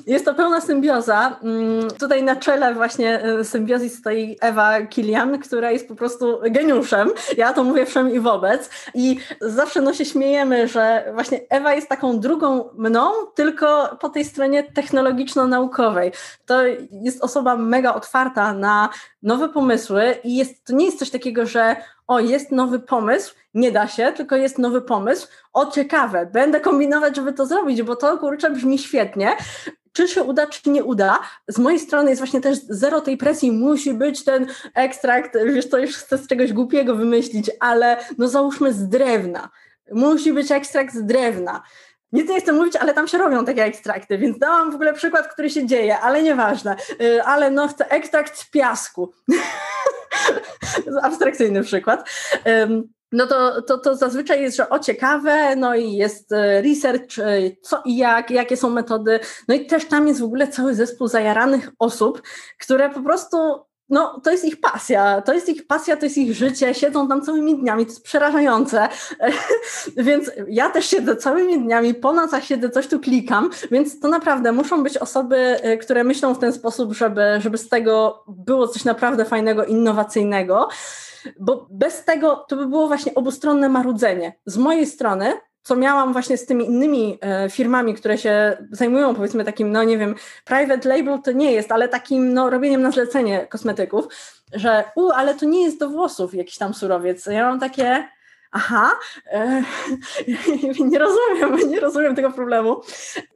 jest 0.07 0.25
to 0.25 0.33
pełna 0.33 0.61
symbioza. 0.61 1.39
Mm, 1.43 1.91
tutaj 1.99 2.23
na 2.23 2.35
czele 2.35 2.73
właśnie 2.73 3.25
y, 3.39 3.45
symbiozji 3.45 3.89
stoi 3.89 4.37
Ewa 4.41 4.81
Kilian, 4.81 5.39
która 5.39 5.71
jest 5.71 5.87
po 5.87 5.95
prostu 5.95 6.39
geniuszem. 6.49 7.11
Ja 7.37 7.53
to 7.53 7.63
mówię 7.63 7.85
wszem 7.85 8.13
i 8.13 8.19
wobec. 8.19 8.69
I 8.93 9.17
zawsze 9.41 9.81
no 9.81 9.93
się 9.93 10.05
śmiejemy, 10.05 10.67
że 10.67 11.11
właśnie 11.13 11.39
Ewa 11.49 11.73
jest 11.73 11.89
taką 11.89 12.19
drugą 12.19 12.69
mną, 12.77 13.11
tylko 13.35 13.97
po 13.99 14.09
tej 14.09 14.25
stronie 14.25 14.63
technologiczno-naukowej. 14.63 16.11
To 16.45 16.61
jest 16.91 17.23
osoba 17.23 17.57
mega 17.57 17.93
otwarta 17.93 18.53
na 18.53 18.89
nowe 19.23 19.49
pomysły 19.49 20.15
i 20.23 20.35
jest, 20.35 20.65
to 20.65 20.73
nie 20.73 20.85
jest 20.85 20.99
coś 20.99 21.09
takiego, 21.09 21.45
że 21.45 21.75
o, 22.11 22.19
jest 22.19 22.51
nowy 22.51 22.79
pomysł, 22.79 23.35
nie 23.53 23.71
da 23.71 23.87
się, 23.87 24.13
tylko 24.15 24.35
jest 24.35 24.57
nowy 24.57 24.81
pomysł, 24.81 25.27
o 25.53 25.65
ciekawe, 25.65 26.25
będę 26.25 26.61
kombinować, 26.61 27.15
żeby 27.15 27.33
to 27.33 27.45
zrobić, 27.45 27.83
bo 27.83 27.95
to 27.95 28.17
kurczę 28.17 28.49
brzmi 28.49 28.79
świetnie. 28.79 29.37
Czy 29.93 30.07
się 30.07 30.23
uda, 30.23 30.47
czy 30.47 30.69
nie 30.69 30.83
uda? 30.83 31.19
Z 31.47 31.59
mojej 31.59 31.79
strony 31.79 32.09
jest 32.09 32.21
właśnie 32.21 32.41
też 32.41 32.57
zero 32.69 33.01
tej 33.01 33.17
presji, 33.17 33.51
musi 33.51 33.93
być 33.93 34.23
ten 34.23 34.47
ekstrakt, 34.75 35.37
wiesz, 35.45 35.69
to 35.69 35.77
już 35.77 35.95
chcę 35.95 36.17
z 36.17 36.27
czegoś 36.27 36.53
głupiego 36.53 36.95
wymyślić, 36.95 37.51
ale 37.59 37.97
no 38.17 38.27
załóżmy 38.27 38.73
z 38.73 38.87
drewna. 38.87 39.49
Musi 39.91 40.33
być 40.33 40.51
ekstrakt 40.51 40.93
z 40.93 41.05
drewna. 41.05 41.63
Nic 42.11 42.29
nie 42.29 42.41
chcę 42.41 42.53
mówić, 42.53 42.75
ale 42.75 42.93
tam 42.93 43.07
się 43.07 43.17
robią 43.17 43.45
takie 43.45 43.63
ekstrakty, 43.63 44.17
więc 44.17 44.39
dałam 44.39 44.71
w 44.71 44.75
ogóle 44.75 44.93
przykład, 44.93 45.27
który 45.27 45.49
się 45.49 45.65
dzieje, 45.67 45.99
ale 45.99 46.23
nieważne. 46.23 46.75
Y, 47.01 47.23
ale 47.23 47.51
no 47.51 47.67
chcę 47.67 47.89
ekstrakt 47.89 48.37
z 48.37 48.49
piasku. 48.49 49.13
Abstrakcyjny 51.03 51.63
przykład 51.63 52.09
no 53.11 53.27
to, 53.27 53.61
to, 53.61 53.77
to 53.77 53.95
zazwyczaj 53.95 54.41
jest, 54.41 54.57
że 54.57 54.69
o 54.69 54.79
ciekawe, 54.79 55.55
no 55.55 55.75
i 55.75 55.93
jest 55.93 56.31
e, 56.31 56.61
research, 56.61 57.19
e, 57.19 57.39
co 57.61 57.81
i 57.85 57.97
jak, 57.97 58.31
jakie 58.31 58.57
są 58.57 58.69
metody, 58.69 59.19
no 59.47 59.55
i 59.55 59.65
też 59.65 59.85
tam 59.85 60.07
jest 60.07 60.19
w 60.19 60.23
ogóle 60.23 60.47
cały 60.47 60.75
zespół 60.75 61.07
zajaranych 61.07 61.71
osób, 61.79 62.21
które 62.59 62.89
po 62.89 63.01
prostu 63.01 63.37
no, 63.91 64.19
to 64.23 64.31
jest 64.31 64.45
ich 64.45 64.61
pasja, 64.61 65.21
to 65.21 65.33
jest 65.33 65.49
ich 65.49 65.67
pasja, 65.67 65.97
to 65.97 66.05
jest 66.05 66.17
ich 66.17 66.35
życie, 66.35 66.73
siedzą 66.73 67.07
tam 67.07 67.21
całymi 67.21 67.57
dniami, 67.57 67.85
to 67.85 67.91
jest 67.91 68.03
przerażające, 68.03 68.89
więc 69.97 70.31
ja 70.47 70.69
też 70.69 70.85
siedzę 70.85 71.15
całymi 71.15 71.59
dniami, 71.59 71.93
po 71.93 72.13
nocach 72.13 72.43
siedzę, 72.43 72.69
coś 72.69 72.87
tu 72.87 72.99
klikam, 72.99 73.49
więc 73.71 73.99
to 73.99 74.07
naprawdę 74.07 74.51
muszą 74.51 74.83
być 74.83 74.97
osoby, 74.97 75.37
e, 75.37 75.77
które 75.77 76.03
myślą 76.03 76.33
w 76.33 76.39
ten 76.39 76.53
sposób, 76.53 76.93
żeby, 76.93 77.21
żeby 77.39 77.57
z 77.57 77.69
tego 77.69 78.23
było 78.27 78.67
coś 78.67 78.85
naprawdę 78.85 79.25
fajnego, 79.25 79.65
innowacyjnego, 79.65 80.69
bo 81.39 81.67
bez 81.69 82.05
tego 82.05 82.45
to 82.47 82.55
by 82.55 82.65
było 82.65 82.87
właśnie 82.87 83.15
obustronne 83.15 83.69
marudzenie. 83.69 84.33
Z 84.45 84.57
mojej 84.57 84.85
strony 84.85 85.33
co 85.63 85.75
miałam 85.75 86.13
właśnie 86.13 86.37
z 86.37 86.45
tymi 86.45 86.65
innymi 86.65 87.17
e, 87.21 87.49
firmami, 87.49 87.93
które 87.93 88.17
się 88.17 88.57
zajmują 88.71 89.15
powiedzmy 89.15 89.45
takim, 89.45 89.71
no 89.71 89.83
nie 89.83 89.97
wiem, 89.97 90.15
private 90.45 90.89
label 90.89 91.19
to 91.21 91.31
nie 91.31 91.51
jest, 91.51 91.71
ale 91.71 91.87
takim 91.87 92.33
no 92.33 92.49
robieniem 92.49 92.81
na 92.81 92.91
zlecenie 92.91 93.47
kosmetyków, 93.47 94.07
że 94.53 94.83
u, 94.95 95.09
ale 95.09 95.35
to 95.35 95.45
nie 95.45 95.63
jest 95.63 95.79
do 95.79 95.89
włosów 95.89 96.33
jakiś 96.33 96.57
tam 96.57 96.73
surowiec. 96.73 97.25
Ja 97.25 97.49
mam 97.49 97.59
takie, 97.59 98.07
aha, 98.51 98.91
e, 99.25 99.63
nie 100.89 100.99
rozumiem, 100.99 101.69
nie 101.69 101.79
rozumiem 101.79 102.15
tego 102.15 102.31
problemu. 102.31 102.81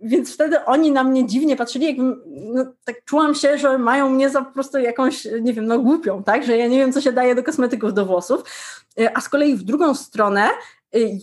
Więc 0.01 0.33
wtedy 0.33 0.65
oni 0.65 0.91
na 0.91 1.03
mnie 1.03 1.27
dziwnie 1.27 1.55
patrzyli, 1.55 1.85
jakbym, 1.85 2.21
no, 2.25 2.65
tak 2.85 3.05
czułam 3.05 3.35
się, 3.35 3.57
że 3.57 3.77
mają 3.77 4.09
mnie 4.09 4.29
za 4.29 4.41
po 4.41 4.51
prostu 4.51 4.79
jakąś, 4.79 5.27
nie 5.41 5.53
wiem, 5.53 5.65
no 5.65 5.79
głupią, 5.79 6.23
tak, 6.23 6.43
że 6.43 6.57
ja 6.57 6.67
nie 6.67 6.77
wiem, 6.77 6.93
co 6.93 7.01
się 7.01 7.11
daje 7.11 7.35
do 7.35 7.43
kosmetyków, 7.43 7.93
do 7.93 8.05
włosów. 8.05 8.43
E, 8.99 9.17
a 9.17 9.21
z 9.21 9.29
kolei 9.29 9.55
w 9.55 9.63
drugą 9.63 9.95
stronę 9.95 10.49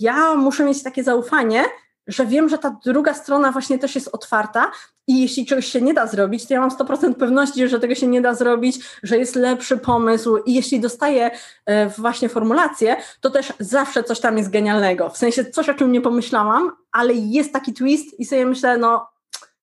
ja 0.01 0.35
muszę 0.35 0.65
mieć 0.65 0.83
takie 0.83 1.05
zaufanie, 1.05 1.65
że 2.07 2.27
wiem, 2.27 2.49
że 2.49 2.59
ta 2.59 2.77
druga 2.85 3.15
strona 3.15 3.53
właśnie 3.53 3.79
też 3.79 3.95
jest 3.95 4.09
otwarta 4.13 4.71
i 5.07 5.21
jeśli 5.23 5.47
czegoś 5.47 5.67
się 5.67 5.83
nie 5.83 5.95
da 5.95 6.07
zrobić, 6.07 6.47
to 6.47 6.55
ja 6.55 6.61
mam 6.61 6.71
100% 6.71 7.15
pewności, 7.15 7.69
że 7.69 7.81
tego 7.81 7.95
się 7.95 8.07
nie 8.07 8.21
da 8.21 8.35
zrobić, 8.35 8.79
że 9.03 9.19
jest 9.19 9.37
lepszy 9.37 9.77
pomysł 9.77 10.37
i 10.37 10.55
jeśli 10.55 10.81
dostaję 10.81 11.31
e, 11.67 11.89
właśnie 11.89 12.29
formulację, 12.29 12.97
to 13.21 13.31
też 13.31 13.53
zawsze 13.61 14.05
coś 14.05 14.21
tam 14.21 14.39
jest 14.39 14.51
genialnego. 14.51 15.11
W 15.11 15.17
sensie 15.17 15.45
coś, 15.45 15.69
o 15.69 15.75
czym 15.75 15.93
nie 15.93 16.01
pomyślałam, 16.01 16.73
ale 16.93 17.15
jest 17.15 17.53
taki 17.53 17.73
twist 17.73 18.21
i 18.21 18.25
sobie 18.25 18.47
myślę, 18.47 18.79
no 18.79 19.07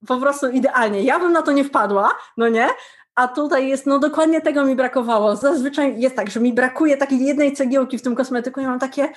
po 0.07 0.17
prostu 0.17 0.49
idealnie. 0.49 1.03
Ja 1.03 1.19
bym 1.19 1.31
na 1.31 1.41
to 1.41 1.51
nie 1.51 1.63
wpadła, 1.63 2.11
no 2.37 2.49
nie? 2.49 2.67
A 3.19 3.27
tutaj 3.27 3.67
jest, 3.67 3.85
no 3.85 3.99
dokładnie 3.99 4.41
tego 4.41 4.65
mi 4.65 4.75
brakowało. 4.75 5.35
Zazwyczaj 5.35 5.99
jest 5.99 6.15
tak, 6.15 6.29
że 6.29 6.39
mi 6.39 6.53
brakuje 6.53 6.97
takiej 6.97 7.25
jednej 7.25 7.53
cegiełki 7.53 7.97
w 7.97 8.01
tym 8.01 8.15
kosmetyku 8.15 8.61
i 8.61 8.65
mam 8.65 8.79
takie, 8.79 9.09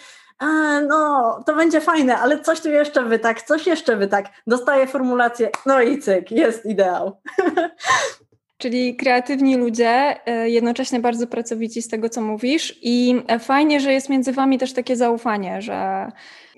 no 0.88 1.42
to 1.46 1.54
będzie 1.54 1.80
fajne, 1.80 2.18
ale 2.18 2.40
coś 2.40 2.60
tu 2.60 2.68
jeszcze 2.68 3.04
wy 3.04 3.18
tak, 3.18 3.42
coś 3.42 3.66
jeszcze 3.66 3.96
wy 3.96 4.08
tak. 4.08 4.26
Dostaję 4.46 4.86
formulację, 4.86 5.50
no 5.66 5.82
i 5.82 5.98
cyk, 5.98 6.30
jest 6.30 6.66
ideał. 6.66 7.20
Czyli 8.62 8.96
kreatywni 8.96 9.56
ludzie, 9.56 10.16
e, 10.26 10.50
jednocześnie 10.50 11.00
bardzo 11.00 11.26
pracowici 11.26 11.82
z 11.82 11.88
tego, 11.88 12.08
co 12.08 12.20
mówisz, 12.20 12.78
i 12.82 13.14
fajnie, 13.40 13.80
że 13.80 13.92
jest 13.92 14.08
między 14.08 14.32
wami 14.32 14.58
też 14.58 14.72
takie 14.72 14.96
zaufanie, 14.96 15.62
że 15.62 16.08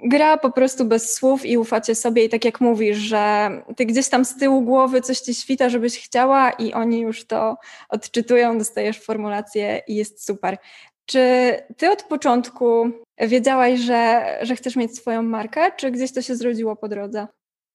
gra 0.02 0.36
po 0.36 0.50
prostu 0.50 0.84
bez 0.84 1.14
słów 1.14 1.46
i 1.46 1.58
ufacie 1.58 1.94
sobie, 1.94 2.24
i 2.24 2.28
tak 2.28 2.44
jak 2.44 2.60
mówisz, 2.60 2.98
że 2.98 3.50
ty 3.76 3.86
gdzieś 3.86 4.08
tam 4.08 4.24
z 4.24 4.36
tyłu 4.36 4.62
głowy 4.62 5.00
coś 5.00 5.18
ci 5.18 5.34
świta, 5.34 5.68
żebyś 5.68 6.04
chciała, 6.04 6.50
i 6.50 6.72
oni 6.72 7.00
już 7.00 7.26
to 7.26 7.56
odczytują, 7.88 8.58
dostajesz 8.58 9.00
formulację 9.00 9.80
i 9.88 9.94
jest 9.94 10.26
super. 10.26 10.56
Czy 11.06 11.54
ty 11.76 11.90
od 11.90 12.02
początku 12.02 12.90
wiedziałaś, 13.20 13.80
że, 13.80 14.24
że 14.42 14.56
chcesz 14.56 14.76
mieć 14.76 14.96
swoją 14.96 15.22
markę, 15.22 15.72
czy 15.76 15.90
gdzieś 15.90 16.12
to 16.12 16.22
się 16.22 16.36
zrodziło 16.36 16.76
po 16.76 16.88
drodze? 16.88 17.26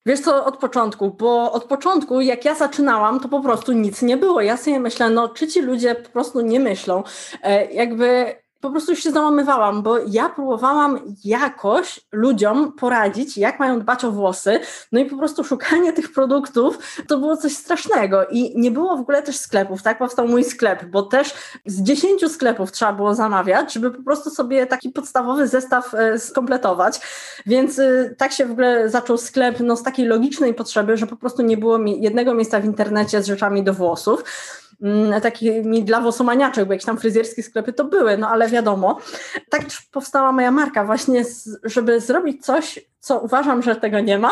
Wiesz 0.05 0.19
co, 0.19 0.45
od 0.45 0.57
początku, 0.57 1.11
bo 1.11 1.51
od 1.51 1.63
początku, 1.63 2.21
jak 2.21 2.45
ja 2.45 2.55
zaczynałam, 2.55 3.19
to 3.19 3.29
po 3.29 3.41
prostu 3.41 3.71
nic 3.73 4.01
nie 4.01 4.17
było. 4.17 4.41
Ja 4.41 4.57
sobie 4.57 4.79
myślę, 4.79 5.09
no 5.09 5.29
czy 5.29 5.47
ci 5.47 5.61
ludzie 5.61 5.95
po 5.95 6.09
prostu 6.09 6.41
nie 6.41 6.59
myślą? 6.59 7.03
E, 7.43 7.71
jakby 7.71 8.35
po 8.61 8.69
prostu 8.69 8.95
się 8.95 9.11
załamywałam, 9.11 9.83
bo 9.83 9.97
ja 10.07 10.29
próbowałam 10.29 10.99
jakoś 11.23 11.99
ludziom 12.11 12.71
poradzić, 12.71 13.37
jak 13.37 13.59
mają 13.59 13.79
dbać 13.79 14.05
o 14.05 14.11
włosy, 14.11 14.59
no 14.91 14.99
i 14.99 15.05
po 15.05 15.17
prostu 15.17 15.43
szukanie 15.43 15.93
tych 15.93 16.13
produktów 16.13 16.77
to 17.07 17.17
było 17.17 17.37
coś 17.37 17.55
strasznego. 17.55 18.25
I 18.27 18.59
nie 18.59 18.71
było 18.71 18.97
w 18.97 18.99
ogóle 18.99 19.23
też 19.23 19.37
sklepów, 19.37 19.83
tak 19.83 19.97
powstał 19.97 20.27
mój 20.27 20.43
sklep, 20.43 20.85
bo 20.85 21.03
też 21.03 21.33
z 21.65 21.81
dziesięciu 21.81 22.29
sklepów 22.29 22.71
trzeba 22.71 22.93
było 22.93 23.15
zamawiać, 23.15 23.73
żeby 23.73 23.91
po 23.91 24.03
prostu 24.03 24.29
sobie 24.29 24.67
taki 24.67 24.89
podstawowy 24.89 25.47
zestaw 25.47 25.93
e, 25.93 26.19
skompletować, 26.19 27.01
więc 27.45 27.79
e, 27.79 28.15
tak 28.17 28.31
się 28.31 28.45
w 28.45 28.51
ogóle 28.51 28.89
zaczął 28.89 29.17
sklep 29.17 29.59
no, 29.59 29.75
z 29.75 29.83
takiej 29.83 30.05
logicznej 30.05 30.53
potrzeby, 30.53 30.97
że 30.97 31.07
po 31.07 31.15
prostu 31.15 31.41
nie 31.41 31.57
było 31.57 31.77
mi 31.77 32.01
jednego 32.01 32.33
miejsca 32.33 32.59
w 32.59 32.65
internecie 32.65 33.23
z 33.23 33.27
rzeczami 33.27 33.63
do 33.63 33.73
włosów, 33.73 34.23
takimi 35.21 35.83
dla 35.83 36.01
włosomaniaczek, 36.01 36.65
bo 36.65 36.73
jakieś 36.73 36.85
tam 36.85 36.97
fryzjerskie 36.97 37.43
sklepy 37.43 37.73
to 37.73 37.83
były, 37.85 38.17
no 38.17 38.29
ale 38.29 38.47
wiadomo. 38.47 38.99
Tak 39.49 39.63
też 39.63 39.81
powstała 39.81 40.31
moja 40.31 40.51
marka 40.51 40.85
właśnie, 40.85 41.25
żeby 41.63 41.99
zrobić 41.99 42.45
coś, 42.45 42.79
co 42.99 43.19
uważam, 43.19 43.61
że 43.61 43.75
tego 43.75 43.99
nie 43.99 44.19
ma 44.19 44.31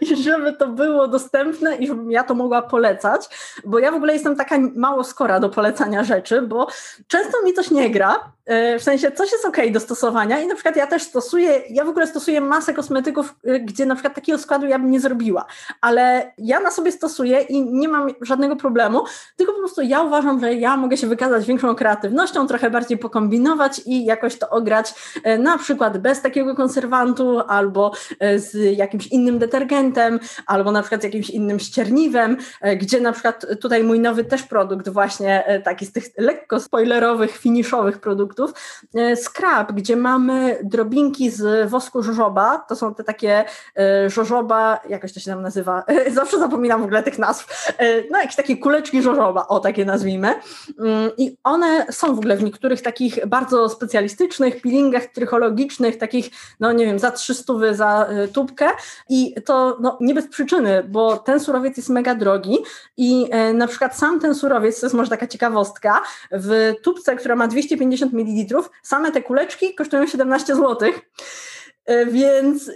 i 0.00 0.16
żeby 0.16 0.52
to 0.52 0.68
było 0.68 1.08
dostępne 1.08 1.76
i 1.76 1.86
żebym 1.86 2.10
ja 2.10 2.24
to 2.24 2.34
mogła 2.34 2.62
polecać, 2.62 3.28
bo 3.64 3.78
ja 3.78 3.92
w 3.92 3.94
ogóle 3.94 4.12
jestem 4.12 4.36
taka 4.36 4.58
mało 4.76 5.04
skora 5.04 5.40
do 5.40 5.48
polecania 5.48 6.04
rzeczy, 6.04 6.42
bo 6.42 6.68
często 7.06 7.42
mi 7.44 7.54
coś 7.54 7.70
nie 7.70 7.90
gra, 7.90 8.32
e, 8.46 8.78
w 8.78 8.82
sensie 8.82 9.12
coś 9.12 9.32
jest 9.32 9.44
ok 9.44 9.56
do 9.72 9.80
stosowania 9.80 10.40
i 10.40 10.46
na 10.46 10.54
przykład 10.54 10.76
ja 10.76 10.86
też 10.86 11.02
stosuję, 11.02 11.62
ja 11.70 11.84
w 11.84 11.88
ogóle 11.88 12.06
stosuję 12.06 12.40
masę 12.40 12.74
kosmetyków, 12.74 13.34
e, 13.44 13.60
gdzie 13.60 13.86
na 13.86 13.94
przykład 13.94 14.14
takiego 14.14 14.38
składu 14.38 14.66
ja 14.66 14.78
bym 14.78 14.90
nie 14.90 15.00
zrobiła, 15.00 15.46
ale 15.80 16.32
ja 16.38 16.60
na 16.60 16.70
sobie 16.70 16.92
stosuję 16.92 17.40
i 17.40 17.62
nie 17.62 17.88
mam 17.88 18.10
żadnego 18.20 18.56
problemu, 18.56 19.04
tylko 19.36 19.52
po 19.52 19.58
prostu 19.58 19.82
ja 19.82 20.02
uważam, 20.02 20.40
że 20.40 20.54
ja 20.54 20.76
mogę 20.76 20.96
się 20.96 21.06
wykazać 21.06 21.46
większą 21.46 21.74
kreatywnością, 21.74 22.46
trochę 22.46 22.70
bardziej 22.70 22.98
pokombinować 22.98 23.80
i 23.86 24.04
jakoś 24.04 24.38
to 24.38 24.50
ograć 24.50 24.94
e, 25.24 25.38
na 25.38 25.58
przykład 25.58 25.98
bez 25.98 26.22
takiego 26.22 26.54
konserwantu 26.54 27.40
albo 27.40 27.92
z 28.36 28.76
jakimś 28.76 29.06
innym 29.06 29.38
detergentem, 29.38 29.87
albo 30.46 30.72
na 30.72 30.82
przykład 30.82 31.04
jakimś 31.04 31.30
innym 31.30 31.58
ścierniwem, 31.58 32.36
e, 32.60 32.76
gdzie 32.76 33.00
na 33.00 33.12
przykład 33.12 33.46
tutaj 33.60 33.84
mój 33.84 34.00
nowy 34.00 34.24
też 34.24 34.42
produkt 34.42 34.88
właśnie 34.88 35.46
e, 35.46 35.60
taki 35.60 35.86
z 35.86 35.92
tych 35.92 36.04
lekko 36.18 36.60
spoilerowych, 36.60 37.36
finiszowych 37.36 37.98
produktów, 37.98 38.52
scrap, 39.16 39.72
gdzie 39.72 39.96
mamy 39.96 40.58
drobinki 40.64 41.30
z 41.30 41.70
wosku 41.70 42.02
żożoba, 42.02 42.64
to 42.68 42.76
są 42.76 42.94
te 42.94 43.04
takie 43.04 43.44
żożoba, 44.06 44.80
jakoś 44.88 45.12
to 45.12 45.20
się 45.20 45.30
tam 45.30 45.42
nazywa, 45.42 45.84
zawsze 46.10 46.38
zapominam 46.38 46.80
w 46.80 46.84
ogóle 46.84 47.02
tych 47.02 47.18
nazw, 47.18 47.72
no 48.10 48.18
jakieś 48.18 48.36
takie 48.36 48.56
kuleczki 48.56 49.02
żożoba, 49.02 49.46
o 49.46 49.60
takie 49.60 49.84
nazwijmy. 49.84 50.34
Mm, 50.78 51.10
i 51.18 51.36
one 51.44 51.86
są 51.90 52.14
w 52.14 52.18
ogóle 52.18 52.36
w 52.36 52.42
niektórych 52.42 52.82
takich 52.82 53.26
bardzo 53.26 53.68
specjalistycznych 53.68 54.62
peelingach 54.62 55.06
trychologicznych, 55.06 55.98
takich, 55.98 56.30
no 56.60 56.72
nie 56.72 56.86
wiem, 56.86 56.98
za 56.98 57.10
300 57.10 57.52
za 57.72 58.08
tubkę. 58.32 58.66
I 59.08 59.34
to 59.44 59.77
no, 59.80 59.98
nie 60.00 60.14
bez 60.14 60.28
przyczyny, 60.28 60.84
bo 60.88 61.16
ten 61.16 61.40
surowiec 61.40 61.76
jest 61.76 61.88
mega 61.88 62.14
drogi 62.14 62.58
i 62.96 63.26
e, 63.30 63.52
na 63.52 63.66
przykład 63.66 63.96
sam 63.96 64.20
ten 64.20 64.34
surowiec, 64.34 64.80
to 64.80 64.86
jest 64.86 64.96
może 64.96 65.10
taka 65.10 65.26
ciekawostka, 65.26 66.02
w 66.30 66.72
tubce, 66.82 67.16
która 67.16 67.36
ma 67.36 67.48
250 67.48 68.12
ml, 68.12 68.62
same 68.82 69.12
te 69.12 69.22
kuleczki 69.22 69.74
kosztują 69.74 70.06
17 70.06 70.54
zł. 70.54 70.92
E, 71.88 72.06
więc 72.06 72.70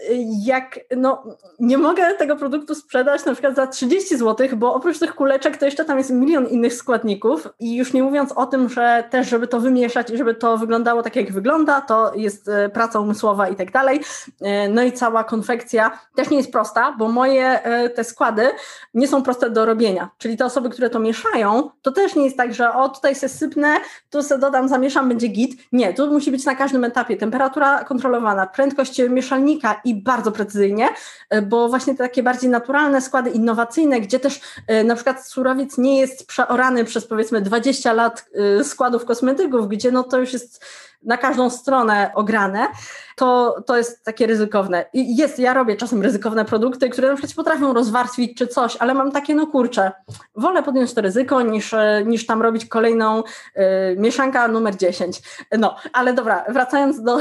jak 0.44 0.80
no, 0.96 1.22
nie 1.60 1.78
mogę 1.78 2.14
tego 2.14 2.36
produktu 2.36 2.74
sprzedać 2.74 3.24
na 3.24 3.32
przykład 3.32 3.56
za 3.56 3.66
30 3.66 4.16
zł, 4.16 4.48
bo 4.56 4.74
oprócz 4.74 4.98
tych 4.98 5.14
kuleczek 5.14 5.56
to 5.56 5.64
jeszcze 5.64 5.84
tam 5.84 5.98
jest 5.98 6.10
milion 6.10 6.46
innych 6.46 6.74
składników 6.74 7.48
i 7.60 7.76
już 7.76 7.92
nie 7.92 8.02
mówiąc 8.02 8.32
o 8.32 8.46
tym, 8.46 8.68
że 8.68 9.04
też 9.10 9.28
żeby 9.28 9.46
to 9.46 9.60
wymieszać 9.60 10.10
i 10.10 10.16
żeby 10.16 10.34
to 10.34 10.58
wyglądało 10.58 11.02
tak 11.02 11.16
jak 11.16 11.32
wygląda, 11.32 11.80
to 11.80 12.12
jest 12.14 12.48
e, 12.48 12.68
praca 12.68 13.00
umysłowa 13.00 13.48
i 13.48 13.56
tak 13.56 13.72
dalej. 13.72 14.00
E, 14.40 14.68
no 14.68 14.82
i 14.82 14.92
cała 14.92 15.24
konfekcja 15.24 15.98
też 16.14 16.30
nie 16.30 16.36
jest 16.36 16.52
prosta, 16.52 16.94
bo 16.98 17.08
moje 17.08 17.60
te 17.94 18.04
składy 18.04 18.48
nie 18.94 19.08
są 19.08 19.22
proste 19.22 19.50
do 19.50 19.66
robienia, 19.66 20.10
czyli 20.18 20.36
te 20.36 20.44
osoby, 20.44 20.70
które 20.70 20.90
to 20.90 20.98
mieszają, 20.98 21.70
to 21.82 21.92
też 21.92 22.14
nie 22.14 22.24
jest 22.24 22.36
tak, 22.36 22.54
że 22.54 22.72
o 22.74 22.88
tutaj 22.88 23.14
se 23.14 23.28
sypnę, 23.28 23.76
tu 24.10 24.22
se 24.22 24.38
dodam, 24.38 24.68
zamieszam, 24.68 25.08
będzie 25.08 25.28
git. 25.28 25.62
Nie, 25.72 25.94
tu 25.94 26.12
musi 26.12 26.30
być 26.30 26.44
na 26.44 26.54
każdym 26.54 26.84
etapie 26.84 27.16
temperatura 27.16 27.84
kontrolowana, 27.84 28.46
prędkość 28.46 29.01
mieszalnika 29.09 29.80
i 29.84 29.94
bardzo 29.94 30.32
precyzyjnie, 30.32 30.88
e, 31.30 31.42
bo 31.42 31.68
właśnie 31.68 31.94
te 31.94 32.05
takie 32.05 32.22
bardziej 32.22 32.50
naturalne 32.50 33.00
składy 33.00 33.30
innowacyjne, 33.30 34.00
gdzie 34.00 34.20
też 34.20 34.40
e, 34.66 34.84
na 34.84 34.94
przykład 34.94 35.26
surowiec 35.26 35.78
nie 35.78 36.00
jest 36.00 36.26
przeorany 36.26 36.84
przez 36.84 37.07
powiedzmy 37.07 37.40
20 37.40 37.92
lat 37.92 38.26
e, 38.61 38.64
składów 38.64 39.05
kosmetyków, 39.05 39.68
gdzie 39.68 39.92
no 39.92 40.03
to 40.03 40.18
już 40.18 40.32
jest 40.32 40.64
na 41.05 41.16
każdą 41.16 41.50
stronę 41.50 42.11
ograne, 42.14 42.68
to, 43.16 43.57
to 43.66 43.76
jest 43.76 44.05
takie 44.05 44.26
ryzykowne. 44.26 44.84
I 44.92 45.16
jest, 45.16 45.38
ja 45.38 45.55
robię 45.55 45.76
czasem 45.76 46.03
ryzykowne 46.03 46.44
produkty, 46.44 46.90
które 46.90 47.09
na 47.09 47.14
przykład 47.14 47.34
potrafią 47.34 47.72
rozwarstwić 47.72 48.38
czy 48.38 48.46
coś, 48.46 48.76
ale 48.76 48.94
mam 48.94 49.12
takie, 49.12 49.34
no 49.34 49.46
kurczę, 49.46 49.92
wolę 50.36 50.62
podjąć 50.62 50.94
to 50.94 51.00
ryzyko 51.00 51.42
niż, 51.42 51.74
niż 52.07 52.26
tam 52.26 52.42
robić 52.42 52.66
kolejną 52.66 53.22
y, 53.22 53.62
mieszanka 53.96 54.48
numer 54.48 54.76
10. 54.76 55.22
No, 55.59 55.76
ale 55.92 56.14
dobra, 56.14 56.44
wracając 56.48 57.03
do, 57.03 57.18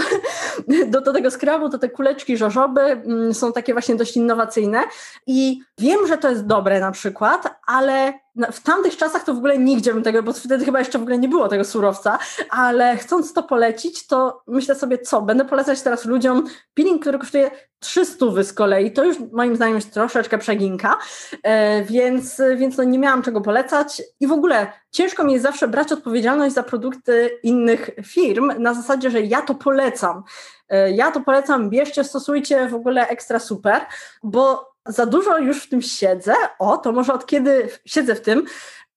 do, 0.88 1.02
do 1.02 1.14
tego 1.14 1.32
skrabu, 1.32 1.70
to 1.70 1.78
te 1.78 1.90
kuleczki 1.90 2.38
żożoby 2.38 2.82
mm, 2.82 3.34
są 3.34 3.54
takie 3.54 3.74
właśnie 3.74 3.96
dość 3.96 4.18
innowacyjne 4.18 4.84
i 5.28 5.60
wiem, 5.78 6.08
że 6.08 6.18
to 6.18 6.30
jest 6.30 6.46
dobre 6.46 6.80
na 6.80 6.92
przykład, 6.92 7.56
ale 7.68 8.14
w 8.36 8.60
tamtych 8.60 8.98
czasach 8.98 9.24
to 9.24 9.34
w 9.34 9.38
ogóle 9.38 9.58
nigdzie 9.58 9.94
bym 9.94 10.04
tego, 10.04 10.24
bo 10.24 10.34
wtedy 10.34 10.66
chyba 10.66 10.80
jeszcze 10.80 11.00
w 11.00 11.02
ogóle 11.02 11.18
nie 11.18 11.30
było 11.30 11.48
tego 11.48 11.66
surowca, 11.66 12.20
ale 12.50 12.98
chcąc 12.98 13.34
to 13.34 13.44
polecić, 13.44 14.08
to 14.08 14.44
myślę 14.48 14.76
sobie, 14.76 14.98
co, 14.98 15.22
będę 15.22 15.46
polecać 15.46 15.82
teraz 15.82 16.06
ludziom 16.06 16.48
peeling, 16.74 17.02
który 17.02 17.20
kosztuje 17.20 17.52
300 17.80 18.26
z 18.44 18.54
kolei, 18.54 18.94
to 18.94 19.04
już 19.04 19.18
moim 19.32 19.56
zdaniem 19.56 19.76
jest 19.76 19.94
troszeczkę 19.94 20.38
przeginka, 20.38 20.98
e, 21.44 21.84
więc, 21.84 22.42
więc 22.58 22.78
no 22.78 22.84
nie 22.84 23.00
miałam 23.00 23.22
czego 23.22 23.42
polecać 23.42 24.02
i 24.20 24.28
w 24.28 24.32
ogóle 24.32 24.72
ciężko 24.92 25.24
mi 25.24 25.34
jest 25.34 25.44
zawsze 25.44 25.68
brać 25.68 25.92
odpowiedzialność 25.92 26.56
za 26.56 26.64
produkty 26.64 27.40
innych 27.44 27.90
firm 28.06 28.52
na 28.60 28.74
zasadzie, 28.74 29.12
że 29.12 29.22
ja 29.22 29.42
to 29.42 29.56
polecam. 29.56 30.24
E, 30.70 30.92
ja 30.92 31.12
to 31.12 31.20
polecam, 31.22 31.70
bierzcie, 31.70 32.04
stosujcie, 32.04 32.68
w 32.68 32.76
ogóle 32.76 33.08
ekstra 33.08 33.40
super, 33.40 33.82
bo 34.24 34.71
za 34.86 35.06
dużo 35.06 35.38
już 35.38 35.64
w 35.64 35.70
tym 35.70 35.82
siedzę, 35.82 36.34
o, 36.60 36.78
to 36.78 36.92
może 36.92 37.14
od 37.14 37.26
kiedy 37.26 37.70
siedzę 37.86 38.16
w 38.16 38.22
tym, 38.22 38.46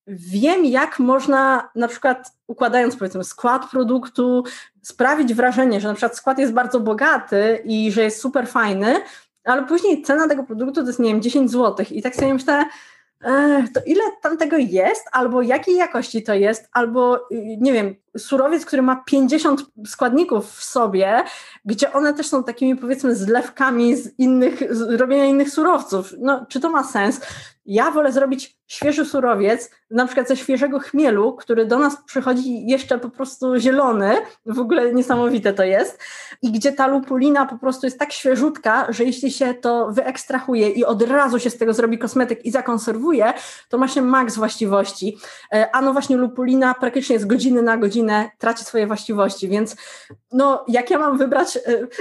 wiem, 0.07 0.65
jak 0.65 0.99
można 0.99 1.71
na 1.75 1.89
przykład 1.89 2.33
układając 2.47 2.97
powiedzmy 2.97 3.25
skład 3.25 3.71
produktu, 3.71 4.45
sprawić 4.83 5.35
wrażenie, 5.35 5.81
że 5.81 5.89
na 5.89 5.95
przykład 5.95 6.17
skład 6.17 6.39
jest 6.39 6.53
bardzo 6.53 6.81
bogaty 6.81 7.63
i 7.65 7.93
że 7.93 8.03
jest 8.03 8.21
super 8.21 8.49
fajny, 8.49 9.01
ale 9.45 9.63
później 9.63 10.03
cena 10.03 10.29
tego 10.29 10.45
produktu 10.45 10.81
to 10.81 10.87
jest, 10.87 10.99
nie 10.99 11.13
wiem, 11.13 11.23
10 11.23 11.51
zł 11.51 11.87
i 11.91 12.03
tak 12.03 12.17
sobie 12.17 12.35
myślę, 12.35 12.65
to 13.75 13.81
ile 13.87 14.03
tam 14.23 14.37
tego 14.37 14.57
jest, 14.57 15.09
albo 15.13 15.43
jakiej 15.43 15.77
jakości 15.77 16.23
to 16.23 16.35
jest, 16.35 16.69
albo 16.73 17.17
y, 17.17 17.57
nie 17.61 17.73
wiem, 17.73 17.95
surowiec, 18.19 18.67
który 18.67 18.83
ma 18.83 18.97
50 18.97 19.67
składników 19.87 20.51
w 20.51 20.65
sobie, 20.65 21.23
gdzie 21.65 21.93
one 21.93 22.15
też 22.15 22.27
są 22.27 22.45
takimi 22.45 22.77
powiedzmy 22.77 23.15
zlewkami 23.15 23.97
z 23.97 24.19
innych, 24.19 24.75
z 24.75 25.01
robienia 25.01 25.25
innych 25.25 25.51
surowców. 25.51 26.15
No, 26.19 26.47
czy 26.49 26.61
to 26.61 26.71
ma 26.71 26.85
sens? 26.85 27.21
Ja 27.67 27.91
wolę 27.91 28.13
zrobić 28.13 28.59
świeży 28.67 29.05
surowiec, 29.05 29.71
na 29.91 30.07
przykład 30.07 30.29
ze 30.29 30.37
świeżego 30.37 30.79
chmielu, 30.79 31.37
który 31.37 31.67
do 31.67 31.79
nas 31.79 31.97
przychodzi 32.07 32.67
jeszcze 32.67 32.99
po 32.99 33.11
prostu 33.11 33.57
zielony, 33.57 34.17
w 34.47 34.59
ogóle 34.59 34.95
niesamowite 34.95 35.53
to 35.53 35.65
jest, 35.65 35.99
i 36.43 36.53
gdzie 36.53 36.73
ta 36.73 36.87
lupulina 36.87 37.47
po 37.47 37.59
prostu 37.59 37.87
jest 37.87 37.99
tak 37.99 38.13
świeżutka, 38.13 38.87
że 38.89 39.05
jeśli 39.05 39.31
się 39.31 39.55
to 39.55 39.89
wyekstrahuje 39.91 40.71
i 40.71 40.85
od 40.85 41.03
razu 41.03 41.39
się 41.39 41.51
z 41.51 41.59
tego 41.59 41.73
zrobi 41.73 41.99
kosmetyk 41.99 42.45
i 42.45 42.51
zakonserwuje, 42.51 43.33
to 43.69 43.79
ma 43.79 43.89
się 43.89 44.03
maks 44.03 44.37
właściwości. 44.37 45.19
E, 45.53 45.77
a 45.77 45.81
no 45.81 45.93
właśnie 45.93 46.17
lupulina 46.17 46.75
praktycznie 46.75 47.19
z 47.19 47.25
godziny 47.25 47.63
na 47.63 47.77
godzinę 47.77 48.04
traci 48.39 48.65
swoje 48.65 48.87
właściwości, 48.87 49.49
więc 49.49 49.77
no 50.33 50.65
jak 50.69 50.91
ja 50.91 50.99
mam 50.99 51.19
wybrać 51.19 51.57
e, 51.57 51.61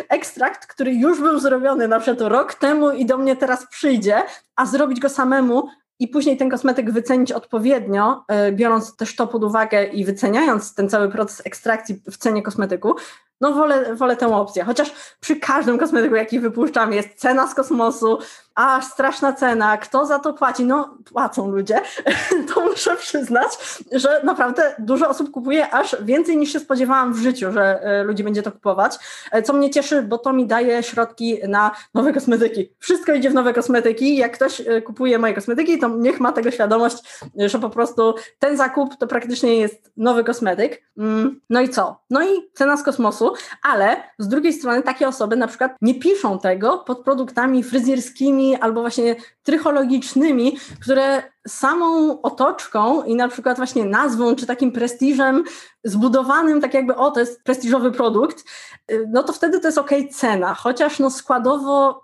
ekstrakt, 0.09 0.67
który 0.67 0.93
już 0.93 1.19
był 1.19 1.39
zrobiony 1.39 1.87
na 1.87 1.99
przykład 1.99 2.29
rok 2.29 2.53
temu 2.53 2.91
i 2.91 3.05
do 3.05 3.17
mnie 3.17 3.35
teraz 3.35 3.67
przyjdzie, 3.67 4.23
a 4.55 4.65
zrobić 4.65 4.99
go 4.99 5.09
samemu, 5.09 5.69
i 5.99 6.07
później 6.07 6.37
ten 6.37 6.49
kosmetyk 6.49 6.91
wycenić 6.91 7.31
odpowiednio, 7.31 8.23
e, 8.27 8.51
biorąc 8.51 8.95
też 8.95 9.15
to 9.15 9.27
pod 9.27 9.43
uwagę 9.43 9.83
i 9.83 10.05
wyceniając 10.05 10.75
ten 10.75 10.89
cały 10.89 11.09
proces 11.09 11.41
ekstrakcji 11.45 12.01
w 12.11 12.17
cenie 12.17 12.41
kosmetyku, 12.41 12.95
no 13.41 13.53
wolę, 13.53 13.95
wolę 13.95 14.15
tę 14.15 14.35
opcję. 14.35 14.63
Chociaż 14.63 14.93
przy 15.19 15.35
każdym 15.35 15.77
kosmetyku, 15.77 16.15
jaki 16.15 16.39
wypuszczam, 16.39 16.93
jest 16.93 17.09
cena 17.15 17.47
z 17.47 17.55
kosmosu, 17.55 18.17
a 18.55 18.81
straszna 18.81 19.33
cena, 19.33 19.77
kto 19.77 20.05
za 20.05 20.19
to 20.19 20.33
płaci? 20.33 20.65
No, 20.65 20.97
płacą 21.11 21.51
ludzie. 21.51 21.81
to 22.53 22.61
muszę 22.61 22.95
przyznać, 22.95 23.51
że 23.91 24.21
naprawdę 24.23 24.75
dużo 24.79 25.09
osób 25.09 25.31
kupuje 25.31 25.73
aż 25.73 25.95
więcej 26.01 26.37
niż 26.37 26.53
się 26.53 26.59
spodziewałam 26.59 27.13
w 27.13 27.17
życiu, 27.17 27.51
że 27.51 27.81
e, 27.83 28.03
ludzi 28.03 28.23
będzie 28.23 28.43
to 28.43 28.51
kupować. 28.51 28.95
E, 29.31 29.43
co 29.43 29.53
mnie 29.53 29.69
cieszy, 29.69 30.01
bo 30.01 30.17
to 30.17 30.33
mi 30.33 30.45
daje 30.45 30.83
środki 30.83 31.37
na 31.47 31.71
nowe 31.93 32.13
kosmetyki. 32.13 32.69
Wszystko 32.79 33.13
idzie 33.13 33.29
w 33.29 33.33
nowe 33.33 33.53
kosmetyki. 33.53 34.17
Jak 34.17 34.31
ktoś 34.31 34.61
e, 34.61 34.81
kupuje 34.81 35.19
moje 35.19 35.33
kosmetyki, 35.33 35.79
to 35.79 35.87
niech 35.87 36.19
ma 36.19 36.31
tego 36.31 36.51
świadomość, 36.51 36.97
że 37.35 37.59
po 37.59 37.69
prostu 37.69 38.15
ten 38.39 38.57
zakup 38.57 38.95
to 38.97 39.07
praktycznie 39.07 39.55
jest 39.55 39.91
nowy 39.97 40.23
kosmetyk. 40.23 40.83
Mm, 40.97 41.41
no 41.49 41.61
i 41.61 41.69
co? 41.69 41.99
No 42.09 42.23
i 42.23 42.49
cena 42.53 42.77
z 42.77 42.83
kosmosu, 42.83 43.33
ale 43.63 44.03
z 44.19 44.27
drugiej 44.27 44.53
strony 44.53 44.81
takie 44.81 45.07
osoby 45.07 45.35
na 45.35 45.47
przykład 45.47 45.71
nie 45.81 45.95
piszą 45.95 46.39
tego 46.39 46.77
pod 46.77 47.03
produktami 47.03 47.63
fryzjerskimi 47.63 48.42
albo 48.61 48.81
właśnie 48.81 49.15
trychologicznymi, 49.43 50.57
które 50.81 51.23
samą 51.47 52.21
otoczką 52.21 53.03
i 53.03 53.15
na 53.15 53.27
przykład 53.27 53.57
właśnie 53.57 53.85
nazwą 53.85 54.35
czy 54.35 54.45
takim 54.45 54.71
prestiżem 54.71 55.43
zbudowanym, 55.83 56.61
tak 56.61 56.73
jakby 56.73 56.95
o, 56.95 57.11
to 57.11 57.19
jest 57.19 57.43
prestiżowy 57.43 57.91
produkt, 57.91 58.43
y, 58.91 59.05
no 59.11 59.23
to 59.23 59.33
wtedy 59.33 59.59
to 59.59 59.67
jest 59.67 59.77
ok 59.77 59.91
cena, 60.11 60.53
chociaż 60.53 60.99
no 60.99 61.09
składowo 61.09 62.03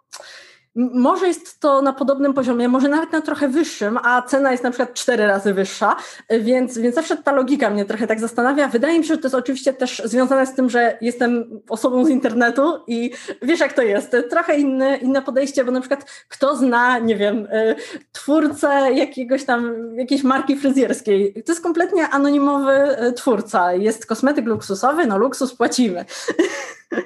może 0.75 1.27
jest 1.27 1.59
to 1.59 1.81
na 1.81 1.93
podobnym 1.93 2.33
poziomie, 2.33 2.67
może 2.67 2.89
nawet 2.89 3.11
na 3.11 3.21
trochę 3.21 3.47
wyższym, 3.47 3.99
a 4.03 4.21
cena 4.21 4.51
jest 4.51 4.63
na 4.63 4.71
przykład 4.71 4.93
cztery 4.93 5.27
razy 5.27 5.53
wyższa, 5.53 5.95
więc, 6.39 6.77
więc 6.77 6.95
zawsze 6.95 7.17
ta 7.17 7.31
logika 7.31 7.69
mnie 7.69 7.85
trochę 7.85 8.07
tak 8.07 8.19
zastanawia. 8.19 8.67
Wydaje 8.67 8.99
mi 8.99 9.05
się, 9.05 9.13
że 9.13 9.17
to 9.17 9.27
jest 9.27 9.35
oczywiście 9.35 9.73
też 9.73 10.01
związane 10.05 10.45
z 10.45 10.53
tym, 10.53 10.69
że 10.69 10.97
jestem 11.01 11.61
osobą 11.69 12.05
z 12.05 12.09
internetu 12.09 12.79
i 12.87 13.11
wiesz 13.41 13.59
jak 13.59 13.73
to 13.73 13.81
jest, 13.81 14.15
trochę 14.29 14.57
inne, 14.57 14.97
inne 14.97 15.21
podejście, 15.21 15.63
bo 15.63 15.71
na 15.71 15.79
przykład 15.79 16.05
kto 16.27 16.55
zna, 16.55 16.99
nie 16.99 17.15
wiem, 17.15 17.45
y, 17.45 17.75
twórcę 18.11 18.67
jakiegoś 18.93 19.45
tam, 19.45 19.75
jakiejś 19.95 20.23
marki 20.23 20.57
fryzjerskiej, 20.57 21.43
to 21.45 21.51
jest 21.51 21.63
kompletnie 21.63 22.09
anonimowy 22.09 23.03
y, 23.07 23.13
twórca, 23.13 23.73
jest 23.73 24.05
kosmetyk 24.05 24.45
luksusowy, 24.45 25.05
no 25.05 25.17
luksus 25.17 25.55
płacimy. 25.55 26.05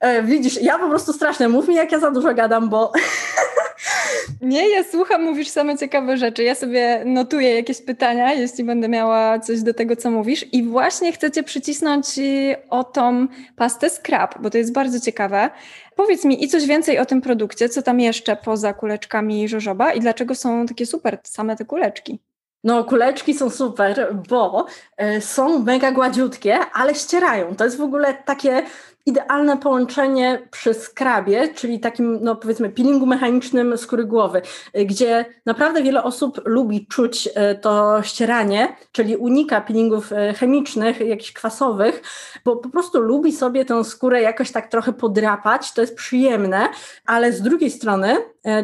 E, 0.00 0.22
widzisz, 0.22 0.62
ja 0.62 0.78
po 0.78 0.88
prostu 0.88 1.12
strasznie, 1.12 1.48
mów 1.48 1.68
mi 1.68 1.74
jak 1.74 1.92
ja 1.92 1.98
za 1.98 2.10
dużo 2.10 2.34
gadam, 2.34 2.68
bo... 2.68 2.92
Nie, 4.40 4.68
ja 4.68 4.84
słucham, 4.84 5.22
mówisz 5.22 5.48
same 5.48 5.78
ciekawe 5.78 6.16
rzeczy. 6.16 6.42
Ja 6.42 6.54
sobie 6.54 7.02
notuję 7.04 7.54
jakieś 7.54 7.82
pytania, 7.82 8.32
jeśli 8.32 8.64
będę 8.64 8.88
miała 8.88 9.38
coś 9.38 9.62
do 9.62 9.74
tego, 9.74 9.96
co 9.96 10.10
mówisz. 10.10 10.46
I 10.52 10.62
właśnie 10.62 11.12
chcę 11.12 11.30
Cię 11.30 11.42
przycisnąć 11.42 12.06
o 12.70 12.84
tą 12.84 13.26
pastę 13.56 13.90
Scrap, 13.90 14.38
bo 14.42 14.50
to 14.50 14.58
jest 14.58 14.72
bardzo 14.72 15.00
ciekawe. 15.00 15.50
Powiedz 15.96 16.24
mi 16.24 16.44
i 16.44 16.48
coś 16.48 16.66
więcej 16.66 16.98
o 16.98 17.06
tym 17.06 17.20
produkcie, 17.20 17.68
co 17.68 17.82
tam 17.82 18.00
jeszcze 18.00 18.36
poza 18.36 18.74
kuleczkami 18.74 19.48
żożoba 19.48 19.92
i 19.92 20.00
dlaczego 20.00 20.34
są 20.34 20.66
takie 20.66 20.86
super 20.86 21.18
same 21.24 21.56
te 21.56 21.64
kuleczki? 21.64 22.18
No, 22.64 22.84
kuleczki 22.84 23.34
są 23.34 23.50
super, 23.50 24.16
bo 24.30 24.66
y, 25.16 25.20
są 25.20 25.58
mega 25.58 25.92
gładziutkie, 25.92 26.58
ale 26.72 26.94
ścierają. 26.94 27.56
To 27.56 27.64
jest 27.64 27.76
w 27.76 27.82
ogóle 27.82 28.14
takie 28.14 28.62
idealne 29.08 29.56
połączenie 29.56 30.48
przy 30.50 30.74
skrabie, 30.74 31.48
czyli 31.54 31.80
takim, 31.80 32.18
no 32.22 32.36
powiedzmy, 32.36 32.70
peelingu 32.70 33.06
mechanicznym 33.06 33.78
skóry 33.78 34.04
głowy, 34.04 34.42
y, 34.78 34.84
gdzie 34.84 35.24
naprawdę 35.46 35.82
wiele 35.82 36.02
osób 36.02 36.40
lubi 36.44 36.86
czuć 36.86 37.26
y, 37.26 37.58
to 37.58 38.02
ścieranie, 38.02 38.76
czyli 38.92 39.16
unika 39.16 39.60
peelingów 39.60 40.12
y, 40.12 40.34
chemicznych, 40.34 41.00
jakichś 41.00 41.32
kwasowych, 41.32 42.02
bo 42.44 42.56
po 42.56 42.68
prostu 42.68 43.00
lubi 43.00 43.32
sobie 43.32 43.64
tę 43.64 43.84
skórę 43.84 44.22
jakoś 44.22 44.52
tak 44.52 44.68
trochę 44.68 44.92
podrapać, 44.92 45.72
to 45.72 45.80
jest 45.80 45.96
przyjemne, 45.96 46.68
ale 47.06 47.32
z 47.32 47.42
drugiej 47.42 47.70
strony 47.70 48.16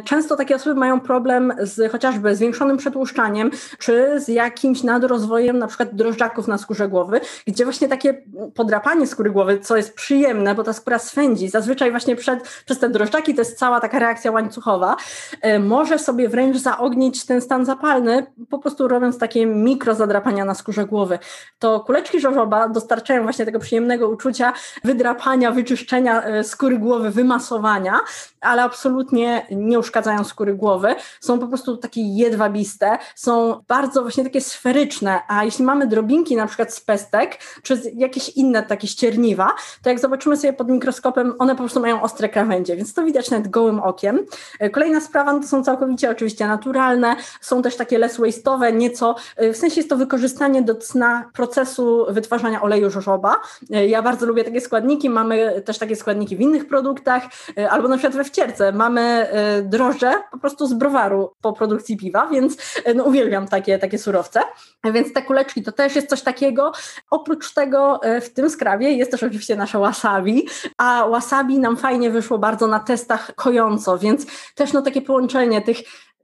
często 0.05 0.37
takie 0.37 0.57
osoby 0.57 0.81
mają 0.81 1.01
problem 1.01 1.53
z 1.61 1.93
chociażby 1.93 2.37
zwiększonym 2.37 2.77
przetłuszczaniem, 2.77 3.51
czy 3.79 4.21
z 4.21 4.29
jakimś 4.29 4.83
nadrozwojem 4.83 5.59
na 5.59 5.67
przykład 5.67 5.95
drożdżaków 5.95 6.49
na 6.49 6.59
skórze 6.59 6.89
głowy, 6.89 7.21
gdzie 7.47 7.65
właśnie 7.65 7.89
takie 7.89 8.23
podrapanie 8.55 9.07
skóry 9.07 9.31
głowy, 9.31 9.59
co 9.59 9.77
jest 9.77 9.95
przyjemne, 9.95 10.15
przyjemne, 10.35 10.55
bo 10.55 10.65
ta 10.65 10.73
skóra 10.73 10.99
swędzi. 10.99 11.49
Zazwyczaj 11.49 11.91
właśnie 11.91 12.17
przed, 12.17 12.63
przez 12.67 12.79
te 12.79 12.89
drożdżaki 12.89 13.35
to 13.35 13.41
jest 13.41 13.59
cała 13.59 13.81
taka 13.81 13.99
reakcja 13.99 14.33
łańcuchowa. 14.33 14.97
E, 15.41 15.59
może 15.59 15.99
sobie 15.99 16.29
wręcz 16.29 16.57
zaognić 16.57 17.27
ten 17.27 17.41
stan 17.41 17.65
zapalny, 17.65 18.27
po 18.51 18.59
prostu 18.59 18.89
robiąc 18.89 19.19
takie 19.19 19.47
mikro 19.47 19.95
zadrapania 19.95 20.45
na 20.45 20.55
skórze 20.55 20.85
głowy. 20.85 21.19
To 21.59 21.81
kuleczki 21.81 22.21
żożoba 22.21 22.69
dostarczają 22.69 23.23
właśnie 23.23 23.45
tego 23.45 23.59
przyjemnego 23.59 24.09
uczucia 24.09 24.53
wydrapania, 24.85 25.51
wyczyszczenia 25.51 26.23
e, 26.23 26.45
skóry 26.45 26.79
głowy, 26.79 27.11
wymasowania, 27.11 28.01
ale 28.41 28.63
absolutnie 28.63 29.47
nie 29.51 29.74
uszkadzają 29.79 30.25
skóry 30.25 30.55
głowy. 30.55 30.95
Są 31.21 31.39
po 31.39 31.47
prostu 31.47 31.77
takie 31.77 32.01
jedwabiste, 32.03 32.99
są 33.15 33.63
bardzo 33.69 34.03
właśnie 34.03 34.25
takie 34.25 34.41
sferyczne, 34.41 35.21
a 35.29 35.45
jeśli 35.45 35.65
mamy 35.65 35.87
drobinki 35.87 36.37
na 36.37 36.47
przykład 36.47 36.75
z 36.75 36.81
pestek, 36.81 37.39
czy 37.63 37.83
jakieś 37.95 38.29
inne 38.29 38.63
takie 38.63 38.89
ścierniwa, 38.89 39.55
to 39.83 39.91
jak 39.91 40.01
zobaczymy 40.01 40.37
sobie 40.37 40.53
pod 40.53 40.69
mikroskopem, 40.69 41.35
one 41.39 41.53
po 41.55 41.59
prostu 41.59 41.81
mają 41.81 42.03
ostre 42.03 42.29
krawędzie, 42.29 42.77
więc 42.77 42.95
to 42.95 43.05
widać 43.05 43.31
nawet 43.31 43.49
gołym 43.49 43.81
okiem. 43.81 44.27
E, 44.61 44.71
kolejna 44.71 45.01
sprawa 45.01 45.33
no 45.33 45.41
to 45.41 45.47
są 45.47 45.65
całkowicie 45.65 46.11
oczywiście 46.11 46.47
naturalne, 46.47 47.17
są 47.41 47.63
też 47.63 47.77
takie 47.77 47.99
less 47.99 48.21
waste'owe, 48.21 48.75
nieco, 48.75 49.15
e, 49.37 49.53
w 49.53 49.57
sensie 49.57 49.77
jest 49.77 49.91
to 49.91 49.97
wykorzystanie 49.97 50.63
do 50.63 50.75
cna 50.75 51.31
procesu 51.35 52.07
wytwarzania 52.09 52.63
oleju 52.63 52.91
żożoba. 52.91 53.37
E, 53.71 53.87
ja 53.87 54.03
bardzo 54.03 54.27
lubię 54.27 54.45
takie 54.45 54.61
składniki, 54.61 55.11
mamy 55.11 55.63
też 55.65 55.79
takie 55.79 55.97
składniki 55.97 56.37
w 56.37 56.41
innych 56.41 56.69
produktach, 56.69 57.23
albo 57.71 57.89
na 57.89 57.97
przykład 57.97 58.17
we 58.17 58.25
wcierce 58.25 58.73
mamy 58.73 59.29
drożdże 59.63 60.15
po 60.31 60.39
prostu 60.39 60.67
z 60.67 60.75
browaru 60.75 61.33
po 61.41 61.53
produkcji 61.53 61.97
piwa, 61.97 62.27
więc 62.27 62.57
no, 62.95 63.05
uwielbiam 63.05 63.49
takie, 63.49 63.79
takie 63.79 63.99
surowce. 63.99 64.41
Więc 64.85 65.13
te 65.13 65.23
kuleczki 65.23 65.63
to 65.63 65.73
też 65.73 65.97
jest 65.97 66.09
coś 66.09 66.23
takiego. 66.23 66.73
Oprócz 67.11 67.55
tego 67.55 68.01
w 68.23 68.29
tym 68.29 68.51
skrawie 68.51 68.93
jest 68.93 69.11
też 69.11 69.23
oczywiście 69.23 69.57
łasa 69.57 69.79
wasabi, 69.79 70.49
a 70.79 71.07
wasabi 71.11 71.59
nam 71.59 71.77
fajnie 71.77 72.11
wyszło 72.11 72.39
bardzo 72.39 72.67
na 72.67 72.81
testach 72.81 73.35
kojąco, 73.35 73.99
więc 73.99 74.27
też 74.55 74.73
no 74.73 74.83
takie 74.83 75.03
połączenie 75.03 75.63
tych 75.63 75.77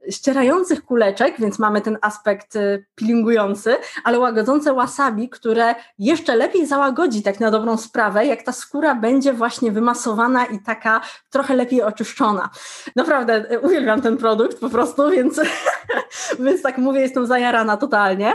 ścierających 0.09 0.85
kuleczek, 0.85 1.35
więc 1.39 1.59
mamy 1.59 1.81
ten 1.81 1.97
aspekt 2.01 2.55
y, 2.55 2.85
peelingujący, 2.95 3.75
ale 4.03 4.19
łagodzące 4.19 4.73
wasabi, 4.73 5.29
które 5.29 5.75
jeszcze 5.99 6.35
lepiej 6.35 6.67
załagodzi 6.67 7.23
tak 7.23 7.39
na 7.39 7.51
dobrą 7.51 7.77
sprawę, 7.77 8.25
jak 8.25 8.43
ta 8.43 8.51
skóra 8.51 8.95
będzie 8.95 9.33
właśnie 9.33 9.71
wymasowana 9.71 10.45
i 10.45 10.59
taka 10.59 11.01
trochę 11.29 11.55
lepiej 11.55 11.81
oczyszczona. 11.83 12.49
Naprawdę 12.95 13.51
y, 13.51 13.59
uwielbiam 13.59 14.01
ten 14.01 14.17
produkt 14.17 14.59
po 14.59 14.69
prostu, 14.69 15.09
więc, 15.09 15.41
więc 16.45 16.61
tak 16.61 16.77
mówię, 16.77 17.01
jestem 17.01 17.25
zajarana 17.25 17.77
totalnie. 17.77 18.33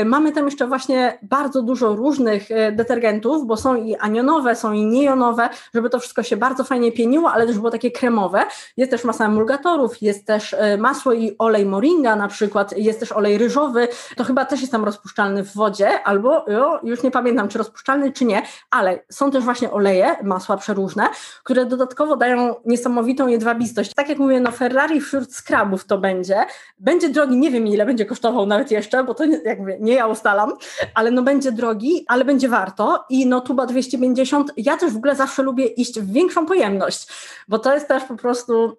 Y, 0.00 0.04
mamy 0.04 0.32
tam 0.32 0.44
jeszcze 0.44 0.66
właśnie 0.66 1.18
bardzo 1.22 1.62
dużo 1.62 1.96
różnych 1.96 2.48
detergentów, 2.72 3.46
bo 3.46 3.56
są 3.56 3.74
i 3.74 3.96
anionowe, 3.96 4.56
są 4.56 4.72
i 4.72 4.86
niejonowe, 4.86 5.48
żeby 5.74 5.90
to 5.90 6.00
wszystko 6.00 6.22
się 6.22 6.36
bardzo 6.36 6.64
fajnie 6.64 6.92
pieniło, 6.92 7.32
ale 7.32 7.46
też 7.46 7.58
było 7.58 7.70
takie 7.70 7.90
kremowe. 7.90 8.44
Jest 8.76 8.90
też 8.90 9.04
masa 9.04 9.26
emulgatorów, 9.26 10.02
jest 10.02 10.26
też 10.26 10.56
masło 10.78 11.07
i 11.12 11.36
olej 11.38 11.66
moringa 11.66 12.16
na 12.16 12.28
przykład, 12.28 12.76
jest 12.76 13.00
też 13.00 13.12
olej 13.12 13.38
ryżowy, 13.38 13.88
to 14.16 14.24
chyba 14.24 14.44
też 14.44 14.60
jest 14.60 14.72
tam 14.72 14.84
rozpuszczalny 14.84 15.44
w 15.44 15.54
wodzie, 15.54 16.02
albo 16.02 16.44
już 16.82 17.02
nie 17.02 17.10
pamiętam, 17.10 17.48
czy 17.48 17.58
rozpuszczalny, 17.58 18.12
czy 18.12 18.24
nie, 18.24 18.42
ale 18.70 18.98
są 19.12 19.30
też 19.30 19.44
właśnie 19.44 19.70
oleje, 19.70 20.16
masła 20.22 20.56
przeróżne, 20.56 21.08
które 21.44 21.66
dodatkowo 21.66 22.16
dają 22.16 22.54
niesamowitą 22.64 23.26
jedwabistość. 23.26 23.94
Tak 23.94 24.08
jak 24.08 24.18
mówię, 24.18 24.40
no 24.40 24.50
Ferrari 24.50 25.00
wśród 25.00 25.34
skrabów 25.34 25.84
to 25.84 25.98
będzie. 25.98 26.36
Będzie 26.78 27.08
drogi, 27.08 27.36
nie 27.36 27.50
wiem 27.50 27.66
ile 27.66 27.86
będzie 27.86 28.06
kosztował 28.06 28.46
nawet 28.46 28.70
jeszcze, 28.70 29.04
bo 29.04 29.14
to 29.14 29.24
jakby 29.44 29.78
nie 29.80 29.94
ja 29.94 30.06
ustalam, 30.06 30.52
ale 30.94 31.10
no 31.10 31.22
będzie 31.22 31.52
drogi, 31.52 32.04
ale 32.08 32.24
będzie 32.24 32.48
warto 32.48 33.04
i 33.10 33.26
no 33.26 33.40
tuba 33.40 33.66
250, 33.66 34.52
ja 34.56 34.76
też 34.76 34.92
w 34.92 34.96
ogóle 34.96 35.16
zawsze 35.16 35.42
lubię 35.42 35.66
iść 35.66 36.00
w 36.00 36.12
większą 36.12 36.46
pojemność, 36.46 37.08
bo 37.48 37.58
to 37.58 37.74
jest 37.74 37.88
też 37.88 38.04
po 38.04 38.16
prostu 38.16 38.76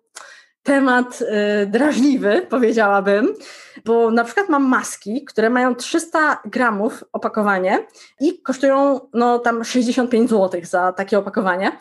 temat 0.63 1.21
y, 1.21 1.65
drażliwy, 1.65 2.47
powiedziałabym, 2.49 3.33
bo 3.85 4.11
na 4.11 4.23
przykład 4.23 4.49
mam 4.49 4.67
maski, 4.67 5.25
które 5.25 5.49
mają 5.49 5.75
300 5.75 6.41
gramów 6.45 7.03
opakowanie 7.13 7.87
i 8.19 8.41
kosztują 8.41 8.99
no 9.13 9.39
tam 9.39 9.63
65 9.63 10.29
zł 10.29 10.61
za 10.63 10.93
takie 10.93 11.17
opakowanie. 11.17 11.71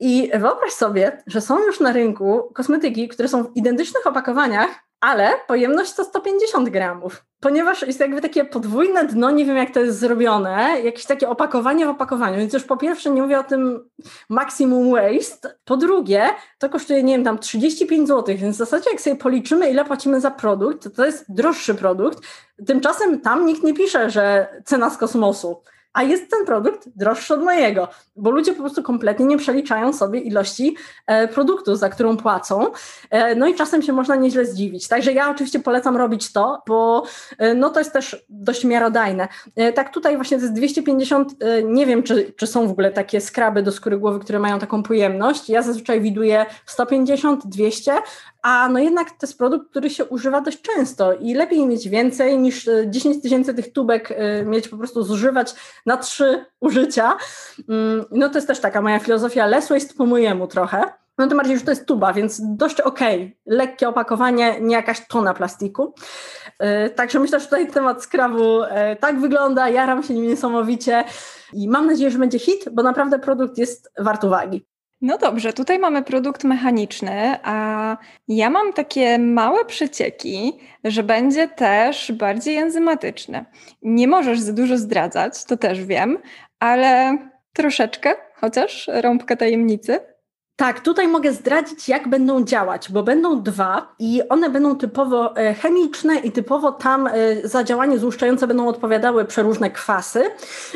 I 0.00 0.30
wyobraź 0.34 0.72
sobie, 0.72 1.22
że 1.26 1.40
są 1.40 1.64
już 1.64 1.80
na 1.80 1.92
rynku 1.92 2.52
kosmetyki, 2.54 3.08
które 3.08 3.28
są 3.28 3.44
w 3.44 3.56
identycznych 3.56 4.06
opakowaniach, 4.06 4.85
ale 5.00 5.30
pojemność 5.46 5.94
to 5.94 6.04
150 6.04 6.68
gramów. 6.68 7.24
Ponieważ 7.40 7.82
jest 7.82 8.00
jakby 8.00 8.20
takie 8.20 8.44
podwójne 8.44 9.04
dno, 9.04 9.30
nie 9.30 9.44
wiem 9.44 9.56
jak 9.56 9.70
to 9.70 9.80
jest 9.80 9.98
zrobione, 9.98 10.80
jakieś 10.84 11.04
takie 11.04 11.28
opakowanie 11.28 11.86
w 11.86 11.88
opakowaniu, 11.88 12.36
więc 12.36 12.52
już 12.52 12.64
po 12.64 12.76
pierwsze 12.76 13.10
nie 13.10 13.22
mówię 13.22 13.38
o 13.38 13.44
tym 13.44 13.90
maximum 14.28 14.94
waste, 14.94 15.54
po 15.64 15.76
drugie 15.76 16.28
to 16.58 16.68
kosztuje, 16.68 17.02
nie 17.02 17.14
wiem, 17.14 17.24
tam 17.24 17.38
35 17.38 18.08
zł, 18.08 18.36
więc 18.38 18.56
w 18.56 18.58
zasadzie 18.58 18.90
jak 18.90 19.00
sobie 19.00 19.16
policzymy 19.16 19.70
ile 19.70 19.84
płacimy 19.84 20.20
za 20.20 20.30
produkt, 20.30 20.82
to 20.82 20.90
to 20.90 21.06
jest 21.06 21.24
droższy 21.28 21.74
produkt, 21.74 22.18
tymczasem 22.66 23.20
tam 23.20 23.46
nikt 23.46 23.62
nie 23.62 23.74
pisze, 23.74 24.10
że 24.10 24.48
cena 24.64 24.90
z 24.90 24.96
kosmosu, 24.96 25.62
a 25.96 26.02
jest 26.02 26.30
ten 26.30 26.46
produkt 26.46 26.88
droższy 26.96 27.34
od 27.34 27.42
mojego, 27.42 27.88
bo 28.16 28.30
ludzie 28.30 28.52
po 28.52 28.60
prostu 28.60 28.82
kompletnie 28.82 29.26
nie 29.26 29.38
przeliczają 29.38 29.92
sobie 29.92 30.20
ilości 30.20 30.76
e, 31.06 31.28
produktu, 31.28 31.76
za 31.76 31.88
którą 31.88 32.16
płacą. 32.16 32.66
E, 33.10 33.34
no 33.34 33.46
i 33.46 33.54
czasem 33.54 33.82
się 33.82 33.92
można 33.92 34.16
nieźle 34.16 34.46
zdziwić. 34.46 34.88
Także 34.88 35.12
ja 35.12 35.30
oczywiście 35.30 35.60
polecam 35.60 35.96
robić 35.96 36.32
to, 36.32 36.62
bo 36.66 37.06
e, 37.38 37.54
no 37.54 37.70
to 37.70 37.80
jest 37.80 37.92
też 37.92 38.24
dość 38.28 38.64
miarodajne. 38.64 39.28
Tak 39.74 39.92
tutaj 39.92 40.16
właśnie 40.16 40.36
to 40.36 40.42
jest 40.42 40.54
250, 40.54 41.32
e, 41.40 41.62
nie 41.62 41.86
wiem 41.86 42.02
czy, 42.02 42.32
czy 42.36 42.46
są 42.46 42.68
w 42.68 42.70
ogóle 42.70 42.90
takie 42.90 43.20
skraby 43.20 43.62
do 43.62 43.72
skóry 43.72 43.98
głowy, 43.98 44.20
które 44.20 44.38
mają 44.38 44.58
taką 44.58 44.82
pojemność. 44.82 45.48
Ja 45.48 45.62
zazwyczaj 45.62 46.00
widuję 46.00 46.46
150, 46.66 47.46
200, 47.46 47.92
a 48.46 48.68
no 48.68 48.78
jednak 48.78 49.10
to 49.10 49.26
jest 49.26 49.38
produkt, 49.38 49.70
który 49.70 49.90
się 49.90 50.04
używa 50.04 50.40
dość 50.40 50.62
często 50.62 51.12
i 51.12 51.34
lepiej 51.34 51.66
mieć 51.66 51.88
więcej 51.88 52.38
niż 52.38 52.70
10 52.86 53.22
tysięcy 53.22 53.54
tych 53.54 53.72
tubek 53.72 54.18
mieć 54.44 54.68
po 54.68 54.76
prostu 54.76 55.02
zużywać 55.02 55.54
na 55.86 55.96
trzy 55.96 56.44
użycia. 56.60 57.16
Mm, 57.68 58.04
no 58.10 58.28
to 58.28 58.34
jest 58.34 58.46
też 58.46 58.60
taka 58.60 58.82
moja 58.82 58.98
filozofia 58.98 59.46
less 59.46 59.68
waste 59.68 59.94
po 59.94 60.06
mojemu 60.06 60.46
trochę. 60.46 60.82
No 61.18 61.26
tym 61.26 61.38
bardziej, 61.38 61.58
że 61.58 61.64
to 61.64 61.70
jest 61.70 61.86
tuba, 61.86 62.12
więc 62.12 62.40
dość 62.44 62.80
okej. 62.80 63.16
Okay. 63.16 63.56
Lekkie 63.56 63.88
opakowanie, 63.88 64.60
nie 64.60 64.74
jakaś 64.74 65.06
tona 65.06 65.34
plastiku. 65.34 65.94
Yy, 66.60 66.90
także 66.90 67.20
myślę, 67.20 67.40
że 67.40 67.44
tutaj 67.44 67.70
temat 67.70 68.02
skrabu 68.02 68.60
yy, 68.60 68.96
tak 69.00 69.20
wygląda, 69.20 69.68
jaram 69.68 70.02
się 70.02 70.14
nim 70.14 70.26
niesamowicie 70.26 71.04
i 71.52 71.68
mam 71.68 71.86
nadzieję, 71.86 72.10
że 72.10 72.18
będzie 72.18 72.38
hit, 72.38 72.64
bo 72.72 72.82
naprawdę 72.82 73.18
produkt 73.18 73.58
jest 73.58 73.92
wart 73.98 74.24
uwagi. 74.24 74.66
No 75.00 75.18
dobrze, 75.18 75.52
tutaj 75.52 75.78
mamy 75.78 76.02
produkt 76.02 76.44
mechaniczny, 76.44 77.36
a 77.42 77.96
ja 78.28 78.50
mam 78.50 78.72
takie 78.72 79.18
małe 79.18 79.64
przecieki, 79.64 80.52
że 80.84 81.02
będzie 81.02 81.48
też 81.48 82.12
bardziej 82.12 82.56
enzymatyczny. 82.56 83.44
Nie 83.82 84.08
możesz 84.08 84.40
za 84.40 84.52
dużo 84.52 84.78
zdradzać, 84.78 85.44
to 85.44 85.56
też 85.56 85.84
wiem, 85.84 86.18
ale 86.60 87.18
troszeczkę, 87.52 88.14
chociaż 88.34 88.90
rąbka 88.92 89.36
tajemnicy. 89.36 90.15
Tak, 90.56 90.80
tutaj 90.80 91.08
mogę 91.08 91.32
zdradzić, 91.32 91.88
jak 91.88 92.08
będą 92.08 92.44
działać, 92.44 92.92
bo 92.92 93.02
będą 93.02 93.42
dwa 93.42 93.94
i 93.98 94.22
one 94.28 94.50
będą 94.50 94.76
typowo 94.76 95.36
e, 95.36 95.54
chemiczne 95.54 96.16
i 96.18 96.32
typowo 96.32 96.72
tam 96.72 97.06
e, 97.06 97.12
za 97.48 97.64
działanie 97.64 97.98
złuszczające 97.98 98.46
będą 98.46 98.68
odpowiadały 98.68 99.24
przeróżne 99.24 99.70
kwasy, 99.70 100.24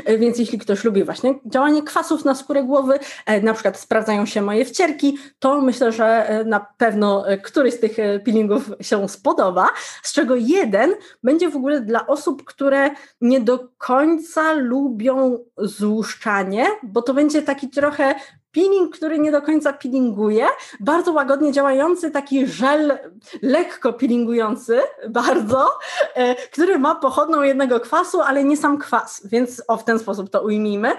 e, 0.05 0.19
więc 0.19 0.39
jeśli 0.39 0.59
ktoś 0.59 0.85
lubi 0.85 1.05
właśnie 1.05 1.35
działanie 1.47 1.83
kwasów 1.83 2.25
na 2.25 2.35
skórę 2.35 2.63
głowy, 2.65 2.99
na 3.43 3.55
przykład 3.55 3.81
sprawdzają 3.81 4.27
się 4.27 4.43
moje 4.43 4.65
wcierki, 4.65 5.19
to 5.39 5.61
myślę, 5.61 5.93
że 5.93 6.27
na 6.47 6.67
pewno 6.77 7.25
któryś 7.43 7.75
z 7.75 7.81
tych 7.81 7.97
peelingów 8.25 8.71
się 8.81 9.09
spodoba, 9.09 9.69
z 10.03 10.13
czego 10.13 10.37
jeden 10.37 10.95
będzie 11.23 11.51
w 11.51 11.57
ogóle 11.57 11.81
dla 11.81 12.07
osób, 12.07 12.45
które 12.45 12.91
nie 13.21 13.41
do 13.41 13.69
końca 13.79 14.53
lubią 14.53 15.39
złuszczanie, 15.59 16.67
bo 16.83 17.03
to 17.03 17.15
będzie 17.15 17.43
taki 17.43 17.69
trochę 17.69 18.15
peeling, 18.53 18.97
który 18.97 19.19
nie 19.19 19.33
do 19.33 19.43
końca 19.43 19.73
peelinguje, 19.73 20.47
bardzo 20.81 21.13
łagodnie 21.13 21.53
działający, 21.53 22.11
taki 22.11 22.47
żel 22.47 22.99
lekko 23.43 23.93
peelingujący, 23.93 24.81
bardzo, 25.09 25.69
e, 26.15 26.35
który 26.35 26.79
ma 26.79 26.95
pochodną 26.95 27.43
jednego 27.43 27.81
kwasu, 27.81 28.21
ale 28.21 28.45
nie 28.45 28.57
sam 28.57 28.79
kwas, 28.79 29.23
więc 29.25 29.63
o 29.69 29.77
w 29.77 29.85
ten 29.85 29.99
sposób 29.99 30.31
to 30.31 30.43
ujmijmy. 30.43 30.93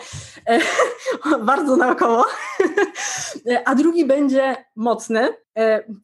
E, 0.48 0.60
bardzo 1.40 1.76
naokoło. 1.76 2.26
E, 3.52 3.68
a 3.68 3.76
drugi 3.76 4.06
będzie 4.06 4.56
mocny, 4.76 5.34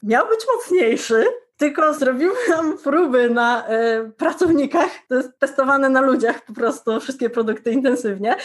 miał 0.04 0.28
być 0.28 0.40
mocniejszy, 0.56 1.26
tylko 1.58 1.94
zrobiłam 1.94 2.78
próby 2.84 3.30
na 3.30 3.70
y, 3.70 4.12
pracownikach, 4.12 4.90
to 5.10 5.16
jest 5.16 5.40
testowane 5.40 5.90
na 5.90 6.02
ludziach 6.02 6.46
po 6.46 6.54
prostu, 6.54 7.00
wszystkie 7.00 7.30
produkty 7.30 7.72
intensywnie. 7.72 8.36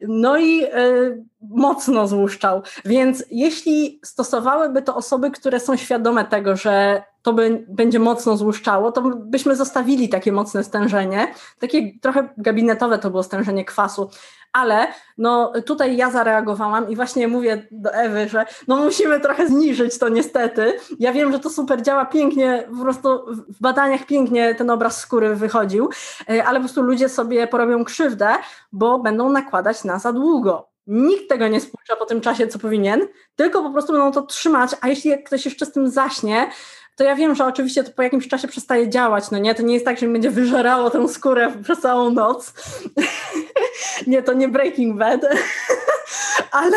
No 0.00 0.38
i 0.38 0.64
y, 0.64 1.24
mocno 1.40 2.08
złuszczał. 2.08 2.62
Więc 2.84 3.24
jeśli 3.30 4.00
stosowałyby 4.04 4.82
to 4.82 4.96
osoby, 4.96 5.30
które 5.30 5.60
są 5.60 5.76
świadome 5.76 6.24
tego, 6.24 6.56
że 6.56 7.02
to 7.22 7.32
by, 7.32 7.64
będzie 7.68 7.98
mocno 7.98 8.36
złuszczało, 8.36 8.92
to 8.92 9.02
byśmy 9.16 9.56
zostawili 9.56 10.08
takie 10.08 10.32
mocne 10.32 10.64
stężenie. 10.64 11.34
Takie 11.58 11.98
trochę 12.00 12.28
gabinetowe 12.38 12.98
to 12.98 13.10
było 13.10 13.22
stężenie 13.22 13.64
kwasu, 13.64 14.10
ale 14.52 14.86
no 15.18 15.52
tutaj 15.66 15.96
ja 15.96 16.10
zareagowałam 16.10 16.90
i 16.90 16.96
właśnie 16.96 17.28
mówię 17.28 17.66
do 17.70 17.92
Ewy, 17.92 18.28
że 18.28 18.46
no 18.68 18.76
musimy 18.76 19.20
trochę 19.20 19.48
zniżyć 19.48 19.98
to 19.98 20.08
niestety. 20.08 20.72
Ja 20.98 21.12
wiem, 21.12 21.32
że 21.32 21.38
to 21.38 21.50
super 21.50 21.82
działa 21.82 22.04
pięknie, 22.04 22.68
po 22.76 22.82
prostu 22.82 23.08
w 23.48 23.60
badaniach 23.60 24.06
pięknie 24.06 24.54
ten 24.54 24.70
obraz 24.70 25.00
skóry 25.00 25.36
wychodził, 25.36 25.90
e, 26.30 26.44
ale 26.44 26.58
po 26.58 26.64
prostu 26.64 26.82
ludzie 26.82 27.08
sobie 27.08 27.46
porobią 27.46 27.84
krzywdę, 27.84 28.28
bo 28.72 28.98
będą 28.98 29.30
nakładać 29.30 29.84
na 29.84 29.98
za 29.98 30.12
długo. 30.12 30.70
Nikt 30.86 31.28
tego 31.28 31.48
nie 31.48 31.60
spuszcza 31.60 31.96
po 31.96 32.06
tym 32.06 32.20
czasie, 32.20 32.48
co 32.48 32.58
powinien, 32.58 33.00
tylko 33.36 33.62
po 33.62 33.70
prostu 33.70 33.92
będą 33.92 34.12
to 34.12 34.22
trzymać, 34.22 34.70
a 34.80 34.88
jeśli 34.88 35.24
ktoś 35.24 35.44
jeszcze 35.44 35.66
z 35.66 35.72
tym 35.72 35.88
zaśnie, 35.88 36.50
to 37.00 37.04
ja 37.04 37.16
wiem, 37.16 37.34
że 37.34 37.46
oczywiście 37.46 37.84
to 37.84 37.92
po 37.92 38.02
jakimś 38.02 38.28
czasie 38.28 38.48
przestaje 38.48 38.88
działać, 38.88 39.30
no 39.30 39.38
nie? 39.38 39.54
To 39.54 39.62
nie 39.62 39.74
jest 39.74 39.86
tak, 39.86 39.98
że 39.98 40.06
mi 40.06 40.12
będzie 40.12 40.30
wyżerało 40.30 40.90
tę 40.90 41.08
skórę 41.08 41.52
przez 41.62 41.80
całą 41.80 42.10
noc. 42.10 42.52
nie, 44.06 44.22
to 44.22 44.32
nie 44.32 44.48
Breaking 44.48 44.98
Bad, 44.98 45.20
ale 46.50 46.76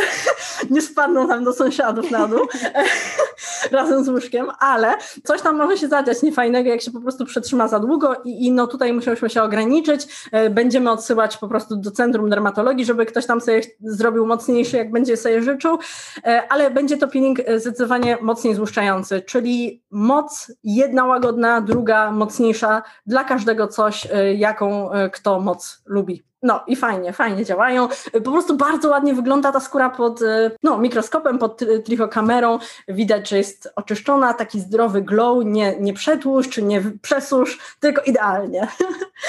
nie 0.69 0.81
spadną 0.81 1.27
tam 1.27 1.43
do 1.43 1.53
sąsiadów 1.53 2.11
na 2.11 2.27
dół 2.27 2.39
razem 3.71 4.03
z 4.03 4.09
łóżkiem, 4.09 4.47
ale 4.59 4.93
coś 5.23 5.41
tam 5.41 5.57
może 5.57 5.77
się 5.77 5.87
zadziać 5.87 6.21
niefajnego, 6.21 6.69
jak 6.69 6.81
się 6.81 6.91
po 6.91 7.01
prostu 7.01 7.25
przetrzyma 7.25 7.67
za 7.67 7.79
długo 7.79 8.15
i, 8.25 8.45
i 8.45 8.51
no 8.51 8.67
tutaj 8.67 8.93
musieliśmy 8.93 9.29
się 9.29 9.43
ograniczyć. 9.43 10.27
E, 10.31 10.49
będziemy 10.49 10.91
odsyłać 10.91 11.37
po 11.37 11.47
prostu 11.47 11.75
do 11.75 11.91
Centrum 11.91 12.29
Dermatologii, 12.29 12.85
żeby 12.85 13.05
ktoś 13.05 13.25
tam 13.25 13.41
sobie 13.41 13.61
zrobił 13.81 14.25
mocniejszy, 14.25 14.77
jak 14.77 14.91
będzie 14.91 15.17
sobie 15.17 15.41
życzył, 15.41 15.79
e, 16.25 16.43
ale 16.49 16.71
będzie 16.71 16.97
to 16.97 17.07
peeling 17.07 17.39
zdecydowanie 17.57 18.17
mocniej 18.21 18.55
złuszczający, 18.55 19.21
czyli 19.21 19.83
moc 20.13 20.51
jedna 20.63 21.05
łagodna, 21.05 21.61
druga 21.61 22.11
mocniejsza, 22.11 22.83
dla 23.05 23.23
każdego 23.23 23.67
coś, 23.67 24.07
jaką 24.35 24.89
kto 25.11 25.39
moc 25.39 25.81
lubi. 25.85 26.23
No 26.43 26.63
i 26.67 26.75
fajnie, 26.75 27.13
fajnie 27.13 27.45
działają. 27.45 27.87
Po 28.13 28.31
prostu 28.31 28.57
bardzo 28.57 28.89
ładnie 28.89 29.13
wygląda 29.13 29.51
ta 29.51 29.59
skóra 29.59 29.89
pod 29.89 30.19
no, 30.63 30.77
mikroskopem, 30.77 31.37
pod 31.37 31.61
trichokamerą. 31.85 32.59
Widać, 32.87 33.29
że 33.29 33.37
jest 33.37 33.73
oczyszczona, 33.75 34.33
taki 34.33 34.59
zdrowy 34.59 35.01
glow, 35.01 35.45
nie, 35.45 35.79
nie 35.79 35.93
przetłuszcz, 35.93 36.57
nie 36.57 36.81
przesusz, 37.01 37.59
tylko 37.79 38.01
idealnie. 38.01 38.67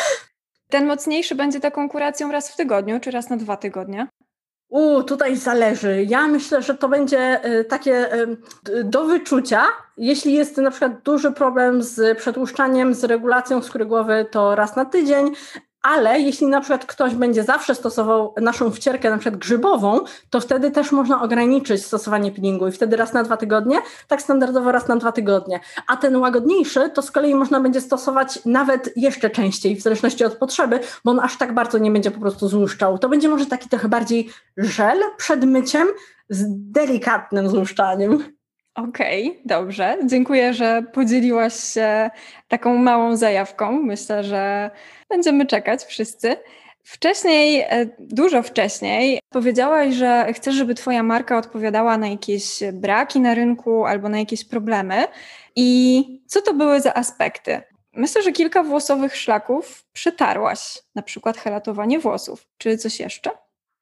Ten 0.71 0.87
mocniejszy 0.87 1.35
będzie 1.35 1.61
taką 1.61 1.89
kuracją 1.89 2.33
raz 2.33 2.51
w 2.51 2.57
tygodniu, 2.57 3.01
czy 3.01 3.11
raz 3.11 3.31
na 3.31 3.37
dwa 3.37 3.57
tygodnie? 3.57 4.09
U, 4.75 5.03
tutaj 5.03 5.37
zależy. 5.37 6.05
Ja 6.09 6.29
myślę, 6.29 6.63
że 6.63 6.75
to 6.75 6.89
będzie 6.89 7.45
y, 7.47 7.65
takie 7.65 8.15
y, 8.15 8.85
do 8.85 9.05
wyczucia. 9.05 9.63
Jeśli 9.97 10.35
jest 10.35 10.57
na 10.57 10.71
przykład 10.71 11.03
duży 11.03 11.33
problem 11.33 11.83
z 11.83 12.19
przetłuszczaniem, 12.19 12.95
z 12.95 13.05
regulacją 13.05 13.63
skóry 13.63 13.87
głowy, 13.87 14.27
to 14.31 14.55
raz 14.55 14.77
na 14.77 14.85
tydzień, 14.85 15.33
ale 15.85 16.21
jeśli 16.21 16.47
na 16.47 16.61
przykład 16.61 16.87
ktoś 16.87 17.15
będzie 17.15 17.45
zawsze 17.45 17.75
stosował 17.75 18.35
naszą 18.41 18.71
wcierkę, 18.71 19.11
na 19.11 19.19
przykład 19.19 19.41
grzybową, 19.41 20.01
to 20.31 20.41
wtedy 20.41 20.71
też 20.71 20.93
można 20.93 21.23
ograniczyć 21.23 21.87
stosowanie 21.87 22.33
peelingu 22.33 22.69
i 22.69 22.73
wtedy 22.73 22.97
raz 22.97 23.13
na 23.13 23.23
dwa 23.23 23.37
tygodnie, 23.37 23.79
tak 24.09 24.23
standardowo 24.23 24.73
raz 24.73 24.89
na 24.89 24.97
dwa 24.97 25.13
tygodnie. 25.13 25.61
A 25.87 25.97
ten 25.97 26.17
łagodniejszy 26.17 26.91
to 26.95 27.03
z 27.03 27.11
kolei 27.11 27.35
można 27.35 27.61
będzie 27.61 27.81
stosować 27.81 28.39
nawet 28.45 28.93
jeszcze 28.97 29.31
częściej, 29.31 29.77
w 29.77 29.83
zależności 29.83 30.25
od 30.25 30.37
potrzeby, 30.37 30.81
bo 31.05 31.11
on 31.11 31.21
aż 31.21 31.39
tak 31.39 31.55
bardzo 31.55 31.79
nie 31.79 31.91
będzie 31.91 32.11
po 32.11 32.21
prostu 32.21 32.49
złuszczał. 32.49 32.99
To 32.99 33.09
będzie 33.09 33.29
może 33.29 33.47
taki 33.47 33.69
trochę 33.69 33.89
bardziej 33.89 34.29
żel 34.57 34.99
przed 35.17 35.45
myciem 35.45 35.89
z 36.29 36.45
delikatnym 36.49 37.49
złuszczaniem. 37.49 38.25
Okej, 38.75 39.31
okay, 39.31 39.43
dobrze. 39.45 39.99
Dziękuję, 40.07 40.55
że 40.55 40.83
podzieliłaś 40.93 41.55
się 41.55 42.11
taką 42.49 42.79
małą 42.79 43.17
zajawką. 43.17 43.73
Myślę, 43.73 44.25
że 44.25 44.71
będziemy 45.09 45.47
czekać 45.47 45.85
wszyscy. 45.85 46.37
Wcześniej, 46.85 47.61
e, 47.61 47.87
dużo 47.99 48.43
wcześniej, 48.43 49.21
powiedziałaś, 49.31 49.95
że 49.95 50.33
chcesz, 50.33 50.55
żeby 50.55 50.75
Twoja 50.75 51.03
marka 51.03 51.39
odpowiadała 51.39 51.99
na 51.99 52.09
jakieś 52.09 52.59
braki 52.73 53.21
na 53.21 53.35
rynku 53.35 53.85
albo 53.85 54.09
na 54.09 54.19
jakieś 54.19 54.45
problemy. 54.45 55.05
I 55.57 56.05
co 56.27 56.43
to 56.43 56.55
były 56.55 56.81
za 56.81 56.95
aspekty? 56.95 57.63
Myślę, 57.93 58.23
że 58.23 58.33
kilka 58.33 58.63
włosowych 58.63 59.17
szlaków 59.17 59.85
przetarłaś, 59.93 60.79
na 60.95 61.03
przykład 61.03 61.37
helatowanie 61.39 61.99
włosów. 61.99 62.47
Czy 62.59 62.79
coś 62.79 63.01
jeszcze? 63.01 63.31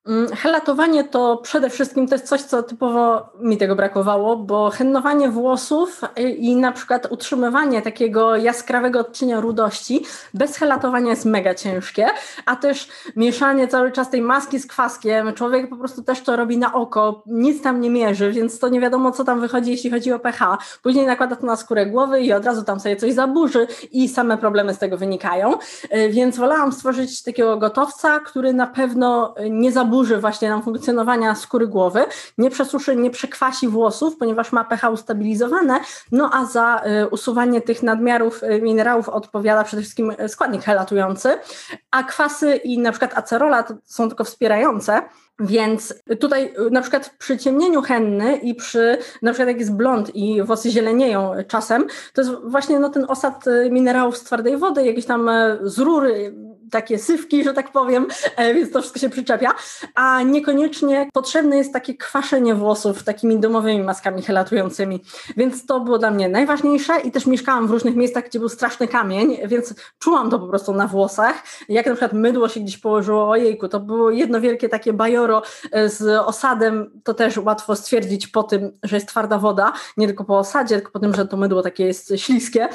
Mm, 0.07 0.28
helatowanie 0.36 1.05
to 1.05 1.36
przede 1.36 1.70
wszystkim 1.70 2.09
to 2.09 2.14
jest 2.14 2.26
coś, 2.26 2.42
co 2.42 2.62
typowo 2.62 3.28
mi 3.40 3.57
tego 3.57 3.76
brakowało, 3.76 4.36
bo 4.36 4.70
hennowanie 4.70 5.28
włosów 5.28 6.00
i 6.38 6.57
na 6.57 6.72
przykład 6.72 7.12
utrzymywanie 7.12 7.82
takiego 7.82 8.36
jaskrawego 8.36 9.00
odcienia 9.00 9.40
rudości 9.40 10.05
bez 10.34 10.57
helatowania 10.57 11.11
jest 11.11 11.24
mega 11.24 11.55
ciężkie, 11.55 12.07
a 12.46 12.57
też 12.57 12.88
mieszanie 13.16 13.68
cały 13.68 13.92
czas 13.92 14.11
tej 14.11 14.22
maski 14.22 14.59
z 14.59 14.66
kwaskiem, 14.66 15.32
człowiek 15.32 15.68
po 15.68 15.76
prostu 15.76 16.03
też 16.03 16.20
to 16.20 16.36
robi 16.36 16.59
na 16.59 16.72
oko, 16.72 17.22
nic 17.26 17.62
tam 17.62 17.80
nie 17.80 17.90
mierzy, 17.90 18.32
więc 18.32 18.59
to 18.59 18.68
nie 18.68 18.80
wiadomo 18.80 19.12
co 19.12 19.24
tam 19.24 19.40
wychodzi, 19.40 19.70
jeśli 19.70 19.90
chodzi 19.90 20.12
o 20.12 20.18
pH. 20.18 20.59
Później 20.82 21.07
nakłada 21.07 21.36
to 21.36 21.46
na 21.46 21.57
skórę 21.57 21.86
głowy 21.86 22.20
i 22.20 22.32
od 22.32 22.44
razu 22.44 22.62
tam 22.62 22.80
sobie 22.80 22.96
coś 22.96 23.12
zaburzy 23.12 23.66
i 23.92 24.09
same 24.09 24.38
problemy 24.38 24.74
z 24.74 24.78
tego 24.78 24.96
wynikają, 24.96 25.55
e, 25.90 26.09
więc 26.09 26.36
wolałam 26.36 26.72
stworzyć 26.72 27.22
takiego 27.22 27.57
gotowca, 27.57 28.20
który 28.20 28.53
na 28.53 28.66
pewno 28.66 29.34
nie 29.50 29.72
zaburzy 29.72 29.91
zaburzy 29.93 30.18
właśnie 30.18 30.49
nam 30.49 30.62
funkcjonowania 30.62 31.34
skóry 31.34 31.66
głowy, 31.66 32.05
nie 32.38 32.51
przesuszy, 32.51 32.97
nie 32.97 33.11
przekwasi 33.11 33.68
włosów, 33.68 34.16
ponieważ 34.16 34.53
ma 34.53 34.64
pH 34.64 34.90
ustabilizowane, 34.90 35.80
no 36.12 36.30
a 36.32 36.45
za 36.45 36.82
y, 37.05 37.09
usuwanie 37.09 37.61
tych 37.61 37.82
nadmiarów 37.82 38.43
y, 38.43 38.62
minerałów 38.62 39.09
odpowiada 39.09 39.64
przede 39.64 39.82
wszystkim 39.82 40.11
y, 40.11 40.28
składnik 40.28 40.62
helatujący, 40.62 41.38
a 41.90 42.03
kwasy 42.03 42.57
i 42.57 42.78
na 42.78 42.90
przykład 42.90 43.18
acerola 43.18 43.64
są 43.84 44.09
tylko 44.09 44.24
wspierające, 44.24 45.03
więc 45.40 45.95
tutaj 46.20 46.55
na 46.70 46.80
przykład 46.80 47.14
przy 47.18 47.38
ciemnieniu 47.38 47.82
henny 47.82 48.36
i 48.36 48.55
przy 48.55 48.99
na 49.22 49.32
przykład 49.32 49.49
jak 49.49 49.59
jest 49.59 49.74
blond 49.74 50.16
i 50.16 50.43
włosy 50.43 50.70
zielenieją 50.70 51.32
czasem, 51.49 51.86
to 52.14 52.20
jest 52.20 52.32
właśnie 52.45 52.78
no, 52.78 52.88
ten 52.88 53.05
osad 53.09 53.45
minerałów 53.70 54.16
z 54.16 54.24
twardej 54.24 54.57
wody, 54.57 54.86
jakieś 54.86 55.07
tam 55.07 55.30
z 55.62 55.78
rury, 55.78 56.34
takie 56.72 56.98
sywki, 56.98 57.44
że 57.44 57.54
tak 57.54 57.72
powiem, 57.72 58.06
e, 58.36 58.54
więc 58.54 58.72
to 58.72 58.80
wszystko 58.80 59.00
się 59.00 59.10
przyczepia, 59.10 59.54
a 59.94 60.22
niekoniecznie 60.22 61.08
potrzebne 61.12 61.56
jest 61.56 61.72
takie 61.72 61.94
kwaszenie 61.94 62.54
włosów 62.54 63.04
takimi 63.04 63.40
domowymi 63.40 63.82
maskami 63.82 64.22
helatującymi, 64.22 65.02
więc 65.36 65.66
to 65.66 65.80
było 65.80 65.98
dla 65.98 66.10
mnie 66.10 66.28
najważniejsze 66.28 67.00
i 67.00 67.10
też 67.10 67.26
mieszkałam 67.26 67.66
w 67.66 67.70
różnych 67.70 67.96
miejscach, 67.96 68.24
gdzie 68.24 68.38
był 68.38 68.48
straszny 68.48 68.88
kamień, 68.88 69.38
więc 69.46 69.74
czułam 69.98 70.30
to 70.30 70.38
po 70.38 70.46
prostu 70.46 70.74
na 70.74 70.86
włosach, 70.86 71.42
jak 71.68 71.86
na 71.86 71.92
przykład 71.92 72.12
mydło 72.12 72.48
się 72.48 72.60
gdzieś 72.60 72.78
położyło, 72.78 73.30
ojejku, 73.30 73.68
to 73.68 73.80
było 73.80 74.10
jedno 74.10 74.40
wielkie 74.40 74.68
takie 74.68 74.92
bajoro 74.92 75.42
e, 75.72 75.88
z 75.88 76.26
osadem, 76.26 77.00
to 77.04 77.14
też 77.14 77.36
łatwo 77.36 77.76
stwierdzić 77.76 78.26
po 78.26 78.42
tym, 78.42 78.78
że 78.82 78.96
jest 78.96 79.08
twarda 79.08 79.38
woda, 79.38 79.72
nie 79.96 80.06
tylko 80.06 80.24
po 80.24 80.38
osadzie, 80.38 80.74
tylko 80.74 80.90
po 80.92 80.98
tym, 80.98 81.14
że 81.14 81.26
to 81.26 81.36
mydło 81.36 81.62
takie 81.62 81.86
jest 81.86 82.12
śliskie, 82.16 82.68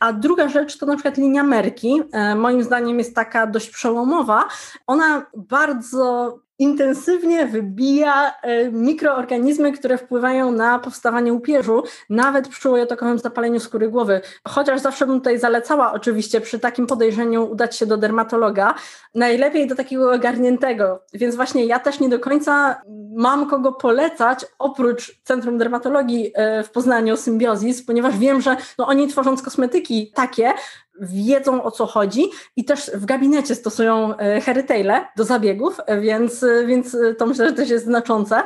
a 0.00 0.12
druga 0.12 0.48
rzecz 0.48 0.78
to 0.78 0.86
na 0.86 0.94
przykład 0.94 1.16
linia 1.16 1.42
merki, 1.42 2.02
e, 2.12 2.34
moim 2.34 2.62
zdaniem 2.62 2.98
jest 2.98 3.14
taka 3.14 3.37
taka 3.38 3.52
dość 3.52 3.70
przełomowa, 3.70 4.48
ona 4.86 5.26
bardzo 5.36 6.38
intensywnie 6.58 7.46
wybija 7.46 8.34
e, 8.42 8.72
mikroorganizmy, 8.72 9.72
które 9.72 9.98
wpływają 9.98 10.52
na 10.52 10.78
powstawanie 10.78 11.32
upierzu, 11.32 11.82
nawet 12.10 12.48
przy 12.48 12.70
ujotokowym 12.70 13.18
zapaleniu 13.18 13.60
skóry 13.60 13.88
głowy. 13.88 14.20
Chociaż 14.48 14.80
zawsze 14.80 15.06
bym 15.06 15.18
tutaj 15.18 15.38
zalecała 15.38 15.92
oczywiście 15.92 16.40
przy 16.40 16.58
takim 16.58 16.86
podejrzeniu 16.86 17.50
udać 17.50 17.76
się 17.76 17.86
do 17.86 17.96
dermatologa, 17.96 18.74
najlepiej 19.14 19.66
do 19.66 19.74
takiego 19.74 20.12
ogarniętego. 20.12 21.02
Więc 21.14 21.36
właśnie 21.36 21.64
ja 21.64 21.78
też 21.78 22.00
nie 22.00 22.08
do 22.08 22.18
końca 22.18 22.82
mam 23.16 23.50
kogo 23.50 23.72
polecać 23.72 24.46
oprócz 24.58 25.20
Centrum 25.24 25.58
Dermatologii 25.58 26.32
e, 26.34 26.62
w 26.64 26.70
Poznaniu 26.70 27.16
Symbiozis, 27.16 27.82
ponieważ 27.82 28.18
wiem, 28.18 28.40
że 28.40 28.56
no, 28.78 28.86
oni 28.86 29.08
tworząc 29.08 29.42
kosmetyki 29.42 30.12
takie, 30.14 30.52
wiedzą 31.00 31.62
o 31.62 31.70
co 31.70 31.86
chodzi 31.86 32.30
i 32.56 32.64
też 32.64 32.90
w 32.94 33.04
gabinecie 33.04 33.54
stosują 33.54 34.16
e, 34.16 34.40
herytejle 34.40 35.06
do 35.16 35.24
zabiegów, 35.24 35.80
e, 35.86 36.00
więc, 36.00 36.42
e, 36.42 36.66
więc 36.66 36.96
to 37.18 37.26
myślę, 37.26 37.48
że 37.48 37.52
też 37.52 37.70
jest 37.70 37.84
znaczące, 37.84 38.42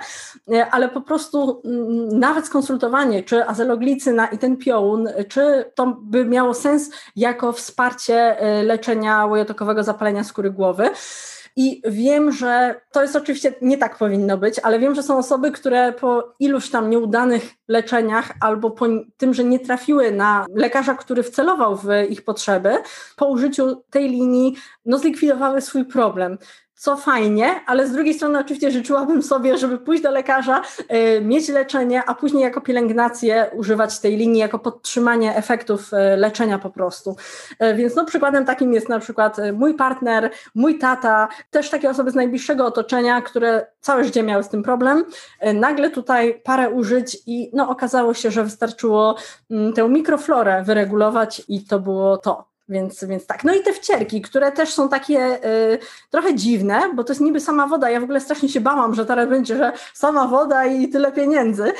ale 0.70 0.88
po 0.88 1.00
prostu 1.00 1.62
mm, 1.64 2.18
nawet 2.18 2.46
skonsultowanie, 2.46 3.22
czy 3.22 3.46
azeloglicyna 3.46 4.26
i 4.26 4.38
ten 4.38 4.56
piołun, 4.56 5.08
czy 5.28 5.64
to 5.74 5.96
by 6.02 6.24
miało 6.24 6.54
sens 6.54 6.90
jako 7.16 7.52
wsparcie 7.52 8.36
leczenia 8.64 9.26
łojotokowego 9.26 9.84
zapalenia 9.84 10.24
skóry 10.24 10.50
głowy. 10.50 10.90
I 11.56 11.82
wiem, 11.84 12.32
że 12.32 12.80
to 12.92 13.02
jest 13.02 13.16
oczywiście 13.16 13.54
nie 13.62 13.78
tak 13.78 13.98
powinno 13.98 14.38
być, 14.38 14.58
ale 14.58 14.78
wiem, 14.78 14.94
że 14.94 15.02
są 15.02 15.18
osoby, 15.18 15.52
które 15.52 15.92
po 15.92 16.34
iluś 16.40 16.70
tam 16.70 16.90
nieudanych 16.90 17.50
leczeniach 17.68 18.32
albo 18.40 18.70
po 18.70 18.86
tym, 19.16 19.34
że 19.34 19.44
nie 19.44 19.58
trafiły 19.60 20.10
na 20.10 20.46
lekarza, 20.54 20.94
który 20.94 21.22
wcelował 21.22 21.76
w 21.76 21.86
ich 22.10 22.24
potrzeby, 22.24 22.76
po 23.16 23.26
użyciu 23.26 23.82
tej 23.90 24.08
linii 24.08 24.56
no, 24.86 24.98
zlikwidowały 24.98 25.60
swój 25.60 25.84
problem 25.84 26.38
co 26.82 26.96
fajnie, 26.96 27.60
ale 27.66 27.86
z 27.86 27.92
drugiej 27.92 28.14
strony 28.14 28.38
oczywiście 28.38 28.70
życzyłabym 28.70 29.22
sobie, 29.22 29.58
żeby 29.58 29.78
pójść 29.78 30.02
do 30.02 30.10
lekarza, 30.10 30.62
y, 31.16 31.20
mieć 31.20 31.48
leczenie, 31.48 32.02
a 32.06 32.14
później 32.14 32.42
jako 32.42 32.60
pielęgnację 32.60 33.50
używać 33.52 34.00
tej 34.00 34.16
linii 34.16 34.40
jako 34.40 34.58
podtrzymanie 34.58 35.36
efektów 35.36 35.92
y, 35.92 36.16
leczenia 36.16 36.58
po 36.58 36.70
prostu. 36.70 37.16
Y, 37.62 37.74
więc 37.74 37.96
no 37.96 38.04
przykładem 38.04 38.44
takim 38.44 38.72
jest 38.72 38.88
na 38.88 38.98
przykład 38.98 39.36
mój 39.52 39.74
partner, 39.74 40.30
mój 40.54 40.78
tata, 40.78 41.28
też 41.50 41.70
takie 41.70 41.90
osoby 41.90 42.10
z 42.10 42.14
najbliższego 42.14 42.66
otoczenia, 42.66 43.20
które 43.20 43.66
całe 43.80 44.04
życie 44.04 44.22
miały 44.22 44.42
z 44.42 44.48
tym 44.48 44.62
problem. 44.62 45.04
Nagle 45.54 45.90
tutaj 45.90 46.40
parę 46.44 46.70
użyć 46.70 47.18
i 47.26 47.50
no 47.52 47.68
okazało 47.68 48.14
się, 48.14 48.30
że 48.30 48.44
wystarczyło 48.44 49.16
mm, 49.50 49.72
tę 49.72 49.88
mikroflorę 49.88 50.62
wyregulować 50.62 51.42
i 51.48 51.64
to 51.64 51.80
było 51.80 52.16
to. 52.16 52.51
Więc, 52.72 53.04
więc 53.04 53.26
tak. 53.26 53.44
No 53.44 53.54
i 53.54 53.60
te 53.60 53.72
wcierki, 53.72 54.22
które 54.22 54.52
też 54.52 54.74
są 54.74 54.88
takie 54.88 55.46
y, 55.74 55.78
trochę 56.10 56.34
dziwne, 56.34 56.80
bo 56.94 57.04
to 57.04 57.12
jest 57.12 57.20
niby 57.20 57.40
sama 57.40 57.66
woda. 57.66 57.90
Ja 57.90 58.00
w 58.00 58.04
ogóle 58.04 58.20
strasznie 58.20 58.48
się 58.48 58.60
bałam, 58.60 58.94
że 58.94 59.06
teraz 59.06 59.28
będzie, 59.28 59.56
że 59.56 59.72
sama 59.94 60.26
woda 60.26 60.66
i 60.66 60.88
tyle 60.88 61.12
pieniędzy, 61.12 61.72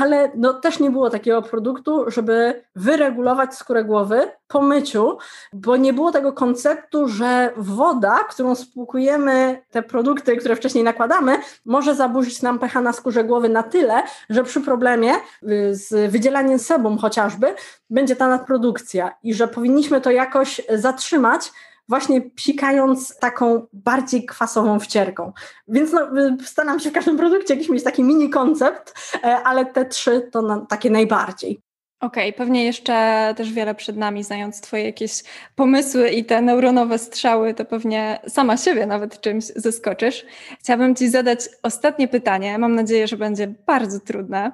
ale 0.00 0.30
no 0.34 0.54
też 0.54 0.80
nie 0.80 0.90
było 0.90 1.10
takiego 1.10 1.42
produktu, 1.42 2.10
żeby 2.10 2.62
wyregulować 2.76 3.54
skórę 3.54 3.84
głowy 3.84 4.30
po 4.48 4.62
myciu, 4.62 5.18
bo 5.52 5.76
nie 5.76 5.92
było 5.92 6.12
tego 6.12 6.32
konceptu, 6.32 7.08
że 7.08 7.52
woda, 7.56 8.18
którą 8.30 8.54
spłukujemy 8.54 9.62
te 9.70 9.82
produkty, 9.82 10.36
które 10.36 10.56
wcześniej 10.56 10.84
nakładamy, 10.84 11.38
może 11.64 11.94
zaburzyć 11.94 12.42
nam 12.42 12.58
pH 12.58 12.80
na 12.80 12.92
skórze 12.92 13.24
głowy 13.24 13.48
na 13.48 13.62
tyle, 13.62 14.02
że 14.30 14.44
przy 14.44 14.60
problemie 14.60 15.12
y, 15.42 15.74
z 15.74 16.12
wydzielaniem 16.12 16.58
sebum 16.58 16.98
chociażby 16.98 17.54
będzie 17.90 18.16
ta 18.16 18.28
nadprodukcja 18.28 19.14
i 19.22 19.34
że 19.34 19.48
powinniśmy 19.48 20.00
to 20.00 20.10
jakoś 20.36 20.60
zatrzymać, 20.74 21.52
właśnie 21.88 22.20
psikając 22.20 23.18
taką 23.18 23.66
bardziej 23.72 24.26
kwasową 24.26 24.80
wcierką. 24.80 25.32
Więc 25.68 25.92
no, 25.92 26.00
staram 26.44 26.80
się 26.80 26.90
w 26.90 26.92
każdym 26.92 27.16
produkcie 27.16 27.54
jakiś 27.54 27.68
mieć 27.68 27.84
taki 27.84 28.02
mini 28.02 28.30
koncept, 28.30 28.94
e, 29.14 29.36
ale 29.44 29.66
te 29.66 29.84
trzy 29.84 30.28
to 30.32 30.42
na, 30.42 30.66
takie 30.66 30.90
najbardziej. 30.90 31.60
Okej, 32.00 32.28
okay, 32.28 32.38
pewnie 32.38 32.64
jeszcze 32.64 33.34
też 33.36 33.52
wiele 33.52 33.74
przed 33.74 33.96
nami, 33.96 34.24
znając 34.24 34.60
Twoje 34.60 34.84
jakieś 34.84 35.22
pomysły 35.54 36.10
i 36.10 36.24
te 36.24 36.42
neuronowe 36.42 36.98
strzały, 36.98 37.54
to 37.54 37.64
pewnie 37.64 38.18
sama 38.28 38.56
siebie 38.56 38.86
nawet 38.86 39.20
czymś 39.20 39.44
zaskoczysz. 39.44 40.26
Chciałabym 40.60 40.94
Ci 40.94 41.08
zadać 41.08 41.48
ostatnie 41.62 42.08
pytanie. 42.08 42.58
Mam 42.58 42.74
nadzieję, 42.74 43.06
że 43.06 43.16
będzie 43.16 43.54
bardzo 43.66 44.00
trudne. 44.00 44.52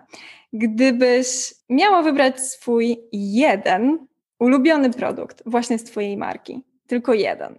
Gdybyś 0.53 1.55
miała 1.69 2.03
wybrać 2.03 2.41
swój 2.41 3.01
jeden 3.13 4.07
ulubiony 4.43 4.91
produkt 4.91 5.43
właśnie 5.47 5.79
z 5.79 5.85
Twojej 5.85 6.17
marki, 6.17 6.65
tylko 6.87 7.15
jeden. 7.15 7.59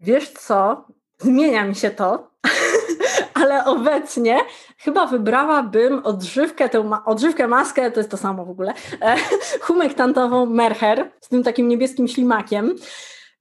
Wiesz 0.00 0.30
co? 0.30 0.86
Zmienia 1.18 1.64
mi 1.64 1.74
się 1.74 1.90
to, 1.90 2.30
ale 3.40 3.64
obecnie 3.64 4.38
chyba 4.78 5.06
wybrałabym 5.06 6.00
odżywkę, 6.04 6.68
tę 6.68 6.84
ma 6.84 7.04
odżywkę 7.04 7.48
maskę, 7.48 7.90
to 7.90 8.00
jest 8.00 8.10
to 8.10 8.16
samo 8.16 8.44
w 8.44 8.50
ogóle, 8.50 8.74
e, 9.02 9.16
humektantową 9.66 10.46
Merher 10.46 11.10
z 11.20 11.28
tym 11.28 11.42
takim 11.42 11.68
niebieskim 11.68 12.08
ślimakiem 12.08 12.74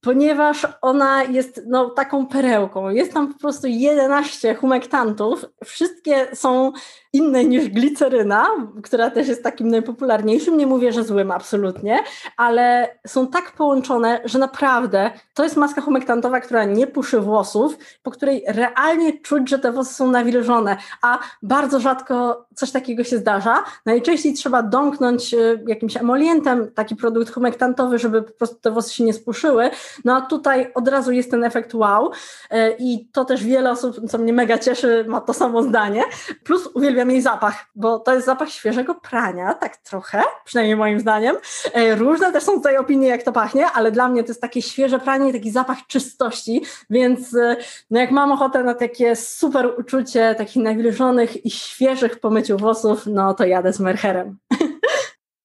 ponieważ 0.03 0.67
ona 0.81 1.23
jest 1.23 1.61
no, 1.67 1.89
taką 1.89 2.27
perełką. 2.27 2.89
Jest 2.89 3.13
tam 3.13 3.33
po 3.33 3.39
prostu 3.39 3.67
11 3.67 4.55
humektantów. 4.55 5.45
Wszystkie 5.65 6.27
są 6.33 6.71
inne 7.13 7.45
niż 7.45 7.69
gliceryna, 7.69 8.47
która 8.83 9.09
też 9.09 9.27
jest 9.27 9.43
takim 9.43 9.67
najpopularniejszym. 9.67 10.57
Nie 10.57 10.67
mówię, 10.67 10.91
że 10.91 11.03
złym 11.03 11.31
absolutnie, 11.31 11.99
ale 12.37 12.95
są 13.07 13.27
tak 13.27 13.51
połączone, 13.51 14.21
że 14.25 14.39
naprawdę 14.39 15.11
to 15.33 15.43
jest 15.43 15.57
maska 15.57 15.81
humektantowa, 15.81 16.39
która 16.39 16.63
nie 16.63 16.87
puszy 16.87 17.19
włosów, 17.19 17.77
po 18.03 18.11
której 18.11 18.43
realnie 18.47 19.19
czuć, 19.19 19.49
że 19.49 19.59
te 19.59 19.71
włosy 19.71 19.93
są 19.93 20.11
nawilżone, 20.11 20.77
a 21.01 21.19
bardzo 21.43 21.79
rzadko 21.79 22.45
coś 22.55 22.71
takiego 22.71 23.03
się 23.03 23.17
zdarza. 23.17 23.63
Najczęściej 23.85 24.33
trzeba 24.33 24.63
domknąć 24.63 25.33
y, 25.33 25.63
jakimś 25.67 25.97
emolientem 25.97 26.71
taki 26.71 26.95
produkt 26.95 27.33
humektantowy, 27.33 27.99
żeby 27.99 28.21
po 28.21 28.31
prostu 28.31 28.55
te 28.61 28.71
włosy 28.71 28.93
się 28.93 29.03
nie 29.03 29.13
spuszyły. 29.13 29.69
No 30.05 30.15
a 30.15 30.21
tutaj 30.21 30.71
od 30.75 30.87
razu 30.87 31.11
jest 31.11 31.31
ten 31.31 31.43
efekt 31.43 31.73
wow 31.73 32.11
y, 32.11 32.75
i 32.79 33.07
to 33.11 33.25
też 33.25 33.43
wiele 33.43 33.71
osób, 33.71 34.09
co 34.09 34.17
mnie 34.17 34.33
mega 34.33 34.57
cieszy, 34.57 35.05
ma 35.07 35.21
to 35.21 35.33
samo 35.33 35.63
zdanie. 35.63 36.03
Plus 36.43 36.69
uwielbiam 36.73 37.02
uwielbiam 37.03 37.11
jej 37.11 37.21
zapach, 37.21 37.65
bo 37.75 37.99
to 37.99 38.13
jest 38.13 38.25
zapach 38.25 38.49
świeżego 38.49 38.95
prania, 38.95 39.53
tak 39.53 39.77
trochę, 39.77 40.21
przynajmniej 40.45 40.75
moim 40.75 40.99
zdaniem. 40.99 41.35
E, 41.73 41.95
różne 41.95 42.31
też 42.31 42.43
są 42.43 42.51
tutaj 42.51 42.77
opinie, 42.77 43.07
jak 43.07 43.23
to 43.23 43.31
pachnie, 43.31 43.65
ale 43.65 43.91
dla 43.91 44.09
mnie 44.09 44.23
to 44.23 44.29
jest 44.29 44.41
takie 44.41 44.61
świeże 44.61 44.99
pranie 44.99 45.29
i 45.29 45.33
taki 45.33 45.51
zapach 45.51 45.77
czystości, 45.87 46.61
więc 46.89 47.35
e, 47.35 47.55
no 47.91 47.99
jak 47.99 48.11
mam 48.11 48.31
ochotę 48.31 48.63
na 48.63 48.73
takie 48.73 49.15
super 49.15 49.73
uczucie 49.77 50.35
takich 50.35 50.63
nawilżonych 50.63 51.45
i 51.45 51.51
świeżych 51.51 52.19
po 52.19 52.29
myciu 52.29 52.57
włosów, 52.57 53.05
no 53.05 53.33
to 53.33 53.45
jadę 53.45 53.73
z 53.73 53.79
Merherem. 53.79 54.37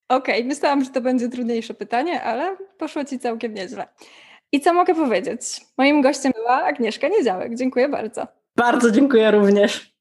Okej, 0.09 0.35
okay, 0.35 0.45
myślałam, 0.49 0.85
że 0.85 0.91
to 0.91 1.01
będzie 1.01 1.29
trudniejsze 1.29 1.75
pytanie, 1.75 2.23
ale 2.23 2.57
poszło 2.79 3.05
Ci 3.05 3.19
całkiem 3.19 3.55
nieźle. 3.55 3.87
I 4.53 4.61
co 4.61 4.73
mogę 4.75 4.95
powiedzieć? 4.95 5.41
Moim 5.79 6.03
gościem 6.03 6.33
była 6.37 6.63
Agnieszka 6.63 7.09
Niedziałek. 7.09 7.55
Dziękuję 7.55 7.89
bardzo. 7.89 8.27
Bardzo 8.57 8.91
dziękuję 8.91 9.31
również. 9.31 9.98